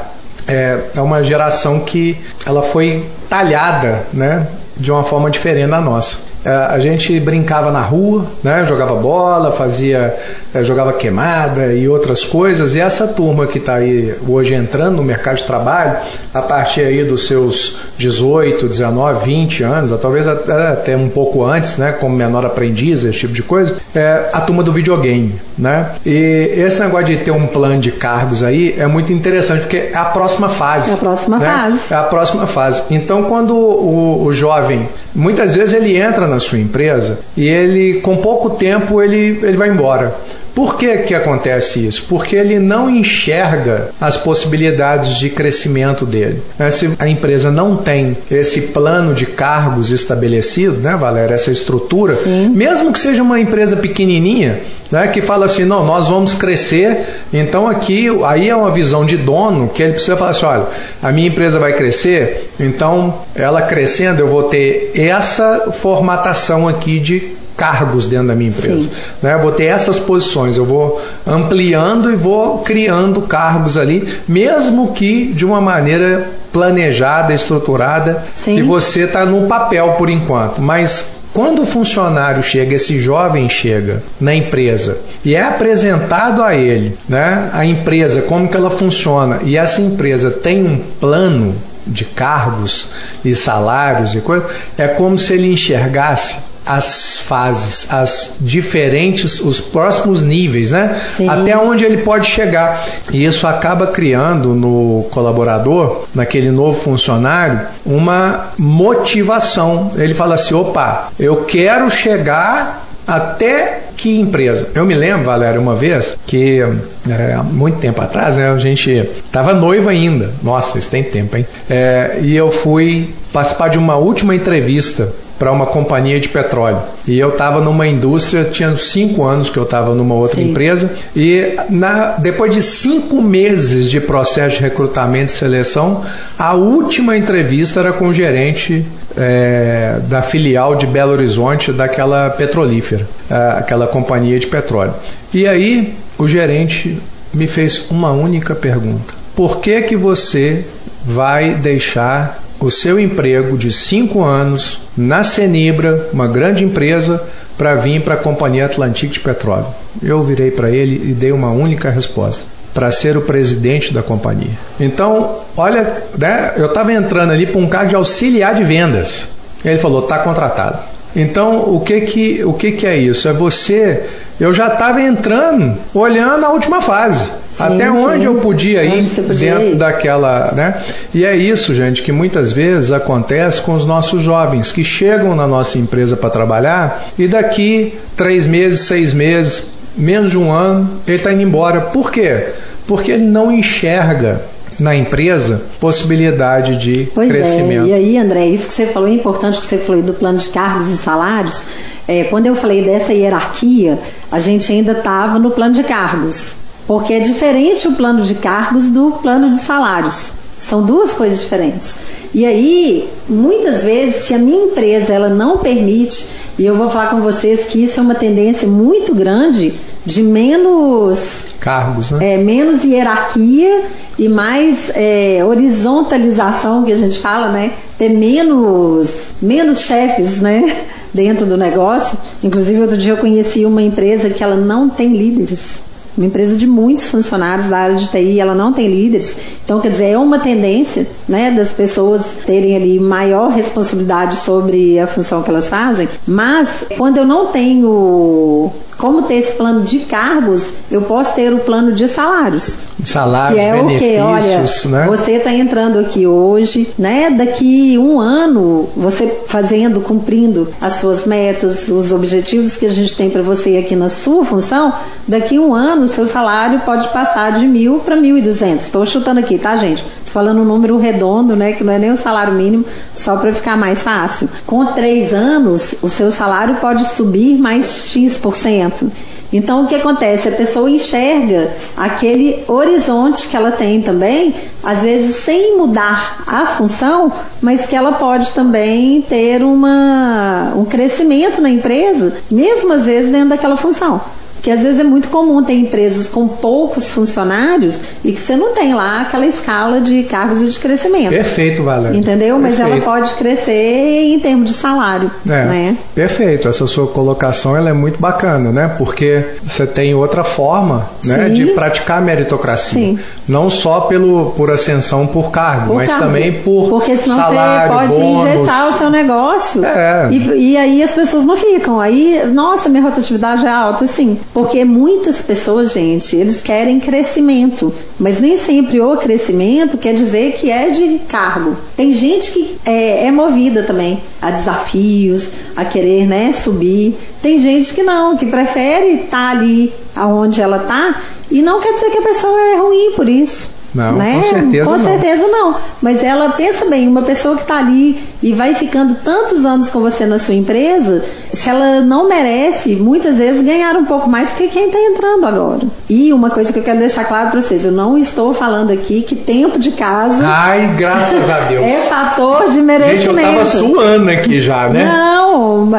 é, 0.49 0.79
é 0.97 1.01
uma 1.01 1.23
geração 1.23 1.81
que 1.81 2.17
ela 2.45 2.63
foi 2.63 3.07
talhada, 3.29 4.05
né, 4.13 4.47
de 4.77 4.91
uma 4.91 5.05
forma 5.05 5.31
diferente 5.31 5.71
da 5.71 5.81
nossa. 5.81 6.30
É, 6.45 6.51
a 6.51 6.79
gente 6.79 7.19
brincava 7.21 7.71
na 7.71 7.83
rua, 7.83 8.25
né? 8.43 8.65
jogava 8.67 8.95
bola, 8.95 9.53
fazia, 9.53 10.17
é, 10.55 10.63
jogava 10.63 10.93
queimada 10.93 11.75
e 11.75 11.89
outras 11.89 12.25
coisas. 12.25 12.75
E 12.75 12.81
essa 12.81 13.07
turma 13.07 13.47
que 13.47 13.59
está 13.59 13.75
aí 13.75 14.15
hoje 14.27 14.55
entrando 14.55 14.97
no 14.97 15.05
mercado 15.05 15.37
de 15.37 15.45
trabalho, 15.45 15.99
a 16.33 16.41
partir 16.41 16.83
aí 16.83 17.05
dos 17.05 17.27
seus 17.27 17.79
18, 17.99 18.67
19, 18.67 19.25
20 19.25 19.63
anos, 19.63 20.01
talvez 20.01 20.27
até 20.27 20.97
um 20.97 21.11
pouco 21.11 21.45
antes, 21.45 21.77
né? 21.77 21.93
como 21.93 22.17
menor 22.17 22.47
aprendiz, 22.47 23.05
esse 23.05 23.19
tipo 23.19 23.35
de 23.35 23.43
coisa, 23.43 23.77
é 23.95 24.31
a 24.33 24.41
turma 24.41 24.63
do 24.63 24.73
videogame. 24.73 25.35
Né? 25.59 25.91
E 26.07 26.55
esse 26.57 26.81
negócio 26.81 27.07
de 27.07 27.19
ter 27.19 27.33
um 27.33 27.47
plano 27.47 27.79
de 27.79 27.93
cargos 27.93 28.43
aí 28.43 28.75
é 28.79 28.87
muito 28.87 29.13
interessante, 29.13 29.61
porque 29.61 29.91
é 29.93 29.97
a 29.97 30.07
próxima 30.07 30.49
fase. 30.49 30.91
É 30.91 30.95
a 30.95 30.97
próxima 30.97 31.39
né? 31.39 31.47
fase. 31.47 31.93
É 31.93 31.97
a 31.97 32.03
próxima 32.05 32.47
fase. 32.47 32.83
Então, 32.91 33.25
quando 33.25 33.55
o, 33.55 34.25
o 34.25 34.33
jovem, 34.33 34.89
muitas 35.15 35.55
vezes 35.55 35.75
ele 35.75 35.97
entra 35.97 36.30
na 36.31 36.41
sua 36.41 36.59
empresa 36.59 37.19
e 37.37 37.47
ele, 37.47 38.01
com 38.01 38.17
pouco 38.17 38.51
tempo, 38.51 39.03
ele, 39.03 39.39
ele 39.43 39.57
vai 39.57 39.69
embora. 39.69 40.15
Por 40.61 40.77
que, 40.77 40.95
que 40.99 41.15
acontece 41.15 41.87
isso? 41.87 42.05
Porque 42.07 42.37
ele 42.37 42.59
não 42.59 42.91
enxerga 42.91 43.89
as 43.99 44.19
possibilidades 44.19 45.17
de 45.19 45.31
crescimento 45.31 46.05
dele. 46.05 46.43
Né, 46.59 46.71
se 46.71 46.93
a 46.99 47.09
empresa 47.09 47.51
não 47.51 47.79
tem 47.79 48.15
esse 48.31 48.61
plano 48.61 49.15
de 49.15 49.25
cargos 49.25 49.91
estabelecido, 49.91 50.77
né, 50.77 50.95
Valéria, 50.97 51.33
essa 51.35 51.51
estrutura, 51.51 52.15
Sim. 52.15 52.51
mesmo 52.51 52.93
que 52.93 53.01
seja 53.01 53.23
uma 53.23 53.41
empresa 53.41 53.75
pequenininha, 53.75 54.61
né, 54.91 55.09
que 55.09 55.23
fala 55.23 55.47
assim, 55.47 55.65
não, 55.65 55.83
nós 55.83 56.09
vamos 56.09 56.35
crescer, 56.35 57.07
então 57.33 57.67
aqui, 57.67 58.09
aí 58.27 58.51
é 58.51 58.55
uma 58.55 58.71
visão 58.71 59.07
de 59.07 59.17
dono 59.17 59.67
que 59.67 59.83
ele 59.83 59.95
precisa 59.95 60.15
falar 60.15 60.33
assim, 60.33 60.45
olha, 60.45 60.67
a 61.03 61.11
minha 61.11 61.29
empresa 61.29 61.59
vai 61.59 61.73
crescer, 61.73 62.51
então 62.61 63.15
ela 63.35 63.63
crescendo 63.63 64.21
eu 64.21 64.29
vou 64.29 64.43
ter 64.43 64.93
essa 64.95 65.71
formatação 65.73 66.69
aqui 66.69 66.99
de 66.99 67.40
cargos 67.61 68.07
dentro 68.07 68.29
da 68.29 68.35
minha 68.35 68.49
empresa. 68.49 68.89
Né? 69.23 69.37
Vou 69.37 69.53
ter 69.53 69.65
essas 69.65 69.99
posições, 69.99 70.57
eu 70.57 70.65
vou 70.65 70.99
ampliando 71.27 72.11
e 72.11 72.17
vou 72.17 72.61
criando 72.61 73.21
cargos 73.21 73.77
ali, 73.77 74.09
mesmo 74.27 74.95
que 74.95 75.27
de 75.27 75.45
uma 75.45 75.61
maneira 75.61 76.27
planejada, 76.51 77.35
estruturada, 77.35 78.25
Sim. 78.35 78.57
que 78.57 78.63
você 78.63 79.03
está 79.03 79.27
no 79.27 79.47
papel 79.47 79.95
por 79.99 80.09
enquanto, 80.09 80.63
mas 80.63 81.21
quando 81.35 81.63
o 81.63 81.67
funcionário 81.67 82.43
chega, 82.43 82.75
esse 82.75 82.99
jovem 82.99 83.49
chega 83.49 84.03
na 84.19 84.35
empresa 84.35 84.99
e 85.23 85.35
é 85.35 85.43
apresentado 85.43 86.43
a 86.43 86.57
ele, 86.57 86.97
né, 87.07 87.51
a 87.53 87.65
empresa, 87.65 88.23
como 88.23 88.49
que 88.49 88.57
ela 88.57 88.71
funciona, 88.71 89.39
e 89.45 89.57
essa 89.57 89.83
empresa 89.83 90.31
tem 90.31 90.65
um 90.65 90.79
plano 90.99 91.55
de 91.87 92.05
cargos 92.05 92.93
e 93.25 93.35
salários 93.35 94.15
e 94.15 94.21
coisa, 94.21 94.47
é 94.79 94.89
como 94.89 95.19
se 95.19 95.35
ele 95.35 95.53
enxergasse 95.53 96.50
as 96.65 97.19
fases, 97.19 97.93
as 97.93 98.37
diferentes, 98.41 99.41
os 99.41 99.61
próximos 99.61 100.23
níveis, 100.23 100.71
né? 100.71 101.01
Sim. 101.09 101.29
Até 101.29 101.57
onde 101.57 101.85
ele 101.85 101.99
pode 101.99 102.27
chegar. 102.27 102.87
E 103.13 103.25
isso 103.25 103.47
acaba 103.47 103.87
criando 103.87 104.55
no 104.55 105.07
colaborador, 105.11 106.05
naquele 106.15 106.51
novo 106.51 106.79
funcionário, 106.79 107.61
uma 107.85 108.51
motivação. 108.59 109.93
Ele 109.97 110.15
fala 110.15 110.35
assim: 110.35 110.55
opa, 110.55 111.09
eu 111.19 111.45
quero 111.45 111.91
chegar 111.91 112.85
até 113.07 113.81
que 113.97 114.19
empresa? 114.19 114.69
Eu 114.75 114.87
me 114.87 114.95
lembro, 114.95 115.25
Valéria, 115.25 115.61
uma 115.61 115.75
vez 115.75 116.17
que 116.27 116.61
é, 117.09 117.35
há 117.35 117.43
muito 117.43 117.79
tempo 117.79 118.01
atrás, 118.01 118.37
né, 118.37 118.51
a 118.51 118.57
gente 118.57 118.91
estava 118.91 119.53
noiva 119.53 119.91
ainda. 119.91 120.31
Nossa, 120.43 120.79
isso 120.79 120.91
tem 120.91 121.03
tempo, 121.03 121.37
hein? 121.37 121.47
É, 121.69 122.19
e 122.23 122.35
eu 122.35 122.51
fui 122.51 123.13
participar 123.33 123.69
de 123.69 123.77
uma 123.77 123.97
última 123.97 124.35
entrevista 124.35 125.13
para 125.41 125.51
uma 125.51 125.65
companhia 125.65 126.21
de 126.21 126.29
petróleo. 126.29 126.83
E 127.09 127.19
eu 127.19 127.31
estava 127.31 127.63
numa 127.63 127.89
indústria, 127.89 128.45
tinha 128.45 128.77
cinco 128.77 129.25
anos 129.25 129.49
que 129.49 129.57
eu 129.57 129.63
estava 129.63 129.95
numa 129.95 130.15
outra 130.15 130.37
Sim. 130.37 130.51
empresa, 130.51 130.93
e 131.17 131.57
na, 131.71 132.19
depois 132.19 132.55
de 132.55 132.61
cinco 132.61 133.23
meses 133.23 133.91
de 133.91 134.03
processo 134.03 134.59
de 134.59 134.63
recrutamento 134.63 135.33
e 135.33 135.35
seleção, 135.35 136.05
a 136.39 136.53
última 136.53 137.17
entrevista 137.17 137.81
era 137.81 137.91
com 137.91 138.09
o 138.09 138.13
gerente 138.13 138.85
é, 139.17 139.99
da 140.09 140.21
filial 140.21 140.77
de 140.77 140.87
Belo 140.87 141.13
Horizonte 141.13 141.73
daquela 141.73 142.29
petrolífera, 142.29 143.09
aquela 143.57 143.87
companhia 143.87 144.39
de 144.39 144.47
petróleo. 144.47 144.93
E 145.33 145.49
aí 145.49 145.95
o 146.19 146.29
gerente 146.29 147.01
me 147.33 147.47
fez 147.47 147.91
uma 147.91 148.13
única 148.13 148.55
pergunta: 148.55 149.15
por 149.35 149.61
que 149.61 149.81
que 149.81 149.97
você 149.97 150.67
vai 151.03 151.55
deixar 151.55 152.50
o 152.61 152.71
seu 152.71 153.01
emprego 153.01 153.57
de 153.57 153.73
cinco 153.73 154.23
anos 154.23 154.83
na 154.97 155.25
Senibra, 155.25 156.09
uma 156.13 156.29
grande 156.29 156.63
empresa, 156.65 157.23
para 157.57 157.75
vir 157.75 158.03
para 158.03 158.15
a 158.15 158.19
Companhia 158.19 158.67
Atlantique 158.67 159.15
de 159.15 159.21
Petróleo? 159.21 159.67
Eu 160.03 160.23
virei 160.23 160.51
para 160.51 160.71
ele 160.71 161.11
e 161.11 161.13
dei 161.13 161.33
uma 161.33 161.51
única 161.51 161.91
resposta: 161.91 162.45
para 162.75 162.91
ser 162.91 163.17
o 163.17 163.23
presidente 163.23 163.93
da 163.93 164.03
companhia. 164.03 164.53
Então, 164.79 165.39
olha, 165.57 166.03
né, 166.17 166.53
eu 166.57 166.67
estava 166.67 166.93
entrando 166.93 167.33
ali 167.33 167.47
para 167.47 167.61
um 167.61 167.67
cargo 167.67 167.89
de 167.89 167.97
auxiliar 167.97 168.55
de 168.55 168.63
vendas. 168.63 169.29
Ele 169.65 169.79
falou: 169.79 170.03
está 170.03 170.19
contratado. 170.19 170.79
Então, 171.15 171.75
o 171.75 171.81
que 171.81 172.03
que, 172.03 172.45
o 172.45 172.53
que 172.53 172.73
que 172.73 172.87
é 172.87 172.97
isso? 172.97 173.29
É 173.29 173.33
você. 173.33 174.05
Eu 174.41 174.55
já 174.55 174.69
estava 174.69 175.03
entrando, 175.03 175.77
olhando 175.93 176.47
a 176.47 176.49
última 176.49 176.81
fase. 176.81 177.23
Sim, 177.53 177.63
até 177.63 177.91
onde 177.91 178.21
sim. 178.21 178.25
eu 178.25 178.37
podia 178.37 178.83
ir 178.83 179.05
podia 179.23 179.55
dentro 179.55 179.73
ir. 179.73 179.75
daquela, 179.75 180.53
né? 180.53 180.81
E 181.13 181.27
é 181.27 181.37
isso, 181.37 181.75
gente, 181.75 182.03
que 182.03 182.11
muitas 182.11 182.51
vezes 182.51 182.91
acontece 182.91 183.61
com 183.61 183.75
os 183.75 183.85
nossos 183.85 184.23
jovens 184.23 184.73
que 184.73 184.83
chegam 184.83 185.37
na 185.37 185.47
nossa 185.47 185.79
empresa 185.79 186.17
para 186.17 186.31
trabalhar 186.31 187.05
e 187.19 187.29
daqui 187.29 187.99
três 188.17 188.47
meses, 188.47 188.81
seis 188.81 189.13
meses, 189.13 189.73
menos 189.95 190.31
de 190.31 190.39
um 190.39 190.51
ano, 190.51 190.89
ele 191.07 191.19
está 191.19 191.33
indo 191.33 191.43
embora. 191.43 191.81
Por 191.81 192.11
quê? 192.11 192.47
Porque 192.87 193.11
ele 193.11 193.25
não 193.25 193.53
enxerga 193.53 194.41
na 194.79 194.95
empresa 194.95 195.63
possibilidade 195.81 196.77
de 196.77 197.09
pois 197.15 197.29
é, 197.29 197.33
crescimento. 197.33 197.87
É. 197.87 197.89
E 197.89 197.93
aí, 197.95 198.19
André, 198.19 198.47
isso 198.47 198.69
que 198.69 198.75
você 198.75 198.87
falou 198.87 199.09
é 199.09 199.13
importante 199.13 199.59
que 199.59 199.65
você 199.65 199.79
falou 199.79 200.03
do 200.03 200.15
plano 200.15 200.39
de 200.39 200.49
cargos 200.49 200.89
e 200.89 200.97
salários. 200.97 201.63
É, 202.07 202.25
quando 202.25 202.47
eu 202.47 202.57
falei 202.57 202.83
dessa 202.83 203.13
hierarquia, 203.13 203.99
a 204.31 204.39
gente 204.39 204.73
ainda 204.73 204.93
estava 204.93 205.39
no 205.39 205.51
plano 205.51 205.75
de 205.75 205.83
cargos, 205.83 206.55
porque 206.87 207.15
é 207.15 207.21
diferente 207.21 207.87
o 207.89 207.93
plano 207.93 208.23
de 208.23 208.35
cargos 208.35 208.89
do 208.89 209.13
plano 209.23 209.51
de 209.51 209.59
salários. 209.59 210.33
São 210.59 210.83
duas 210.83 211.15
coisas 211.15 211.41
diferentes. 211.41 211.97
E 212.35 212.45
aí, 212.45 213.09
muitas 213.29 213.83
vezes, 213.83 214.25
se 214.25 214.35
a 214.35 214.39
minha 214.39 214.67
empresa 214.67 215.13
ela 215.13 215.29
não 215.29 215.59
permite, 215.59 216.27
e 216.59 216.67
eu 216.67 216.77
vou 216.77 216.91
falar 216.91 217.09
com 217.11 217.21
vocês 217.21 217.65
que 217.65 217.83
isso 217.83 217.99
é 217.99 218.03
uma 218.03 218.15
tendência 218.15 218.69
muito 218.69 219.15
grande 219.15 219.75
de 220.05 220.23
menos 220.23 221.47
cargos, 221.61 222.11
né? 222.11 222.35
É, 222.35 222.37
menos 222.39 222.85
hierarquia 222.85 223.83
e 224.19 224.29
mais 224.29 224.91
é, 224.95 225.45
horizontalização 225.45 226.83
que 226.85 226.93
a 226.93 226.97
gente 226.97 227.19
fala, 227.19 227.53
né? 227.53 227.73
Ter 227.99 228.09
menos 228.09 229.33
menos 229.41 229.81
chefes, 229.81 230.41
né? 230.41 230.65
Dentro 231.13 231.45
do 231.45 231.57
negócio. 231.57 232.17
Inclusive 232.43 232.81
outro 232.81 232.97
dia 232.97 233.13
eu 233.13 233.17
conheci 233.19 233.67
uma 233.67 233.83
empresa 233.83 234.31
que 234.31 234.43
ela 234.43 234.57
não 234.57 234.89
tem 234.89 235.17
líderes 235.17 235.83
uma 236.17 236.27
empresa 236.27 236.57
de 236.57 236.67
muitos 236.67 237.11
funcionários 237.11 237.69
da 237.69 237.79
área 237.79 237.97
de 237.97 238.09
TI, 238.09 238.41
ela 238.41 238.55
não 238.55 238.73
tem 238.73 238.89
líderes. 238.89 239.37
Então, 239.65 239.81
quer 239.81 239.91
dizer, 239.91 240.07
é 240.07 240.19
uma 240.19 240.39
tendência 240.39 241.07
né, 241.29 241.51
das 241.51 241.73
pessoas 241.73 242.37
terem 242.45 242.77
ali 242.77 242.99
maior 242.99 243.51
responsabilidade 243.51 244.37
sobre 244.37 244.99
a 244.99 245.07
função 245.07 245.43
que 245.43 245.49
elas 245.49 245.69
fazem. 245.69 246.09
Mas, 246.27 246.85
quando 246.99 247.17
eu 247.19 247.25
não 247.25 247.47
tenho 247.47 248.71
como 249.01 249.23
ter 249.23 249.37
esse 249.37 249.55
plano 249.55 249.81
de 249.81 250.01
cargos, 250.01 250.75
eu 250.91 251.01
posso 251.01 251.35
ter 251.35 251.53
o 251.55 251.61
plano 251.61 251.93
de 251.93 252.07
salários. 252.07 252.77
Salários, 253.03 253.59
que 253.59 253.67
é 253.67 253.75
o 253.75 253.99
que, 253.99 254.19
olha, 254.19 254.65
né? 254.91 255.07
Você 255.09 255.33
está 255.33 255.55
entrando 255.55 255.99
aqui 255.99 256.27
hoje, 256.27 256.93
né? 256.99 257.31
Daqui 257.31 257.97
um 257.99 258.21
ano, 258.21 258.91
você 258.95 259.41
fazendo, 259.47 260.03
cumprindo 260.03 260.69
as 260.79 260.97
suas 260.97 261.25
metas, 261.25 261.89
os 261.89 262.13
objetivos 262.13 262.77
que 262.77 262.85
a 262.85 262.91
gente 262.91 263.17
tem 263.17 263.31
para 263.31 263.41
você 263.41 263.79
aqui 263.79 263.97
na 263.97 264.11
sua 264.11 264.45
função, 264.45 264.93
daqui 265.27 265.59
um 265.59 265.75
ano, 265.75 266.07
seu 266.07 266.27
salário 266.27 266.81
pode 266.81 267.09
passar 267.09 267.53
de 267.53 267.67
mil 267.67 268.01
para 268.01 268.17
mil 268.17 268.37
e 268.37 268.43
duzentos. 268.43 268.85
Estou 268.85 269.07
chutando 269.07 269.41
aqui, 269.41 269.57
tá, 269.57 269.77
gente? 269.77 270.05
Falando 270.33 270.61
um 270.63 270.65
número 270.65 270.97
redondo, 270.97 271.57
né? 271.57 271.73
Que 271.73 271.85
não 271.85 271.93
é 271.93 271.99
nem 271.99 272.11
o 272.11 272.17
salário 272.17 272.53
mínimo, 272.53 272.85
só 273.15 273.37
para 273.37 273.53
ficar 273.53 273.77
mais 273.77 274.03
fácil. 274.03 274.49
Com 274.67 274.87
três 274.87 275.35
anos, 275.35 275.95
o 276.03 276.09
seu 276.09 276.31
salário 276.31 276.77
pode 276.77 277.07
subir 277.09 277.59
mais 277.59 278.11
X%. 278.13 278.41
por 278.41 278.57
cento 278.57 279.11
então, 279.53 279.83
o 279.83 279.87
que 279.87 279.97
acontece? 279.97 280.49
A 280.49 280.53
pessoa 280.53 280.89
enxerga 280.89 281.73
aquele 281.97 282.63
horizonte 282.69 283.49
que 283.49 283.57
ela 283.57 283.73
tem 283.73 284.01
também, 284.01 284.55
às 284.83 285.03
vezes 285.03 285.37
sem 285.37 285.77
mudar 285.77 286.45
a 286.47 286.67
função, 286.67 287.33
mas 287.61 287.85
que 287.85 287.97
ela 287.97 288.13
pode 288.13 288.53
também 288.53 289.21
ter 289.23 289.63
uma, 289.65 290.73
um 290.77 290.85
crescimento 290.85 291.61
na 291.61 291.69
empresa, 291.69 292.35
mesmo 292.51 292.93
às 292.93 293.07
vezes 293.07 293.31
dentro 293.31 293.49
daquela 293.49 293.77
função. 293.77 294.21
Porque 294.61 294.71
às 294.71 294.83
vezes 294.83 295.01
é 295.01 295.05
muito 295.05 295.29
comum 295.29 295.63
ter 295.63 295.73
empresas 295.73 296.29
com 296.29 296.47
poucos 296.47 297.11
funcionários 297.13 297.99
e 298.23 298.31
que 298.33 298.41
você 298.41 298.57
não 298.57 298.75
tem 298.75 298.93
lá 298.95 299.23
aquela 299.23 299.47
escala 299.47 300.03
de 300.03 300.23
cargos 300.25 300.61
e 300.61 300.69
de 300.69 300.79
crescimento. 300.79 301.31
Perfeito, 301.31 301.83
Valéria. 301.83 302.15
Entendeu? 302.15 302.59
Perfeito. 302.59 302.79
Mas 302.83 302.93
ela 302.93 303.01
pode 303.01 303.35
crescer 303.35 303.73
em 303.73 304.39
termos 304.39 304.71
de 304.71 304.77
salário. 304.77 305.31
É, 305.47 305.65
né? 305.65 305.97
Perfeito. 306.15 306.69
Essa 306.69 306.87
sua 306.87 307.07
colocação 307.07 307.75
ela 307.75 307.89
é 307.89 307.95
muito 307.95 308.21
bacana, 308.21 308.71
né? 308.71 308.95
Porque 308.99 309.43
você 309.65 309.87
tem 309.87 310.15
outra 310.15 310.45
forma 310.45 311.09
né, 311.25 311.49
de 311.49 311.69
praticar 311.69 312.19
a 312.19 312.21
meritocracia. 312.21 313.01
Sim. 313.01 313.19
Não 313.49 313.71
só 313.71 314.01
pelo, 314.03 314.51
por 314.51 314.71
ascensão 314.71 315.27
por 315.27 315.51
cargo, 315.51 315.87
por 315.87 315.97
mas 315.97 316.11
cargo. 316.11 316.27
também 316.27 316.61
por 316.61 316.91
Porque 316.91 317.17
senão 317.17 317.37
salário, 317.37 317.93
você 317.93 317.99
pode 317.99 318.21
bônus. 318.21 318.45
engessar 318.45 318.89
o 318.89 318.93
seu 318.93 319.09
negócio. 319.09 319.85
É. 319.87 320.29
E, 320.31 320.73
e 320.73 320.77
aí 320.77 321.03
as 321.03 321.13
pessoas 321.13 321.47
não 321.47 321.57
ficam. 321.57 321.99
Aí, 321.99 322.43
nossa, 322.53 322.91
minha 322.91 323.03
rotatividade 323.03 323.65
é 323.65 323.71
alta. 323.71 324.07
Sim, 324.07 324.39
porque 324.53 324.85
muitas 324.85 325.41
pessoas, 325.41 325.93
gente, 325.93 326.35
eles 326.35 326.63
querem 326.63 326.99
crescimento, 326.99 327.93
mas 328.19 328.41
nem 328.41 328.57
sempre 328.57 329.01
o 329.01 329.17
crescimento 329.17 329.97
quer 329.97 330.15
dizer 330.15 330.55
que 330.55 330.71
é 330.71 330.91
de 330.91 331.21
cargo. 331.29 331.77
Tem 331.97 332.13
gente 332.13 332.51
que 332.51 332.77
é, 332.85 333.27
é 333.27 333.31
movida 333.31 333.85
também 333.85 334.21
a 334.43 334.51
desafios, 334.51 335.51
a 335.77 335.85
querer 335.85 336.27
né, 336.27 336.53
subir. 336.53 337.17
Tem 337.41 337.59
gente 337.59 337.95
que 337.95 338.03
não, 338.03 338.37
que 338.37 338.47
prefere 338.47 339.23
estar 339.25 339.31
tá 339.31 339.51
ali 339.51 339.93
aonde 340.17 340.61
ela 340.61 340.79
está 340.79 341.21
e 341.51 341.63
não 341.63 341.81
quer 341.81 341.93
dizer 341.93 342.11
que 342.11 342.19
a 342.19 342.23
pessoa 342.23 342.61
é 342.61 342.77
ruim 342.77 343.13
por 343.15 343.29
isso. 343.29 343.80
Não, 343.95 344.13
né? 344.13 344.37
com 344.37 344.43
certeza 344.43 344.85
com 344.85 344.97
não. 344.97 345.05
certeza 345.05 345.47
não. 345.49 345.77
Mas 346.01 346.23
ela 346.23 346.51
pensa 346.51 346.85
bem, 346.87 347.09
uma 347.09 347.23
pessoa 347.23 347.57
que 347.57 347.63
está 347.63 347.79
ali 347.79 348.21
e 348.43 348.53
vai 348.53 348.75
ficando 348.75 349.17
tantos 349.17 349.65
anos 349.65 349.91
com 349.91 350.01
você 350.01 350.27
na 350.27 350.39
sua 350.39 350.55
empresa, 350.55 351.23
se 351.53 351.69
ela 351.69 352.01
não 352.01 352.29
merece, 352.29 352.97
muitas 352.97 353.39
vezes 353.39 353.63
ganhar 353.63 353.97
um 353.97 354.05
pouco 354.05 354.29
mais 354.31 354.51
que 354.51 354.69
quem 354.69 354.87
está 354.87 354.99
entrando 354.99 355.47
agora. 355.47 355.81
E 356.09 356.33
uma 356.33 356.51
coisa 356.51 356.73
que 356.73 356.79
eu 356.79 356.83
quero 356.83 356.99
deixar 356.99 357.25
claro 357.25 357.51
para 357.51 357.61
vocês, 357.61 357.85
eu 357.85 357.93
não 357.93 358.17
estou 358.17 358.55
falando 358.55 358.93
aqui 358.93 359.23
que 359.23 359.35
tempo 359.35 359.79
de 359.79 359.93
casa. 359.93 360.43
Ai, 360.47 360.95
graças 360.97 361.51
a 361.51 361.61
Deus. 361.61 361.85
É 361.85 361.97
fator 362.09 362.69
de 362.71 362.81
merecimento. 362.81 363.19
Gente, 363.21 363.45
eu 363.45 363.53
tava 363.53 363.67
suando 363.67 364.31
aqui 364.31 364.61
já, 364.61 364.89
né? 364.89 365.05
Não, 365.05 365.91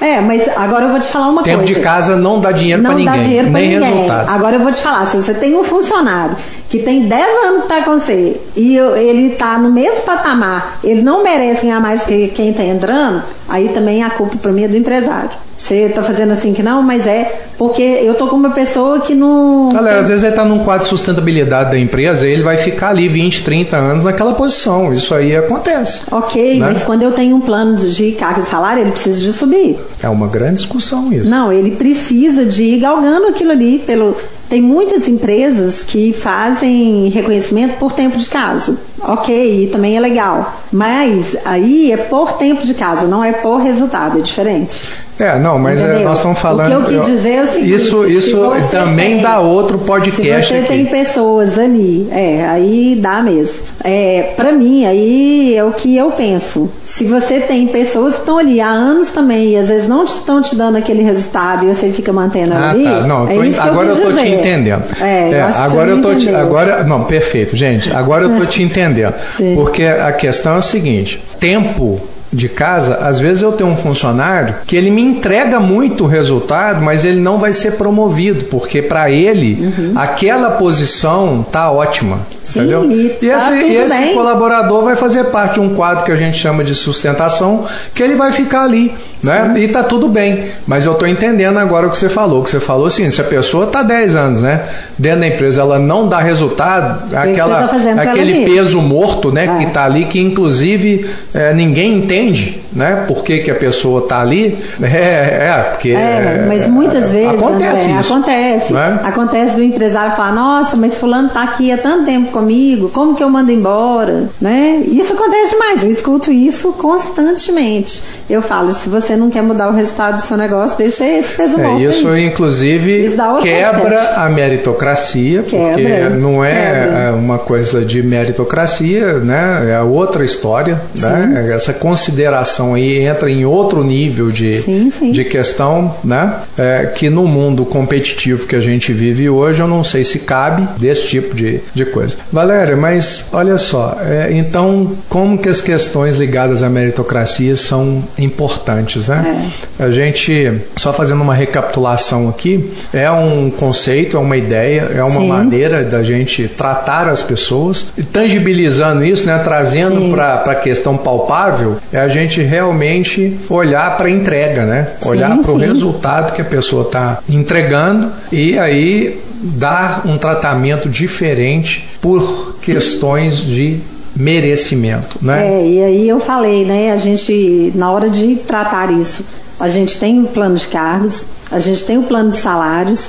é, 0.00 0.20
mas 0.20 0.48
agora 0.56 0.84
eu 0.84 0.90
vou 0.90 0.98
te 0.98 1.08
falar 1.08 1.28
uma 1.28 1.42
tempo 1.42 1.58
coisa. 1.58 1.72
Tempo 1.72 1.80
de 1.80 1.84
casa 1.84 2.16
não 2.16 2.40
dá 2.40 2.52
dinheiro 2.52 2.82
para 2.82 2.94
ninguém. 2.94 3.06
Não 3.06 3.16
dá 3.16 3.22
dinheiro 3.22 3.50
para 3.50 3.60
ninguém. 3.60 3.80
Resultado. 3.80 4.30
Agora 4.30 4.56
eu 4.56 4.60
vou 4.60 4.70
te 4.70 4.80
falar, 4.80 5.06
se 5.06 5.16
você 5.16 5.34
tem 5.34 5.56
um 5.56 5.64
funcionário 5.64 6.36
que 6.68 6.78
tem 6.78 7.08
10 7.08 7.37
anos 7.46 7.62
que 7.62 7.68
tá 7.68 7.82
com 7.82 7.98
você 7.98 8.40
e 8.56 8.76
ele 8.76 9.30
tá 9.36 9.58
no 9.58 9.70
mesmo 9.70 10.02
patamar, 10.02 10.78
ele 10.82 11.02
não 11.02 11.22
merece 11.22 11.62
ganhar 11.62 11.80
mais 11.80 12.02
que 12.02 12.28
quem 12.28 12.52
tá 12.52 12.62
entrando, 12.62 13.22
aí 13.48 13.68
também 13.70 14.02
a 14.02 14.10
culpa 14.10 14.36
para 14.36 14.52
mim 14.52 14.64
é 14.64 14.68
do 14.68 14.76
empresário. 14.76 15.30
Você 15.58 15.88
tá 15.88 16.04
fazendo 16.04 16.30
assim 16.30 16.54
que 16.54 16.62
não, 16.62 16.82
mas 16.82 17.04
é 17.04 17.46
porque 17.58 17.82
eu 17.82 18.14
tô 18.14 18.28
com 18.28 18.36
uma 18.36 18.50
pessoa 18.50 19.00
que 19.00 19.12
não. 19.12 19.70
Galera, 19.72 19.96
tem... 19.96 20.02
às 20.04 20.08
vezes 20.08 20.24
ele 20.24 20.36
tá 20.36 20.44
num 20.44 20.60
quadro 20.60 20.84
de 20.84 20.88
sustentabilidade 20.88 21.72
da 21.72 21.78
empresa 21.78 22.28
e 22.28 22.30
ele 22.30 22.44
vai 22.44 22.56
ficar 22.56 22.90
ali 22.90 23.08
20, 23.08 23.42
30 23.42 23.76
anos 23.76 24.04
naquela 24.04 24.34
posição. 24.34 24.94
Isso 24.94 25.12
aí 25.12 25.36
acontece. 25.36 26.02
Ok, 26.12 26.60
né? 26.60 26.66
mas 26.66 26.84
quando 26.84 27.02
eu 27.02 27.10
tenho 27.10 27.34
um 27.34 27.40
plano 27.40 27.76
de 27.76 28.12
carga 28.12 28.40
e 28.40 28.44
salário, 28.44 28.84
ele 28.84 28.92
precisa 28.92 29.20
de 29.20 29.32
subir. 29.32 29.76
É 30.00 30.08
uma 30.08 30.28
grande 30.28 30.58
discussão 30.58 31.12
isso. 31.12 31.28
Não, 31.28 31.52
ele 31.52 31.72
precisa 31.72 32.46
de 32.46 32.62
ir 32.62 32.78
galgando 32.78 33.26
aquilo 33.26 33.50
ali 33.50 33.80
pelo. 33.80 34.16
Tem 34.48 34.62
muitas 34.62 35.08
empresas 35.08 35.84
que 35.84 36.12
fazem 36.12 37.08
reconhecimento 37.10 37.78
por 37.78 37.92
tempo 37.92 38.16
de 38.16 38.28
casa. 38.28 38.78
Ok, 39.00 39.68
também 39.70 39.96
é 39.96 40.00
legal. 40.00 40.62
Mas 40.72 41.36
aí 41.44 41.92
é 41.92 41.96
por 41.96 42.32
tempo 42.32 42.64
de 42.64 42.72
casa, 42.74 43.06
não 43.06 43.22
é 43.22 43.32
por 43.32 43.58
resultado, 43.58 44.18
é 44.18 44.22
diferente. 44.22 45.07
É, 45.18 45.36
não, 45.38 45.58
mas 45.58 45.82
é, 45.82 46.04
nós 46.04 46.18
estamos 46.18 46.38
falando. 46.38 46.80
O 46.80 46.84
que 46.84 46.94
eu 46.94 46.98
quis 46.98 47.06
dizer 47.06 47.34
é 47.34 47.42
o 47.42 47.46
seguinte: 47.46 47.74
isso, 47.74 48.06
isso 48.06 48.38
também 48.70 49.14
tem, 49.14 49.22
dá 49.22 49.40
outro 49.40 49.78
podcast. 49.78 50.46
Se 50.46 50.54
você 50.54 50.58
aqui. 50.60 50.68
tem 50.68 50.86
pessoas 50.86 51.58
ali, 51.58 52.08
é, 52.12 52.46
aí 52.46 52.96
dá 53.00 53.20
mesmo. 53.20 53.66
É, 53.82 54.32
para 54.36 54.52
mim, 54.52 54.86
aí 54.86 55.56
é 55.56 55.64
o 55.64 55.72
que 55.72 55.96
eu 55.96 56.12
penso. 56.12 56.70
Se 56.86 57.04
você 57.04 57.40
tem 57.40 57.66
pessoas 57.66 58.14
que 58.14 58.20
estão 58.20 58.38
ali 58.38 58.60
há 58.60 58.68
anos 58.68 59.10
também 59.10 59.50
e 59.50 59.56
às 59.56 59.68
vezes 59.68 59.88
não 59.88 60.04
estão 60.04 60.40
te 60.40 60.54
dando 60.54 60.76
aquele 60.76 61.02
resultado 61.02 61.66
e 61.66 61.74
você 61.74 61.90
fica 61.90 62.12
mantendo 62.12 62.54
ah, 62.54 62.70
ali. 62.70 62.84
Tá. 62.84 63.00
Não, 63.00 63.28
é 63.28 63.34
tô, 63.34 63.44
isso 63.44 63.60
agora 63.60 63.92
que 63.92 64.00
eu, 64.00 64.10
dizer. 64.10 64.22
te 64.22 64.28
entendendo. 64.28 64.84
É, 65.00 65.30
é 65.30 65.42
agora 65.42 65.90
eu 65.90 66.00
tô 66.00 66.14
te, 66.14 66.22
entendeu. 66.22 66.40
agora 66.40 66.84
não, 66.84 67.04
perfeito, 67.04 67.56
gente. 67.56 67.92
Agora 67.92 68.24
eu 68.24 68.38
tô 68.38 68.46
te 68.46 68.62
entendendo. 68.64 69.14
Sim. 69.26 69.54
Porque 69.56 69.82
a 69.82 70.12
questão 70.12 70.54
é 70.54 70.58
o 70.58 70.62
seguinte: 70.62 71.20
tempo 71.40 72.00
de 72.32 72.48
casa, 72.48 72.96
às 72.96 73.18
vezes 73.18 73.42
eu 73.42 73.52
tenho 73.52 73.70
um 73.70 73.76
funcionário 73.76 74.56
que 74.66 74.76
ele 74.76 74.90
me 74.90 75.02
entrega 75.02 75.58
muito 75.60 76.06
resultado, 76.06 76.82
mas 76.82 77.04
ele 77.04 77.20
não 77.20 77.38
vai 77.38 77.52
ser 77.52 77.72
promovido, 77.72 78.44
porque 78.44 78.82
para 78.82 79.10
ele 79.10 79.72
uhum. 79.78 79.92
aquela 79.96 80.50
posição 80.52 81.44
tá 81.50 81.70
ótima. 81.70 82.20
Sim, 82.48 82.60
entendeu? 82.60 82.90
E, 82.90 83.06
e 83.20 83.28
tá 83.28 83.54
esse, 83.54 83.74
esse 83.74 83.98
bem. 83.98 84.14
colaborador 84.14 84.82
vai 84.82 84.96
fazer 84.96 85.24
parte 85.24 85.54
de 85.54 85.60
um 85.60 85.74
quadro 85.74 86.04
que 86.06 86.10
a 86.10 86.16
gente 86.16 86.38
chama 86.38 86.64
de 86.64 86.74
sustentação, 86.74 87.66
que 87.94 88.02
ele 88.02 88.14
vai 88.14 88.32
ficar 88.32 88.62
ali 88.62 88.94
né? 89.22 89.52
E 89.56 89.68
tá 89.68 89.82
tudo 89.82 90.08
bem. 90.08 90.50
Mas 90.66 90.84
eu 90.84 90.94
tô 90.94 91.06
entendendo 91.06 91.58
agora 91.58 91.86
o 91.86 91.90
que 91.90 91.98
você 91.98 92.08
falou. 92.08 92.42
Que 92.42 92.50
você 92.50 92.60
falou 92.60 92.86
assim, 92.86 93.10
se 93.10 93.20
a 93.20 93.24
pessoa 93.24 93.66
tá 93.66 93.82
10 93.82 94.16
anos, 94.16 94.42
né? 94.42 94.62
Dentro 94.98 95.20
da 95.20 95.26
empresa, 95.28 95.60
ela 95.60 95.78
não 95.78 96.08
dá 96.08 96.18
resultado, 96.18 97.14
aquela, 97.14 97.68
tá 97.68 98.02
aquele 98.02 98.44
peso 98.44 98.80
morto, 98.80 99.32
né? 99.32 99.46
É. 99.46 99.58
Que 99.58 99.72
tá 99.72 99.84
ali, 99.84 100.04
que 100.04 100.20
inclusive 100.20 101.08
é, 101.34 101.52
ninguém 101.52 101.98
entende, 101.98 102.60
né? 102.72 103.04
Por 103.06 103.24
que, 103.24 103.38
que 103.38 103.50
a 103.50 103.54
pessoa 103.54 104.06
tá 104.06 104.20
ali. 104.20 104.56
É, 104.88 105.48
é 105.50 105.70
porque. 105.70 105.90
É, 105.90 106.44
mas 106.48 106.66
muitas 106.66 107.12
vezes. 107.12 107.28
Acontece 107.28 107.90
André, 107.90 108.00
isso. 108.00 108.12
Acontece. 108.12 108.72
Né? 108.72 109.00
Acontece 109.04 109.54
do 109.54 109.62
empresário 109.62 110.16
falar, 110.16 110.32
nossa, 110.32 110.76
mas 110.76 110.96
fulano 110.96 111.28
tá 111.28 111.42
aqui 111.42 111.70
há 111.70 111.76
tanto 111.76 112.06
tempo 112.06 112.30
comigo, 112.38 112.88
como 112.90 113.14
que 113.14 113.22
eu 113.22 113.28
mando 113.28 113.50
embora? 113.50 114.30
Né? 114.40 114.82
Isso 114.86 115.12
acontece 115.12 115.52
demais. 115.52 115.82
Eu 115.82 115.90
escuto 115.90 116.30
isso 116.30 116.72
constantemente. 116.72 118.02
Eu 118.28 118.42
falo, 118.42 118.72
se 118.72 118.88
você 118.88 119.16
não 119.16 119.30
quer 119.30 119.42
mudar 119.42 119.68
o 119.68 119.72
resultado 119.72 120.16
do 120.16 120.22
seu 120.22 120.36
negócio, 120.36 120.76
deixa 120.76 121.06
esse 121.06 121.32
peso 121.32 121.58
é, 121.60 121.78
Isso, 121.80 122.08
aí. 122.08 122.26
inclusive, 122.26 123.04
isso 123.04 123.16
quebra 123.42 123.98
a 124.16 124.28
meritocracia, 124.28 125.42
quebra, 125.42 125.72
porque 125.72 126.16
não 126.16 126.44
é 126.44 126.54
quebra. 126.54 126.98
É, 126.98 127.10
uma 127.10 127.38
coisa 127.38 127.84
de 127.84 128.02
meritocracia, 128.02 129.14
né? 129.14 129.72
É 129.72 129.80
outra 129.80 130.24
história, 130.24 130.80
né? 130.94 131.50
Essa 131.54 131.72
consideração 131.72 132.74
aí 132.74 132.98
entra 132.98 133.30
em 133.30 133.44
outro 133.44 133.82
nível 133.82 134.30
de, 134.30 134.56
sim, 134.56 134.90
sim. 134.90 135.10
de 135.10 135.24
questão, 135.24 135.94
né? 136.04 136.34
É, 136.56 136.92
que 136.94 137.08
no 137.08 137.26
mundo 137.26 137.64
competitivo 137.64 138.46
que 138.46 138.56
a 138.56 138.60
gente 138.60 138.92
vive 138.92 139.28
hoje, 139.30 139.60
eu 139.60 139.68
não 139.68 139.82
sei 139.82 140.04
se 140.04 140.20
cabe 140.20 140.68
desse 140.78 141.06
tipo 141.06 141.34
de, 141.34 141.60
de 141.74 141.84
coisa. 141.86 142.16
Valéria, 142.30 142.76
mas 142.76 143.28
olha 143.32 143.56
só, 143.56 143.98
é, 144.02 144.28
então 144.32 144.92
como 145.08 145.38
que 145.38 145.48
as 145.48 145.60
questões 145.60 146.18
ligadas 146.18 146.62
à 146.62 146.68
meritocracia 146.68 147.56
são 147.56 148.02
importantes, 148.18 149.08
né? 149.08 149.50
É. 149.78 149.84
A 149.84 149.90
gente, 149.90 150.52
só 150.76 150.92
fazendo 150.92 151.22
uma 151.22 151.34
recapitulação 151.34 152.28
aqui, 152.28 152.70
é 152.92 153.10
um 153.10 153.50
conceito, 153.50 154.16
é 154.16 154.20
uma 154.20 154.36
ideia, 154.36 154.90
é 154.94 155.02
uma 155.02 155.20
Sim. 155.20 155.28
maneira 155.28 155.84
da 155.84 156.02
gente 156.02 156.48
tratar 156.48 157.08
as 157.08 157.22
pessoas, 157.22 157.92
e 157.96 158.02
tangibilizando 158.02 159.04
isso, 159.04 159.26
né, 159.26 159.38
trazendo 159.42 160.10
para 160.10 160.34
a 160.34 160.54
questão 160.54 160.96
palpável, 160.96 161.76
é 161.92 161.98
a 161.98 162.08
gente 162.08 162.42
realmente 162.42 163.36
olhar 163.48 163.96
para 163.96 164.06
a 164.06 164.10
entrega, 164.10 164.64
né? 164.64 164.88
Olhar 165.04 165.36
para 165.38 165.52
o 165.52 165.56
resultado 165.56 166.32
que 166.32 166.42
a 166.42 166.44
pessoa 166.44 166.82
está 166.82 167.18
entregando 167.28 168.10
e 168.32 168.58
aí 168.58 169.20
dar 169.40 170.02
um 170.04 170.18
tratamento 170.18 170.88
diferente 170.88 171.88
por 172.00 172.56
questões 172.60 173.38
de 173.38 173.80
merecimento, 174.18 175.18
né? 175.22 175.60
É, 175.60 175.66
e 175.66 175.82
aí 175.82 176.08
eu 176.08 176.18
falei, 176.18 176.64
né? 176.64 176.90
A 176.90 176.96
gente, 176.96 177.72
na 177.74 177.90
hora 177.90 178.10
de 178.10 178.34
tratar 178.34 178.90
isso, 178.90 179.24
a 179.60 179.68
gente 179.68 179.98
tem 179.98 180.18
um 180.18 180.26
plano 180.26 180.56
de 180.56 180.66
cargos, 180.66 181.24
a 181.50 181.60
gente 181.60 181.84
tem 181.84 181.96
o 181.96 182.00
um 182.00 182.04
plano 182.04 182.32
de 182.32 182.36
salários. 182.36 183.08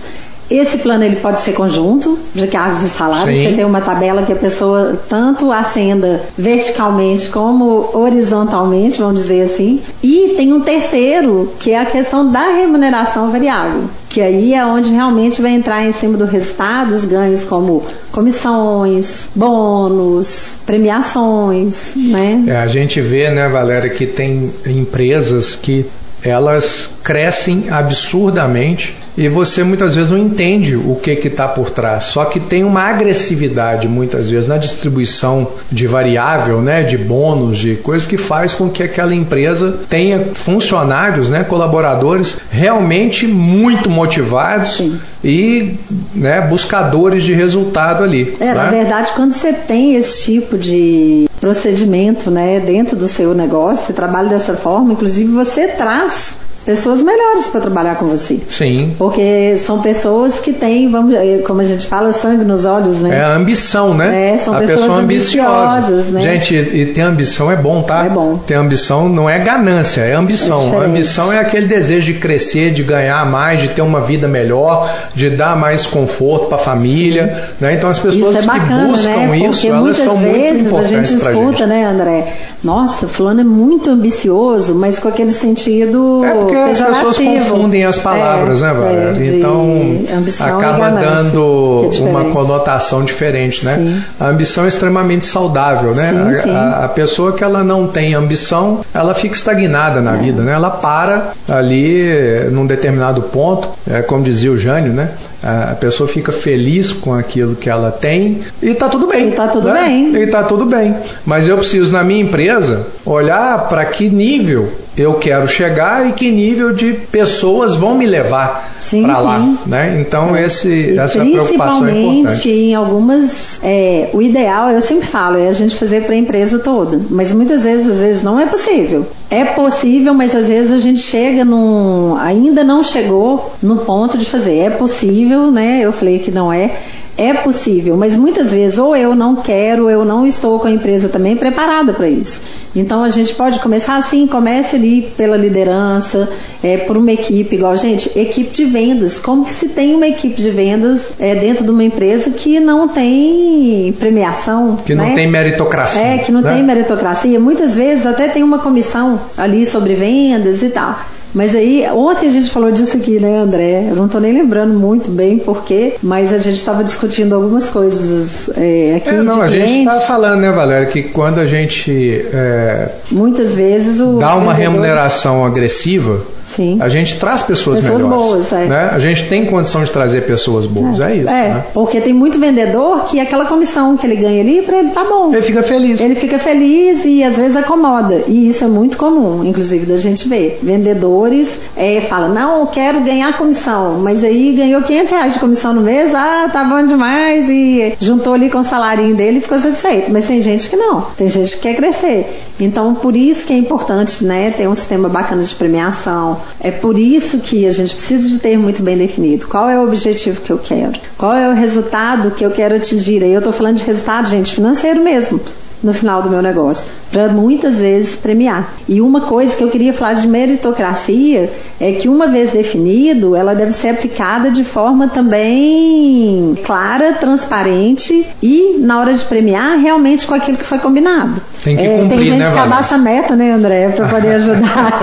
Esse 0.49 0.77
plano 0.79 1.03
ele 1.03 1.17
pode 1.17 1.41
ser 1.41 1.53
conjunto 1.53 2.17
de 2.33 2.47
cargos 2.47 2.83
e 2.83 2.89
salários. 2.89 3.37
Sim. 3.37 3.49
Você 3.49 3.55
tem 3.55 3.65
uma 3.65 3.81
tabela 3.81 4.23
que 4.23 4.33
a 4.33 4.35
pessoa 4.35 4.99
tanto 5.07 5.51
acenda 5.51 6.21
verticalmente 6.37 7.29
como 7.29 7.89
horizontalmente, 7.93 8.99
vamos 8.99 9.21
dizer 9.21 9.43
assim. 9.43 9.81
E 10.01 10.33
tem 10.35 10.51
um 10.53 10.61
terceiro, 10.61 11.53
que 11.59 11.71
é 11.71 11.79
a 11.79 11.85
questão 11.85 12.29
da 12.29 12.49
remuneração 12.49 13.29
variável 13.29 13.83
que 14.09 14.19
aí 14.21 14.55
é 14.55 14.65
onde 14.65 14.89
realmente 14.89 15.39
vai 15.39 15.51
entrar 15.51 15.85
em 15.85 15.91
cima 15.91 16.17
do 16.17 16.25
resultado 16.25 16.93
os 16.93 17.05
ganhos 17.05 17.43
como 17.43 17.85
comissões, 18.11 19.29
bônus, 19.35 20.57
premiações, 20.65 21.93
né? 21.95 22.43
É, 22.47 22.55
a 22.55 22.67
gente 22.67 22.99
vê, 22.99 23.29
né, 23.29 23.47
Valéria, 23.47 23.89
que 23.89 24.07
tem 24.07 24.51
empresas 24.65 25.55
que 25.55 25.85
elas 26.23 26.99
crescem 27.03 27.65
absurdamente 27.69 28.97
e 29.19 29.27
você 29.27 29.65
muitas 29.65 29.95
vezes 29.95 30.09
não 30.09 30.17
entende 30.17 30.77
o 30.77 30.95
que 30.95 31.11
está 31.11 31.45
por 31.45 31.69
trás. 31.69 32.05
Só 32.05 32.23
que 32.23 32.39
tem 32.39 32.63
uma 32.63 32.83
agressividade 32.83 33.85
muitas 33.85 34.29
vezes 34.29 34.47
na 34.47 34.55
distribuição 34.55 35.45
de 35.69 35.85
variável, 35.85 36.61
né, 36.61 36.83
de 36.83 36.97
bônus, 36.97 37.57
de 37.57 37.75
coisas 37.75 38.07
que 38.07 38.17
faz 38.17 38.53
com 38.53 38.69
que 38.69 38.81
aquela 38.81 39.13
empresa 39.13 39.77
tenha 39.89 40.27
funcionários, 40.33 41.29
né, 41.29 41.43
colaboradores 41.43 42.39
realmente 42.49 43.27
muito 43.27 43.89
motivados 43.89 44.77
Sim. 44.77 44.97
e 45.21 45.77
né, 46.15 46.39
buscadores 46.39 47.25
de 47.25 47.33
resultado 47.33 48.05
ali. 48.05 48.37
É, 48.39 48.45
né? 48.45 48.53
na 48.53 48.69
verdade, 48.69 49.11
quando 49.17 49.33
você 49.33 49.51
tem 49.51 49.95
esse 49.95 50.23
tipo 50.23 50.57
de 50.57 51.27
procedimento, 51.41 52.31
né, 52.31 52.61
dentro 52.61 52.95
do 52.95 53.07
seu 53.09 53.33
negócio, 53.33 53.87
você 53.87 53.91
trabalha 53.91 54.29
dessa 54.29 54.53
forma, 54.53 54.93
inclusive 54.93 55.29
você 55.29 55.67
traz 55.67 56.37
pessoas 56.69 57.01
melhores 57.01 57.49
para 57.49 57.61
trabalhar 57.61 57.95
com 57.95 58.05
você. 58.05 58.39
Sim. 58.47 58.93
Porque 58.95 59.57
são 59.57 59.81
pessoas 59.81 60.37
que 60.39 60.53
têm, 60.53 60.87
vamos, 60.91 61.15
eh, 61.15 61.41
como 61.43 61.61
a 61.61 61.63
gente 61.63 61.87
fala, 61.87 62.11
sangue 62.11 62.45
nos 62.45 62.63
olhos, 62.63 63.01
né? 63.01 63.17
É 63.17 63.23
a 63.23 63.35
ambição, 63.35 63.95
né? 63.95 64.33
É, 64.33 64.37
são 64.37 64.53
a 64.53 64.59
pessoas 64.59 64.81
pessoa 64.81 64.99
ambiciosas, 64.99 66.11
né? 66.11 66.21
Gente, 66.21 66.53
e 66.53 66.85
ter 66.93 67.01
ambição 67.01 67.51
é 67.51 67.55
bom, 67.55 67.81
tá? 67.81 68.05
É 68.05 68.09
bom. 68.09 68.37
Ter 68.45 68.53
ambição 68.53 69.09
não 69.09 69.27
é 69.27 69.39
ganância, 69.39 70.01
é 70.01 70.13
ambição. 70.13 70.71
É 70.79 70.85
ambição 70.85 71.33
é 71.33 71.39
aquele 71.39 71.65
desejo 71.65 72.13
de 72.13 72.19
crescer, 72.19 72.69
de 72.69 72.83
ganhar 72.83 73.25
mais, 73.25 73.59
de 73.61 73.69
ter 73.69 73.81
uma 73.81 74.01
vida 74.01 74.27
melhor, 74.27 74.87
de 75.15 75.27
dar 75.31 75.57
mais 75.57 75.87
conforto 75.87 76.49
para 76.49 76.57
a 76.57 76.59
família, 76.59 77.33
Sim. 77.33 77.65
né? 77.65 77.73
Então 77.73 77.89
as 77.89 77.97
pessoas 77.97 78.35
é 78.35 78.41
bacana, 78.43 78.83
que 78.83 78.91
buscam 78.91 79.09
né? 79.09 79.37
isso, 79.39 79.67
elas 79.67 79.97
são 79.97 80.17
muito 80.17 80.37
importantes 80.37 80.75
a 80.75 80.83
gente 80.83 81.13
escuta, 81.15 81.57
gente. 81.57 81.65
né, 81.65 81.85
André? 81.85 82.27
Nossa, 82.63 83.07
fulano 83.07 83.41
é 83.41 83.43
muito 83.43 83.89
ambicioso, 83.89 84.75
mas 84.75 84.99
com 84.99 85.07
aquele 85.07 85.31
sentido 85.31 86.23
é 86.23 86.31
porque 86.31 86.58
as 86.65 86.81
pessoas 86.81 87.17
confundem 87.17 87.83
as 87.85 87.97
palavras, 87.97 88.61
né, 88.61 88.69
é, 88.69 88.73
né, 88.73 88.79
Valéria? 88.79 89.23
É, 89.23 89.37
então 89.37 89.99
acaba 90.39 90.89
dando 90.89 91.89
é 91.93 92.01
uma 92.01 92.25
conotação 92.25 93.03
diferente, 93.03 93.65
né? 93.65 93.75
Sim. 93.75 94.03
A 94.19 94.27
ambição 94.27 94.65
é 94.65 94.67
extremamente 94.67 95.25
saudável, 95.25 95.93
né? 95.93 96.09
Sim, 96.09 96.19
a, 96.19 96.33
sim. 96.33 96.55
A, 96.55 96.85
a, 96.85 96.89
pessoa 96.89 97.33
que 97.33 97.43
ela 97.43 97.63
não 97.63 97.87
tem 97.87 98.13
ambição, 98.13 98.81
ela 98.93 99.13
fica 99.13 99.35
estagnada 99.35 100.01
na 100.01 100.15
é. 100.15 100.17
vida, 100.17 100.41
né? 100.41 100.53
Ela 100.53 100.69
para 100.69 101.33
ali 101.47 102.49
num 102.51 102.65
determinado 102.65 103.21
ponto, 103.23 103.69
é, 103.89 104.01
como 104.01 104.23
dizia 104.23 104.51
o 104.51 104.57
Jânio, 104.57 104.93
né? 104.93 105.09
A 105.41 105.75
pessoa 105.79 106.07
fica 106.07 106.31
feliz 106.31 106.91
com 106.91 107.13
aquilo 107.13 107.55
que 107.55 107.69
ela 107.69 107.91
tem 107.91 108.41
e 108.61 108.73
tá 108.73 108.89
tudo 108.89 109.07
bem. 109.07 109.29
E 109.29 109.31
tá 109.31 109.47
tudo 109.47 109.69
né? 109.69 109.83
bem. 109.83 110.15
E 110.15 110.27
tá 110.27 110.43
tudo 110.43 110.65
bem. 110.65 110.95
Mas 111.25 111.47
eu 111.47 111.57
preciso, 111.57 111.91
na 111.91 112.03
minha 112.03 112.21
empresa, 112.21 112.87
olhar 113.05 113.69
para 113.69 113.85
que 113.85 114.09
nível 114.09 114.71
eu 114.97 115.13
quero 115.13 115.47
chegar 115.47 116.09
e 116.09 116.11
que 116.11 116.29
nível 116.29 116.73
de 116.73 116.93
pessoas 116.93 117.75
vão 117.75 117.95
me 117.95 118.05
levar 118.05 118.78
para 119.01 119.19
lá, 119.19 119.57
né? 119.65 119.99
Então 119.99 120.35
é. 120.35 120.45
esse 120.45 120.69
e 120.69 120.97
essa 120.97 121.19
preocupação 121.19 121.87
é 121.87 122.01
importante. 122.01 122.49
em 122.49 122.75
algumas, 122.75 123.59
é, 123.63 124.09
o 124.13 124.21
ideal 124.21 124.69
eu 124.69 124.81
sempre 124.81 125.07
falo 125.07 125.37
é 125.37 125.47
a 125.47 125.53
gente 125.53 125.75
fazer 125.75 126.03
para 126.03 126.13
a 126.13 126.17
empresa 126.17 126.59
toda, 126.59 126.99
mas 127.09 127.31
muitas 127.31 127.63
vezes 127.63 127.89
às 127.89 128.01
vezes 128.01 128.23
não 128.23 128.39
é 128.39 128.45
possível. 128.45 129.05
É 129.29 129.45
possível, 129.45 130.13
mas 130.13 130.33
às 130.33 130.47
vezes 130.47 130.71
a 130.71 130.79
gente 130.79 130.99
chega 130.99 131.45
num, 131.45 132.15
ainda 132.17 132.63
não 132.63 132.83
chegou 132.83 133.53
no 133.61 133.77
ponto 133.77 134.17
de 134.17 134.25
fazer. 134.25 134.57
É 134.57 134.69
possível, 134.69 135.51
né? 135.51 135.79
Eu 135.81 135.91
falei 135.91 136.19
que 136.19 136.31
não 136.31 136.51
é 136.51 136.71
é 137.19 137.33
possível, 137.33 137.97
mas 137.97 138.15
muitas 138.15 138.49
vezes 138.49 138.79
ou 138.79 138.95
eu 138.95 139.13
não 139.13 139.35
quero, 139.35 139.83
ou 139.83 139.89
eu 139.89 140.05
não 140.05 140.25
estou 140.25 140.57
com 140.57 140.67
a 140.67 140.71
empresa 140.71 141.09
também 141.09 141.35
preparada 141.35 141.91
para 141.91 142.07
isso. 142.07 142.41
Então 142.73 143.03
a 143.03 143.09
gente 143.09 143.35
pode 143.35 143.59
começar 143.59 143.97
assim, 143.97 144.25
comece 144.25 144.77
ali 144.77 145.01
pela 145.17 145.35
liderança, 145.35 146.29
é, 146.63 146.77
por 146.77 146.95
uma 146.95 147.11
equipe, 147.11 147.55
igual, 147.55 147.75
gente, 147.75 148.09
equipe 148.17 148.51
de 148.51 148.63
vendas. 148.63 149.19
Como 149.19 149.43
que 149.43 149.51
se 149.51 149.67
tem 149.67 149.93
uma 149.95 150.07
equipe 150.07 150.41
de 150.41 150.49
vendas 150.49 151.11
é, 151.19 151.35
dentro 151.35 151.65
de 151.65 151.71
uma 151.71 151.83
empresa 151.83 152.29
que 152.31 152.57
não 152.57 152.87
tem 152.87 153.93
premiação? 153.99 154.77
Que 154.77 154.95
né? 154.95 155.07
não 155.07 155.15
tem 155.15 155.27
meritocracia. 155.27 156.01
É, 156.01 156.17
que 156.19 156.31
não 156.31 156.41
né? 156.41 156.53
tem 156.53 156.63
meritocracia. 156.63 157.37
Muitas 157.37 157.75
vezes 157.75 158.05
até 158.05 158.29
tem 158.29 158.43
uma 158.43 158.59
comissão 158.59 159.19
ali 159.37 159.65
sobre 159.65 159.93
vendas 159.93 160.63
e 160.63 160.69
tal. 160.69 160.97
Mas 161.33 161.55
aí, 161.55 161.85
ontem 161.91 162.27
a 162.27 162.31
gente 162.31 162.49
falou 162.49 162.71
disso 162.71 162.97
aqui, 162.97 163.19
né, 163.19 163.37
André? 163.37 163.87
Eu 163.89 163.95
não 163.95 164.05
estou 164.07 164.19
nem 164.19 164.33
lembrando 164.33 164.73
muito 164.73 165.11
bem 165.11 165.37
porquê, 165.37 165.95
mas 166.01 166.33
a 166.33 166.37
gente 166.37 166.57
estava 166.57 166.83
discutindo 166.83 167.35
algumas 167.35 167.69
coisas 167.69 168.49
é, 168.57 168.95
aqui. 168.97 169.09
É, 169.09 169.21
não, 169.21 169.41
a 169.41 169.49
gente 169.49 169.87
está 169.87 169.99
falando, 170.01 170.39
né, 170.41 170.51
Valéria, 170.51 170.87
que 170.87 171.03
quando 171.03 171.39
a 171.39 171.45
gente. 171.45 172.25
É, 172.33 172.89
Muitas 173.11 173.53
vezes 173.53 173.99
o. 173.99 174.17
Dá 174.19 174.35
uma 174.35 174.53
remuneração 174.53 175.45
agressiva 175.45 176.21
Sim. 176.49 176.77
A 176.81 176.89
gente 176.89 177.19
traz 177.19 177.43
pessoas, 177.43 177.79
pessoas 177.79 178.03
melhores. 178.03 178.27
boas, 178.27 178.53
é. 178.53 178.65
Né? 178.65 178.89
A 178.91 178.99
gente 178.99 179.29
tem 179.29 179.45
condição 179.45 179.83
de 179.83 179.91
trazer 179.91 180.25
pessoas 180.25 180.65
boas, 180.65 180.99
é, 180.99 181.11
é 181.11 181.15
isso. 181.15 181.29
É, 181.29 181.49
né? 181.49 181.65
porque 181.73 182.01
tem 182.01 182.11
muito 182.11 182.39
vendedor 182.39 183.05
que 183.05 183.19
aquela 183.19 183.45
comissão 183.45 183.95
que 183.95 184.05
ele 184.05 184.15
ganha 184.15 184.41
ali, 184.41 184.63
para 184.63 184.79
ele 184.79 184.89
tá 184.89 185.03
bom. 185.03 185.31
Ele 185.31 185.43
fica 185.43 185.61
feliz. 185.61 186.01
Ele 186.01 186.15
fica 186.15 186.39
feliz 186.39 187.05
e 187.05 187.23
às 187.23 187.37
vezes 187.37 187.55
acomoda. 187.55 188.23
E 188.27 188.49
isso 188.49 188.63
é 188.63 188.67
muito 188.67 188.97
comum, 188.97 189.43
inclusive, 189.43 189.85
da 189.85 189.95
gente 189.95 190.27
ver. 190.27 190.59
Vendedores 190.63 191.61
é, 191.77 192.01
falam, 192.01 192.29
não, 192.29 192.61
eu 192.61 192.67
quero 192.67 193.01
ganhar 193.01 193.37
comissão, 193.37 193.99
mas 193.99 194.23
aí 194.23 194.53
ganhou 194.53 194.81
500 194.81 195.11
reais 195.11 195.33
de 195.33 195.39
comissão 195.39 195.71
no 195.71 195.81
mês, 195.81 196.15
ah, 196.15 196.49
tá 196.51 196.63
bom 196.63 196.83
demais, 196.83 197.47
e 197.47 197.93
juntou 197.99 198.33
ali 198.33 198.49
com 198.49 198.59
o 198.59 198.63
salário 198.63 199.13
dele 199.15 199.37
e 199.37 199.41
ficou 199.41 199.59
satisfeito. 199.59 200.11
Mas 200.11 200.25
tem 200.25 200.41
gente 200.41 200.67
que 200.67 200.75
não, 200.75 201.01
tem 201.15 201.27
gente 201.27 201.57
que 201.57 201.61
quer 201.61 201.75
crescer. 201.75 202.27
Então, 202.59 202.95
por 202.95 203.15
isso 203.15 203.45
que 203.45 203.53
é 203.53 203.57
importante 203.57 204.25
né, 204.25 204.51
ter 204.51 204.67
um 204.67 204.75
sistema 204.75 205.07
bacana 205.07 205.43
de 205.43 205.53
premiação. 205.55 206.38
É 206.59 206.71
por 206.71 206.97
isso 206.97 207.39
que 207.39 207.65
a 207.65 207.71
gente 207.71 207.95
precisa 207.95 208.27
de 208.27 208.39
ter 208.39 208.57
muito 208.57 208.81
bem 208.81 208.97
definido. 208.97 209.47
Qual 209.47 209.69
é 209.69 209.77
o 209.79 209.83
objetivo 209.83 210.41
que 210.41 210.51
eu 210.51 210.57
quero, 210.57 210.99
qual 211.17 211.33
é 211.33 211.49
o 211.49 211.53
resultado 211.53 212.31
que 212.31 212.45
eu 212.45 212.51
quero 212.51 212.75
atingir. 212.75 213.23
Aí 213.23 213.31
eu 213.31 213.39
estou 213.39 213.53
falando 213.53 213.77
de 213.77 213.83
resultado, 213.83 214.27
gente, 214.27 214.53
financeiro 214.53 215.01
mesmo 215.03 215.39
no 215.81 215.93
final 215.93 216.21
do 216.21 216.29
meu 216.29 216.41
negócio, 216.41 216.87
para 217.11 217.29
muitas 217.29 217.81
vezes 217.81 218.15
premiar. 218.15 218.73
E 218.87 219.01
uma 219.01 219.21
coisa 219.21 219.55
que 219.55 219.63
eu 219.63 219.69
queria 219.69 219.93
falar 219.93 220.13
de 220.13 220.27
meritocracia 220.27 221.49
é 221.79 221.93
que 221.93 222.09
uma 222.09 222.27
vez 222.27 222.51
definido, 222.51 223.35
ela 223.35 223.55
deve 223.55 223.71
ser 223.71 223.89
aplicada 223.89 224.51
de 224.51 224.63
forma 224.63 225.07
também 225.07 226.57
clara, 226.63 227.13
transparente 227.13 228.25
e 228.43 228.77
na 228.79 228.99
hora 228.99 229.13
de 229.13 229.23
premiar 229.25 229.77
realmente 229.77 230.27
com 230.27 230.35
aquilo 230.35 230.57
que 230.57 230.65
foi 230.65 230.79
combinado. 230.79 231.41
Tem 231.63 231.75
que 231.75 231.83
cumprir, 231.83 232.05
é, 232.05 232.09
Tem 232.09 232.25
gente 232.25 232.39
né, 232.39 232.51
que 232.51 232.59
abaixa 232.59 232.95
a 232.95 232.97
meta, 232.97 233.35
né, 233.35 233.51
André, 233.51 233.89
para 233.89 234.07
poder 234.07 234.35
ajudar. 234.35 235.01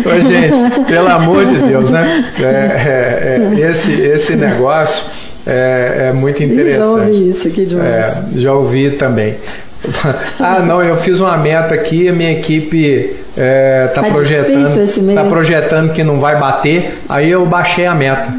Ô, 0.04 0.20
gente, 0.20 0.80
pelo 0.86 1.08
amor 1.08 1.44
de 1.46 1.58
Deus, 1.60 1.90
né? 1.90 2.24
É, 2.38 2.44
é, 2.44 3.60
é, 3.60 3.70
esse, 3.70 3.92
esse 3.92 4.36
negócio 4.36 5.04
é, 5.46 6.08
é 6.08 6.12
muito 6.12 6.42
interessante. 6.42 6.78
já 6.78 6.86
ouvi 6.86 7.28
isso 7.28 7.48
aqui 7.48 7.66
demais. 7.66 7.88
É, 7.88 8.22
já 8.36 8.52
ouvi 8.52 8.90
também. 8.90 9.36
ah, 10.38 10.60
não, 10.60 10.82
eu 10.82 10.96
fiz 10.98 11.20
uma 11.20 11.36
meta 11.38 11.74
aqui, 11.74 12.08
a 12.08 12.12
minha 12.12 12.32
equipe 12.32 13.16
é, 13.36 13.90
tá, 13.94 14.02
tá 14.02 14.10
projetando, 14.10 15.14
tá 15.14 15.24
projetando 15.24 15.92
que 15.92 16.02
não 16.02 16.20
vai 16.20 16.38
bater, 16.38 16.98
aí 17.08 17.30
eu 17.30 17.46
baixei 17.46 17.86
a 17.86 17.94
meta. 17.94 18.32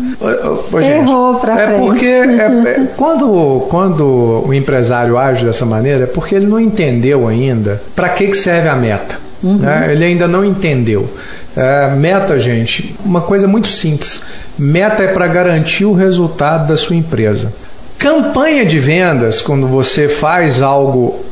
Ô, 0.71 0.79
Errou 0.79 1.35
pra 1.35 1.59
é 1.59 1.67
frente. 1.67 1.85
Porque 1.85 2.05
é, 2.05 2.45
é, 2.45 2.87
quando, 2.95 3.65
quando 3.69 4.43
o 4.45 4.53
empresário 4.53 5.17
age 5.17 5.45
dessa 5.45 5.65
maneira, 5.65 6.03
é 6.03 6.07
porque 6.07 6.35
ele 6.35 6.45
não 6.45 6.59
entendeu 6.59 7.27
ainda 7.27 7.81
para 7.95 8.09
que, 8.09 8.27
que 8.27 8.37
serve 8.37 8.69
a 8.69 8.75
meta. 8.75 9.15
Uhum. 9.43 9.57
Né? 9.57 9.89
Ele 9.91 10.05
ainda 10.05 10.27
não 10.27 10.45
entendeu. 10.45 11.09
É, 11.55 11.87
meta, 11.89 12.39
gente, 12.39 12.95
uma 13.03 13.21
coisa 13.21 13.47
muito 13.47 13.67
simples. 13.67 14.25
Meta 14.57 15.03
é 15.03 15.07
para 15.07 15.27
garantir 15.27 15.85
o 15.85 15.93
resultado 15.93 16.67
da 16.67 16.77
sua 16.77 16.95
empresa. 16.95 17.53
Campanha 17.97 18.65
de 18.65 18.79
vendas, 18.79 19.41
quando 19.41 19.67
você 19.67 20.07
faz 20.07 20.61
algo 20.61 21.23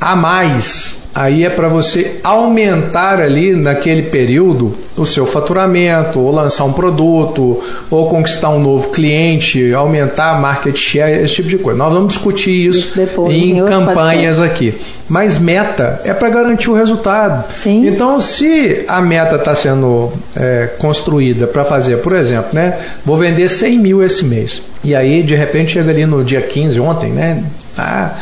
a 0.00 0.16
mais 0.16 1.05
aí 1.16 1.46
é 1.46 1.48
para 1.48 1.66
você 1.66 2.20
aumentar 2.22 3.22
ali 3.22 3.56
naquele 3.56 4.02
período 4.02 4.74
o 4.94 5.06
seu 5.06 5.24
faturamento, 5.24 6.20
ou 6.20 6.30
lançar 6.30 6.64
um 6.64 6.74
produto, 6.74 7.62
ou 7.90 8.10
conquistar 8.10 8.50
um 8.50 8.60
novo 8.60 8.90
cliente, 8.90 9.72
aumentar 9.72 10.32
a 10.32 10.38
market 10.38 10.76
share, 10.76 11.22
esse 11.22 11.36
tipo 11.36 11.48
de 11.48 11.56
coisa. 11.56 11.78
Nós 11.78 11.92
vamos 11.92 12.14
discutir 12.14 12.68
isso, 12.68 12.80
isso 12.80 12.96
depois, 12.96 13.34
em, 13.34 13.58
em 13.58 13.64
campanhas 13.64 14.42
aqui. 14.42 14.74
Mas 15.08 15.38
meta 15.38 16.02
é 16.04 16.12
para 16.12 16.28
garantir 16.28 16.68
o 16.68 16.74
resultado. 16.74 17.50
Sim. 17.50 17.86
Então, 17.86 18.20
se 18.20 18.84
a 18.86 19.00
meta 19.00 19.36
está 19.36 19.54
sendo 19.54 20.12
é, 20.34 20.68
construída 20.78 21.46
para 21.46 21.64
fazer, 21.64 21.98
por 21.98 22.12
exemplo, 22.12 22.50
né, 22.52 22.78
vou 23.06 23.16
vender 23.16 23.48
100 23.48 23.78
mil 23.78 24.04
esse 24.04 24.24
mês. 24.26 24.60
E 24.84 24.94
aí, 24.94 25.22
de 25.22 25.34
repente, 25.34 25.72
chega 25.72 25.90
ali 25.90 26.04
no 26.04 26.22
dia 26.22 26.42
15, 26.42 26.78
ontem, 26.78 27.10
né? 27.10 27.42
Ah, 27.76 28.14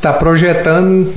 está 0.00 0.14
projetando 0.14 1.12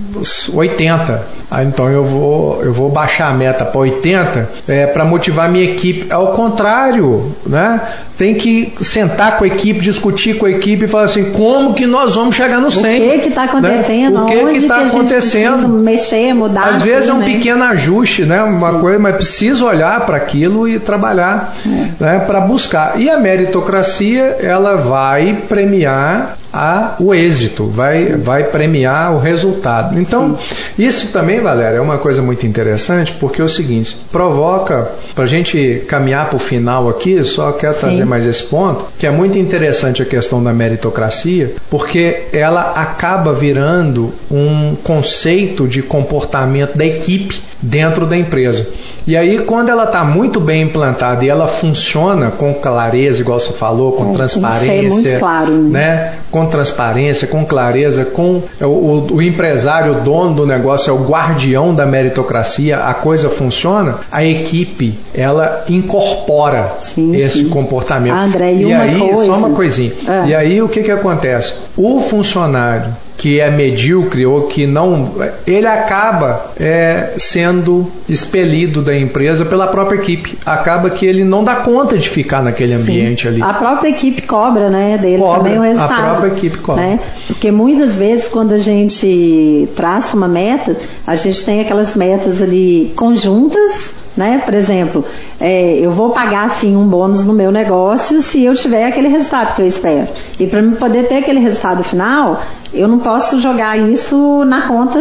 80. 0.53 1.27
Ah, 1.49 1.63
então 1.63 1.89
eu 1.89 2.03
vou, 2.03 2.61
eu 2.63 2.73
vou 2.73 2.89
baixar 2.89 3.29
a 3.29 3.33
meta 3.33 3.63
para 3.63 3.79
80 3.79 4.49
é, 4.67 4.85
para 4.87 5.05
motivar 5.05 5.45
a 5.45 5.49
minha 5.49 5.63
equipe. 5.63 6.11
Ao 6.11 6.33
contrário, 6.33 7.33
né? 7.45 7.79
tem 8.17 8.35
que 8.35 8.73
sentar 8.81 9.37
com 9.37 9.45
a 9.45 9.47
equipe, 9.47 9.79
discutir 9.79 10.37
com 10.37 10.45
a 10.45 10.51
equipe 10.51 10.83
e 10.83 10.87
falar 10.87 11.05
assim, 11.05 11.31
como 11.31 11.73
que 11.73 11.85
nós 11.85 12.15
vamos 12.15 12.35
chegar 12.35 12.59
no 12.59 12.69
100? 12.69 13.17
O 13.17 13.21
que 13.21 13.29
está 13.29 13.43
acontecendo? 13.43 14.25
Né? 14.25 14.35
O 14.43 14.47
que 14.47 14.57
está 14.57 14.85
acontecendo? 14.85 15.67
mexer, 15.69 16.33
mudar. 16.33 16.69
Às 16.69 16.81
vezes 16.81 17.09
é 17.09 17.13
um 17.13 17.19
né? 17.19 17.25
pequeno 17.25 17.63
ajuste, 17.63 18.25
né? 18.25 18.43
Uma 18.43 18.73
Sim. 18.73 18.79
coisa, 18.79 18.99
mas 18.99 19.15
precisa 19.15 19.65
olhar 19.65 20.05
para 20.05 20.17
aquilo 20.17 20.67
e 20.67 20.77
trabalhar 20.77 21.55
é. 21.65 22.03
né? 22.03 22.19
para 22.19 22.41
buscar. 22.41 22.99
E 22.99 23.09
a 23.09 23.17
meritocracia, 23.17 24.37
ela 24.41 24.75
vai 24.75 25.37
premiar 25.47 26.37
a, 26.53 26.95
o 26.99 27.13
êxito, 27.13 27.65
vai, 27.65 28.15
vai 28.15 28.43
premiar 28.43 29.15
o 29.15 29.19
resultado. 29.19 29.99
Então, 29.99 30.37
Sim. 30.37 30.83
isso 30.83 31.11
também, 31.11 31.41
Valéria, 31.41 31.77
é 31.77 31.81
uma 31.81 31.97
coisa 31.97 32.21
muito 32.21 32.45
interessante, 32.45 33.13
porque 33.13 33.41
é 33.41 33.43
o 33.43 33.49
seguinte, 33.49 33.97
provoca, 34.11 34.91
para 35.15 35.23
a 35.23 35.27
gente 35.27 35.83
caminhar 35.87 36.27
para 36.27 36.35
o 36.35 36.39
final 36.39 36.87
aqui, 36.87 37.23
só 37.23 37.51
quero 37.53 37.73
Sim. 37.73 37.79
trazer 37.79 38.05
mais 38.05 38.25
esse 38.27 38.43
ponto, 38.43 38.85
que 38.99 39.07
é 39.07 39.11
muito 39.11 39.37
interessante 39.37 40.03
a 40.03 40.05
questão 40.05 40.43
da 40.43 40.53
meritocracia, 40.53 41.53
porque 41.71 42.23
ela 42.31 42.73
acaba 42.75 43.33
virando 43.33 44.13
um 44.29 44.75
conceito 44.83 45.67
de 45.67 45.81
comportamento 45.81 46.77
da 46.77 46.85
equipe 46.85 47.41
dentro 47.61 48.05
da 48.05 48.15
empresa. 48.15 48.67
E 49.05 49.17
aí, 49.17 49.39
quando 49.39 49.69
ela 49.69 49.83
está 49.83 50.03
muito 50.03 50.39
bem 50.39 50.63
implantada 50.63 51.25
e 51.25 51.29
ela 51.29 51.47
funciona 51.47 52.31
com 52.31 52.53
clareza, 52.53 53.21
igual 53.21 53.39
você 53.39 53.51
falou, 53.51 53.93
com 53.93 54.11
é, 54.11 54.13
transparência, 54.13 55.19
claro, 55.19 55.51
né? 55.51 55.79
né? 55.79 56.13
Com 56.31 56.42
transparência, 56.47 57.27
com 57.27 57.45
clareza, 57.45 58.05
com 58.05 58.41
o, 58.61 58.65
o, 58.65 59.13
o, 59.15 59.21
empresário, 59.21 59.97
o 59.97 60.01
dono 60.01 60.35
do 60.35 60.45
negócio, 60.45 60.89
é 60.89 60.93
o 60.93 61.03
guardião 61.03 61.73
da 61.73 61.85
meritocracia, 61.85 62.79
a 62.79 62.93
coisa 62.93 63.29
funciona, 63.29 63.97
a 64.11 64.23
equipe 64.23 64.97
ela 65.13 65.63
incorpora 65.69 66.73
sim, 66.79 67.15
esse 67.15 67.39
sim. 67.39 67.49
comportamento. 67.49 68.15
André, 68.15 68.53
e, 68.53 68.63
e 68.63 68.73
aí, 68.73 68.99
coisa. 68.99 69.25
só 69.25 69.37
uma 69.37 69.49
coisinha. 69.51 69.91
É. 70.07 70.27
E 70.27 70.35
aí 70.35 70.61
o 70.61 70.69
que, 70.69 70.83
que 70.83 70.91
acontece? 70.91 71.53
O 71.75 71.99
funcionário 71.99 72.93
que 73.17 73.39
é 73.39 73.49
medíocre 73.49 74.25
ou 74.25 74.43
que 74.47 74.65
não. 74.65 75.13
Ele 75.45 75.67
acaba 75.67 76.51
é, 76.59 77.13
sendo 77.17 77.87
expelido 78.07 78.81
da 78.81 78.97
empresa 78.97 79.45
pela 79.45 79.67
própria 79.67 79.97
equipe. 79.97 80.37
Acaba 80.45 80.89
que 80.89 81.05
ele 81.05 81.23
não 81.23 81.43
dá 81.43 81.57
conta 81.57 81.97
de 81.97 82.09
ficar 82.09 82.43
naquele 82.43 82.73
ambiente 82.73 83.23
Sim. 83.23 83.27
ali. 83.29 83.41
A 83.41 83.53
própria 83.53 83.89
equipe 83.89 84.21
cobra, 84.23 84.69
né? 84.69 84.97
Dele 84.97 85.17
cobra, 85.17 85.43
também 85.43 85.59
o 85.59 85.61
resultado. 85.61 85.93
A 85.93 86.09
própria 86.11 86.27
equipe 86.29 86.57
cobra. 86.57 86.83
Né? 86.83 86.99
Porque 87.27 87.51
muitas 87.51 87.95
vezes, 87.95 88.27
quando 88.27 88.53
a 88.53 88.57
gente 88.57 89.67
traça 89.75 90.15
uma 90.15 90.27
meta, 90.27 90.75
a 91.05 91.15
gente 91.15 91.43
tem 91.45 91.61
aquelas 91.61 91.95
metas 91.95 92.41
ali 92.41 92.91
conjuntas 92.95 94.02
né? 94.15 94.41
Por 94.43 94.53
exemplo, 94.53 95.03
é, 95.39 95.77
eu 95.79 95.91
vou 95.91 96.11
pagar 96.11 96.45
assim 96.45 96.75
um 96.75 96.87
bônus 96.87 97.25
no 97.25 97.33
meu 97.33 97.51
negócio 97.51 98.21
se 98.21 98.43
eu 98.43 98.55
tiver 98.55 98.85
aquele 98.85 99.07
resultado 99.07 99.55
que 99.55 99.61
eu 99.61 99.67
espero. 99.67 100.07
E 100.39 100.47
para 100.47 100.61
poder 100.77 101.07
ter 101.07 101.17
aquele 101.17 101.39
resultado 101.39 101.83
final, 101.83 102.41
eu 102.73 102.87
não 102.87 102.99
posso 102.99 103.39
jogar 103.39 103.77
isso 103.77 104.43
na 104.45 104.63
conta 104.67 104.99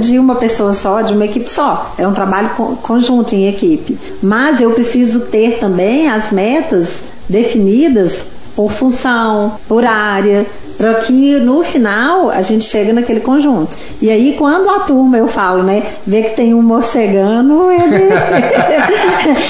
de 0.00 0.18
uma 0.18 0.36
pessoa 0.36 0.72
só, 0.72 1.02
de 1.02 1.12
uma 1.12 1.24
equipe 1.24 1.50
só. 1.50 1.92
É 1.98 2.06
um 2.06 2.12
trabalho 2.12 2.50
conjunto 2.82 3.34
em 3.34 3.48
equipe. 3.48 3.98
Mas 4.22 4.60
eu 4.60 4.70
preciso 4.72 5.20
ter 5.26 5.58
também 5.58 6.08
as 6.08 6.30
metas 6.30 7.00
definidas 7.28 8.24
por 8.56 8.72
função, 8.72 9.52
por 9.68 9.84
área, 9.84 10.46
para 10.80 10.94
que 10.94 11.38
no 11.40 11.62
final 11.62 12.30
a 12.30 12.40
gente 12.40 12.64
chega 12.64 12.90
naquele 12.90 13.20
conjunto. 13.20 13.76
E 14.00 14.08
aí, 14.08 14.34
quando 14.38 14.70
a 14.70 14.80
turma, 14.80 15.18
eu 15.18 15.28
falo, 15.28 15.62
né, 15.62 15.82
vê 16.06 16.22
que 16.22 16.30
tem 16.30 16.54
um 16.54 16.62
morcegano, 16.62 17.70
ele, 17.70 18.08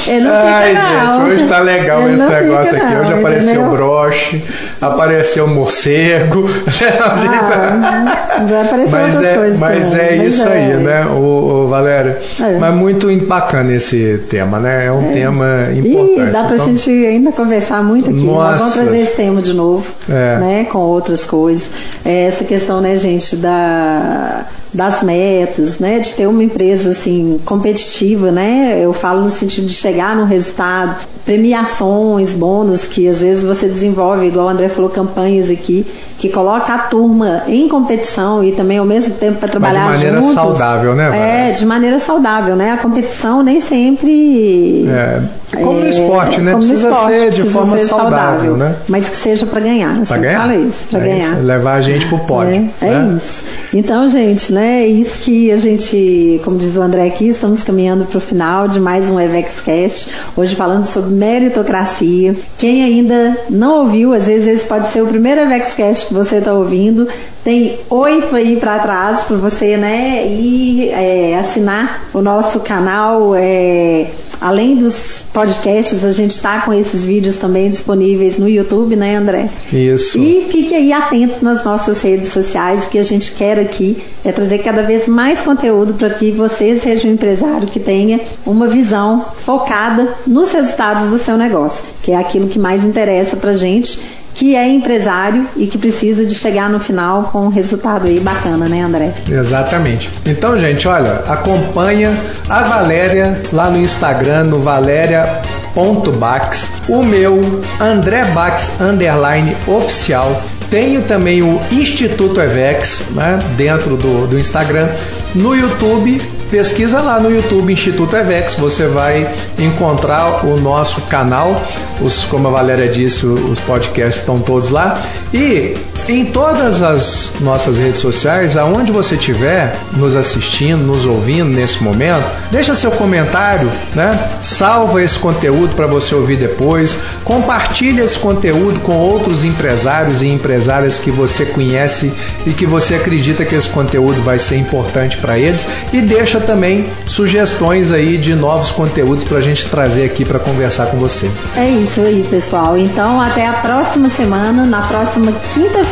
ele 0.08 0.24
não 0.24 0.34
Ai, 0.34 0.70
fica 0.70 0.80
gente, 0.80 1.04
não. 1.04 1.28
hoje 1.28 1.46
tá 1.46 1.58
legal 1.60 2.02
ele 2.02 2.14
esse 2.14 2.24
negócio 2.24 2.76
aqui. 2.76 2.84
Não, 2.84 3.00
hoje 3.00 3.12
apareceu 3.12 3.52
entendeu? 3.52 3.70
broche, 3.70 4.44
apareceu 4.80 5.46
morcego. 5.46 6.50
Ah, 7.00 8.40
apareceu 8.66 8.98
mas 8.98 9.14
outras 9.14 9.30
é, 9.30 9.34
coisas 9.34 9.60
Mas 9.60 9.90
também. 9.90 10.06
é 10.06 10.16
mas 10.16 10.34
isso 10.34 10.48
é. 10.48 10.52
aí, 10.52 10.76
né, 10.76 11.06
o, 11.06 11.64
o 11.64 11.68
Valério? 11.68 12.16
É. 12.40 12.58
Mas 12.58 12.74
muito 12.74 13.06
bacana 13.26 13.72
esse 13.72 14.22
tema, 14.28 14.58
né? 14.58 14.86
É 14.86 14.92
um 14.92 15.10
é. 15.10 15.12
tema 15.12 15.68
importante. 15.72 16.20
E 16.20 16.26
dá 16.26 16.44
pra 16.44 16.54
então, 16.56 16.66
gente 16.66 16.90
ainda 16.90 17.32
conversar 17.32 17.82
muito 17.82 18.10
aqui. 18.10 18.24
Nossa. 18.24 18.50
Nós 18.50 18.58
vamos 18.58 18.74
trazer 18.74 19.00
esse 19.00 19.14
tema 19.14 19.42
de 19.42 19.54
novo, 19.54 19.86
é. 20.08 20.38
né, 20.38 20.66
com 20.70 20.78
outras 20.78 21.19
coisas. 21.24 21.70
É 22.04 22.24
essa 22.24 22.44
questão, 22.44 22.80
né, 22.80 22.96
gente, 22.96 23.36
da 23.36 24.46
das 24.72 25.02
metas, 25.02 25.78
né? 25.78 25.98
De 25.98 26.14
ter 26.14 26.26
uma 26.26 26.42
empresa 26.42 26.90
assim 26.90 27.40
competitiva, 27.44 28.30
né? 28.30 28.78
Eu 28.80 28.92
falo 28.92 29.22
no 29.22 29.30
sentido 29.30 29.66
de 29.66 29.72
chegar 29.72 30.14
no 30.14 30.24
resultado, 30.24 30.96
premiações, 31.24 32.32
bônus 32.32 32.86
que 32.86 33.08
às 33.08 33.20
vezes 33.22 33.44
você 33.44 33.66
desenvolve, 33.66 34.26
igual 34.26 34.46
o 34.46 34.48
André 34.48 34.68
falou, 34.68 34.90
campanhas 34.90 35.50
aqui 35.50 35.86
que 36.18 36.28
coloca 36.28 36.74
a 36.74 36.78
turma 36.78 37.44
em 37.48 37.66
competição 37.66 38.44
e 38.44 38.52
também 38.52 38.76
ao 38.76 38.84
mesmo 38.84 39.14
tempo 39.14 39.38
para 39.38 39.48
trabalhar 39.48 39.86
Mas 39.86 40.00
de 40.00 40.06
maneira 40.06 40.20
juntos. 40.20 40.34
saudável, 40.34 40.94
né? 40.94 41.08
Valéria? 41.08 41.50
É, 41.50 41.52
de 41.52 41.64
maneira 41.66 41.98
saudável, 41.98 42.56
né? 42.56 42.72
A 42.72 42.76
competição 42.76 43.42
nem 43.42 43.58
sempre 43.58 44.86
É, 44.86 45.22
como 45.56 45.80
no 45.80 45.86
é, 45.86 45.88
esporte, 45.88 46.40
né? 46.42 46.54
Precisa 46.54 46.90
esporte, 46.90 47.14
ser 47.14 47.30
de 47.30 47.40
precisa 47.40 47.58
forma 47.58 47.78
ser 47.78 47.84
saudável, 47.86 48.56
né? 48.56 48.76
Mas 48.86 49.08
que 49.08 49.16
seja 49.16 49.46
para 49.46 49.60
ganhar. 49.60 50.04
Sempre 50.04 50.26
ganhar? 50.26 50.40
fala 50.40 50.54
isso, 50.56 50.84
para 50.90 51.00
É 51.00 51.02
ganhar. 51.04 51.32
isso, 51.32 51.42
levar 51.42 51.72
a 51.74 51.80
gente 51.80 52.06
pro 52.06 52.18
pódio. 52.18 52.70
É, 52.82 52.86
é 52.86 52.90
né? 52.90 53.14
isso. 53.16 53.44
Então, 53.72 54.06
gente, 54.06 54.52
né? 54.52 54.59
É 54.62 54.86
isso 54.86 55.18
que 55.20 55.50
a 55.50 55.56
gente, 55.56 56.38
como 56.44 56.58
diz 56.58 56.76
o 56.76 56.82
André 56.82 57.06
aqui, 57.06 57.28
estamos 57.28 57.62
caminhando 57.62 58.04
para 58.04 58.18
o 58.18 58.20
final 58.20 58.68
de 58.68 58.78
mais 58.78 59.10
um 59.10 59.18
EvexCast. 59.18 60.10
Hoje 60.36 60.54
falando 60.54 60.84
sobre 60.84 61.14
meritocracia. 61.14 62.36
Quem 62.58 62.84
ainda 62.84 63.38
não 63.48 63.84
ouviu, 63.84 64.12
às 64.12 64.26
vezes 64.26 64.46
esse 64.46 64.64
pode 64.66 64.90
ser 64.90 65.00
o 65.00 65.06
primeiro 65.06 65.40
EvexCast 65.40 66.08
que 66.08 66.12
você 66.12 66.36
está 66.36 66.52
ouvindo. 66.52 67.08
Tem 67.42 67.78
oito 67.88 68.36
aí 68.36 68.56
para 68.56 68.78
trás 68.80 69.24
para 69.24 69.38
você, 69.38 69.78
né? 69.78 70.26
E 70.26 70.90
é, 70.90 71.38
assinar 71.38 72.10
o 72.12 72.20
nosso 72.20 72.60
canal. 72.60 73.34
É, 73.34 74.08
além 74.40 74.76
dos 74.76 75.24
podcasts, 75.32 76.04
a 76.04 76.12
gente 76.12 76.32
está 76.32 76.62
com 76.62 76.72
esses 76.72 77.04
vídeos 77.04 77.36
também 77.36 77.68
disponíveis 77.70 78.38
no 78.38 78.48
YouTube, 78.48 78.96
né, 78.96 79.16
André? 79.16 79.50
Isso. 79.72 80.18
E 80.18 80.46
fique 80.50 80.74
aí 80.74 80.92
atento 80.92 81.44
nas 81.44 81.62
nossas 81.62 82.00
redes 82.02 82.30
sociais, 82.30 82.84
o 82.84 82.88
que 82.88 82.98
a 82.98 83.02
gente 83.02 83.32
quer 83.32 83.58
aqui 83.58 83.98
é 84.24 84.32
trazer 84.32 84.58
cada 84.58 84.82
vez 84.82 85.06
mais 85.06 85.40
conteúdo 85.40 85.94
para 85.94 86.10
que 86.10 86.30
você 86.30 86.76
seja 86.76 87.06
um 87.06 87.12
empresário 87.12 87.68
que 87.68 87.80
tenha 87.80 88.20
uma 88.46 88.66
visão 88.66 89.24
focada 89.44 90.14
nos 90.26 90.52
resultados 90.52 91.08
do 91.08 91.18
seu 91.18 91.36
negócio, 91.36 91.84
que 92.02 92.12
é 92.12 92.16
aquilo 92.16 92.48
que 92.48 92.58
mais 92.58 92.84
interessa 92.84 93.36
para 93.36 93.52
gente, 93.52 94.00
que 94.40 94.56
é 94.56 94.66
empresário 94.66 95.46
e 95.54 95.66
que 95.66 95.76
precisa 95.76 96.24
de 96.24 96.34
chegar 96.34 96.70
no 96.70 96.80
final 96.80 97.24
com 97.24 97.40
um 97.40 97.50
resultado 97.50 98.06
aí 98.06 98.18
bacana, 98.18 98.66
né, 98.66 98.80
André? 98.80 99.12
Exatamente. 99.28 100.08
Então, 100.24 100.58
gente, 100.58 100.88
olha, 100.88 101.16
acompanha 101.28 102.18
a 102.48 102.62
Valéria 102.62 103.38
lá 103.52 103.68
no 103.68 103.76
Instagram, 103.76 104.44
no 104.44 104.62
valéria.bax, 104.62 106.70
o 106.88 107.02
meu 107.02 107.38
André 107.78 108.24
Bax 108.32 108.80
underline 108.80 109.54
oficial. 109.66 110.42
Tenho 110.70 111.02
também 111.02 111.42
o 111.42 111.60
Instituto 111.70 112.40
Evex 112.40 113.10
né, 113.10 113.38
dentro 113.58 113.98
do, 113.98 114.26
do 114.26 114.38
Instagram. 114.38 114.88
No 115.34 115.54
YouTube, 115.54 116.18
pesquisa 116.50 117.00
lá 117.00 117.20
no 117.20 117.30
YouTube 117.30 117.72
Instituto 117.72 118.16
Evex, 118.16 118.54
você 118.54 118.86
vai 118.86 119.32
encontrar 119.58 120.44
o 120.44 120.60
nosso 120.60 121.00
canal. 121.02 121.62
Os, 122.00 122.24
como 122.24 122.48
a 122.48 122.50
Valéria 122.50 122.88
disse, 122.88 123.24
os 123.24 123.60
podcasts 123.60 124.20
estão 124.20 124.40
todos 124.40 124.70
lá. 124.70 125.00
E 125.32 125.74
em 126.10 126.26
todas 126.26 126.82
as 126.82 127.32
nossas 127.40 127.78
redes 127.78 128.00
sociais, 128.00 128.56
aonde 128.56 128.92
você 128.92 129.14
estiver 129.14 129.74
nos 129.96 130.14
assistindo, 130.16 130.78
nos 130.78 131.06
ouvindo 131.06 131.50
nesse 131.50 131.82
momento, 131.82 132.24
deixa 132.50 132.74
seu 132.74 132.90
comentário, 132.90 133.70
né? 133.94 134.18
Salva 134.42 135.02
esse 135.02 135.18
conteúdo 135.18 135.74
para 135.74 135.86
você 135.86 136.14
ouvir 136.14 136.36
depois, 136.36 136.98
compartilha 137.24 138.02
esse 138.02 138.18
conteúdo 138.18 138.80
com 138.80 138.96
outros 138.96 139.44
empresários 139.44 140.22
e 140.22 140.28
empresárias 140.28 140.98
que 140.98 141.10
você 141.10 141.44
conhece 141.44 142.12
e 142.46 142.50
que 142.50 142.66
você 142.66 142.94
acredita 142.94 143.44
que 143.44 143.54
esse 143.54 143.68
conteúdo 143.68 144.22
vai 144.22 144.38
ser 144.38 144.56
importante 144.56 145.16
para 145.18 145.38
eles 145.38 145.66
e 145.92 146.00
deixa 146.00 146.40
também 146.40 146.86
sugestões 147.06 147.92
aí 147.92 148.16
de 148.16 148.34
novos 148.34 148.70
conteúdos 148.70 149.24
para 149.24 149.38
a 149.38 149.42
gente 149.42 149.66
trazer 149.66 150.04
aqui 150.04 150.24
para 150.24 150.38
conversar 150.38 150.86
com 150.86 150.96
você. 150.96 151.30
É 151.56 151.68
isso 151.68 152.00
aí, 152.00 152.24
pessoal. 152.28 152.76
Então, 152.76 153.20
até 153.20 153.46
a 153.46 153.52
próxima 153.54 154.08
semana. 154.08 154.64
Na 154.64 154.82
próxima 154.82 155.32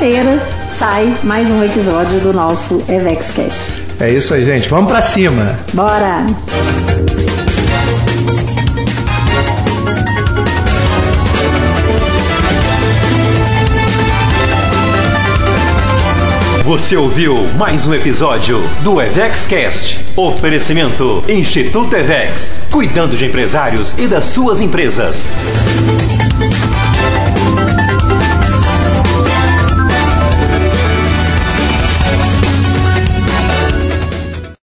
quinta-feira 0.09 0.41
sai 0.71 1.15
mais 1.23 1.51
um 1.51 1.63
episódio 1.63 2.19
do 2.21 2.33
nosso 2.33 2.83
EvexCast. 2.89 3.83
É 4.01 4.11
isso 4.11 4.33
aí, 4.33 4.43
gente. 4.43 4.69
Vamos 4.69 4.91
para 4.91 5.03
cima. 5.03 5.59
Bora! 5.75 6.25
Você 16.65 16.97
ouviu 16.97 17.47
mais 17.59 17.87
um 17.87 17.95
episódio 17.95 18.63
do 18.83 19.01
EvexCast. 19.01 19.99
Oferecimento 20.17 21.23
Instituto 21.29 21.95
Evex, 21.95 22.61
cuidando 22.71 23.17
de 23.17 23.27
empresários 23.27 23.95
e 23.99 24.07
das 24.07 24.25
suas 24.25 24.61
empresas. 24.61 25.35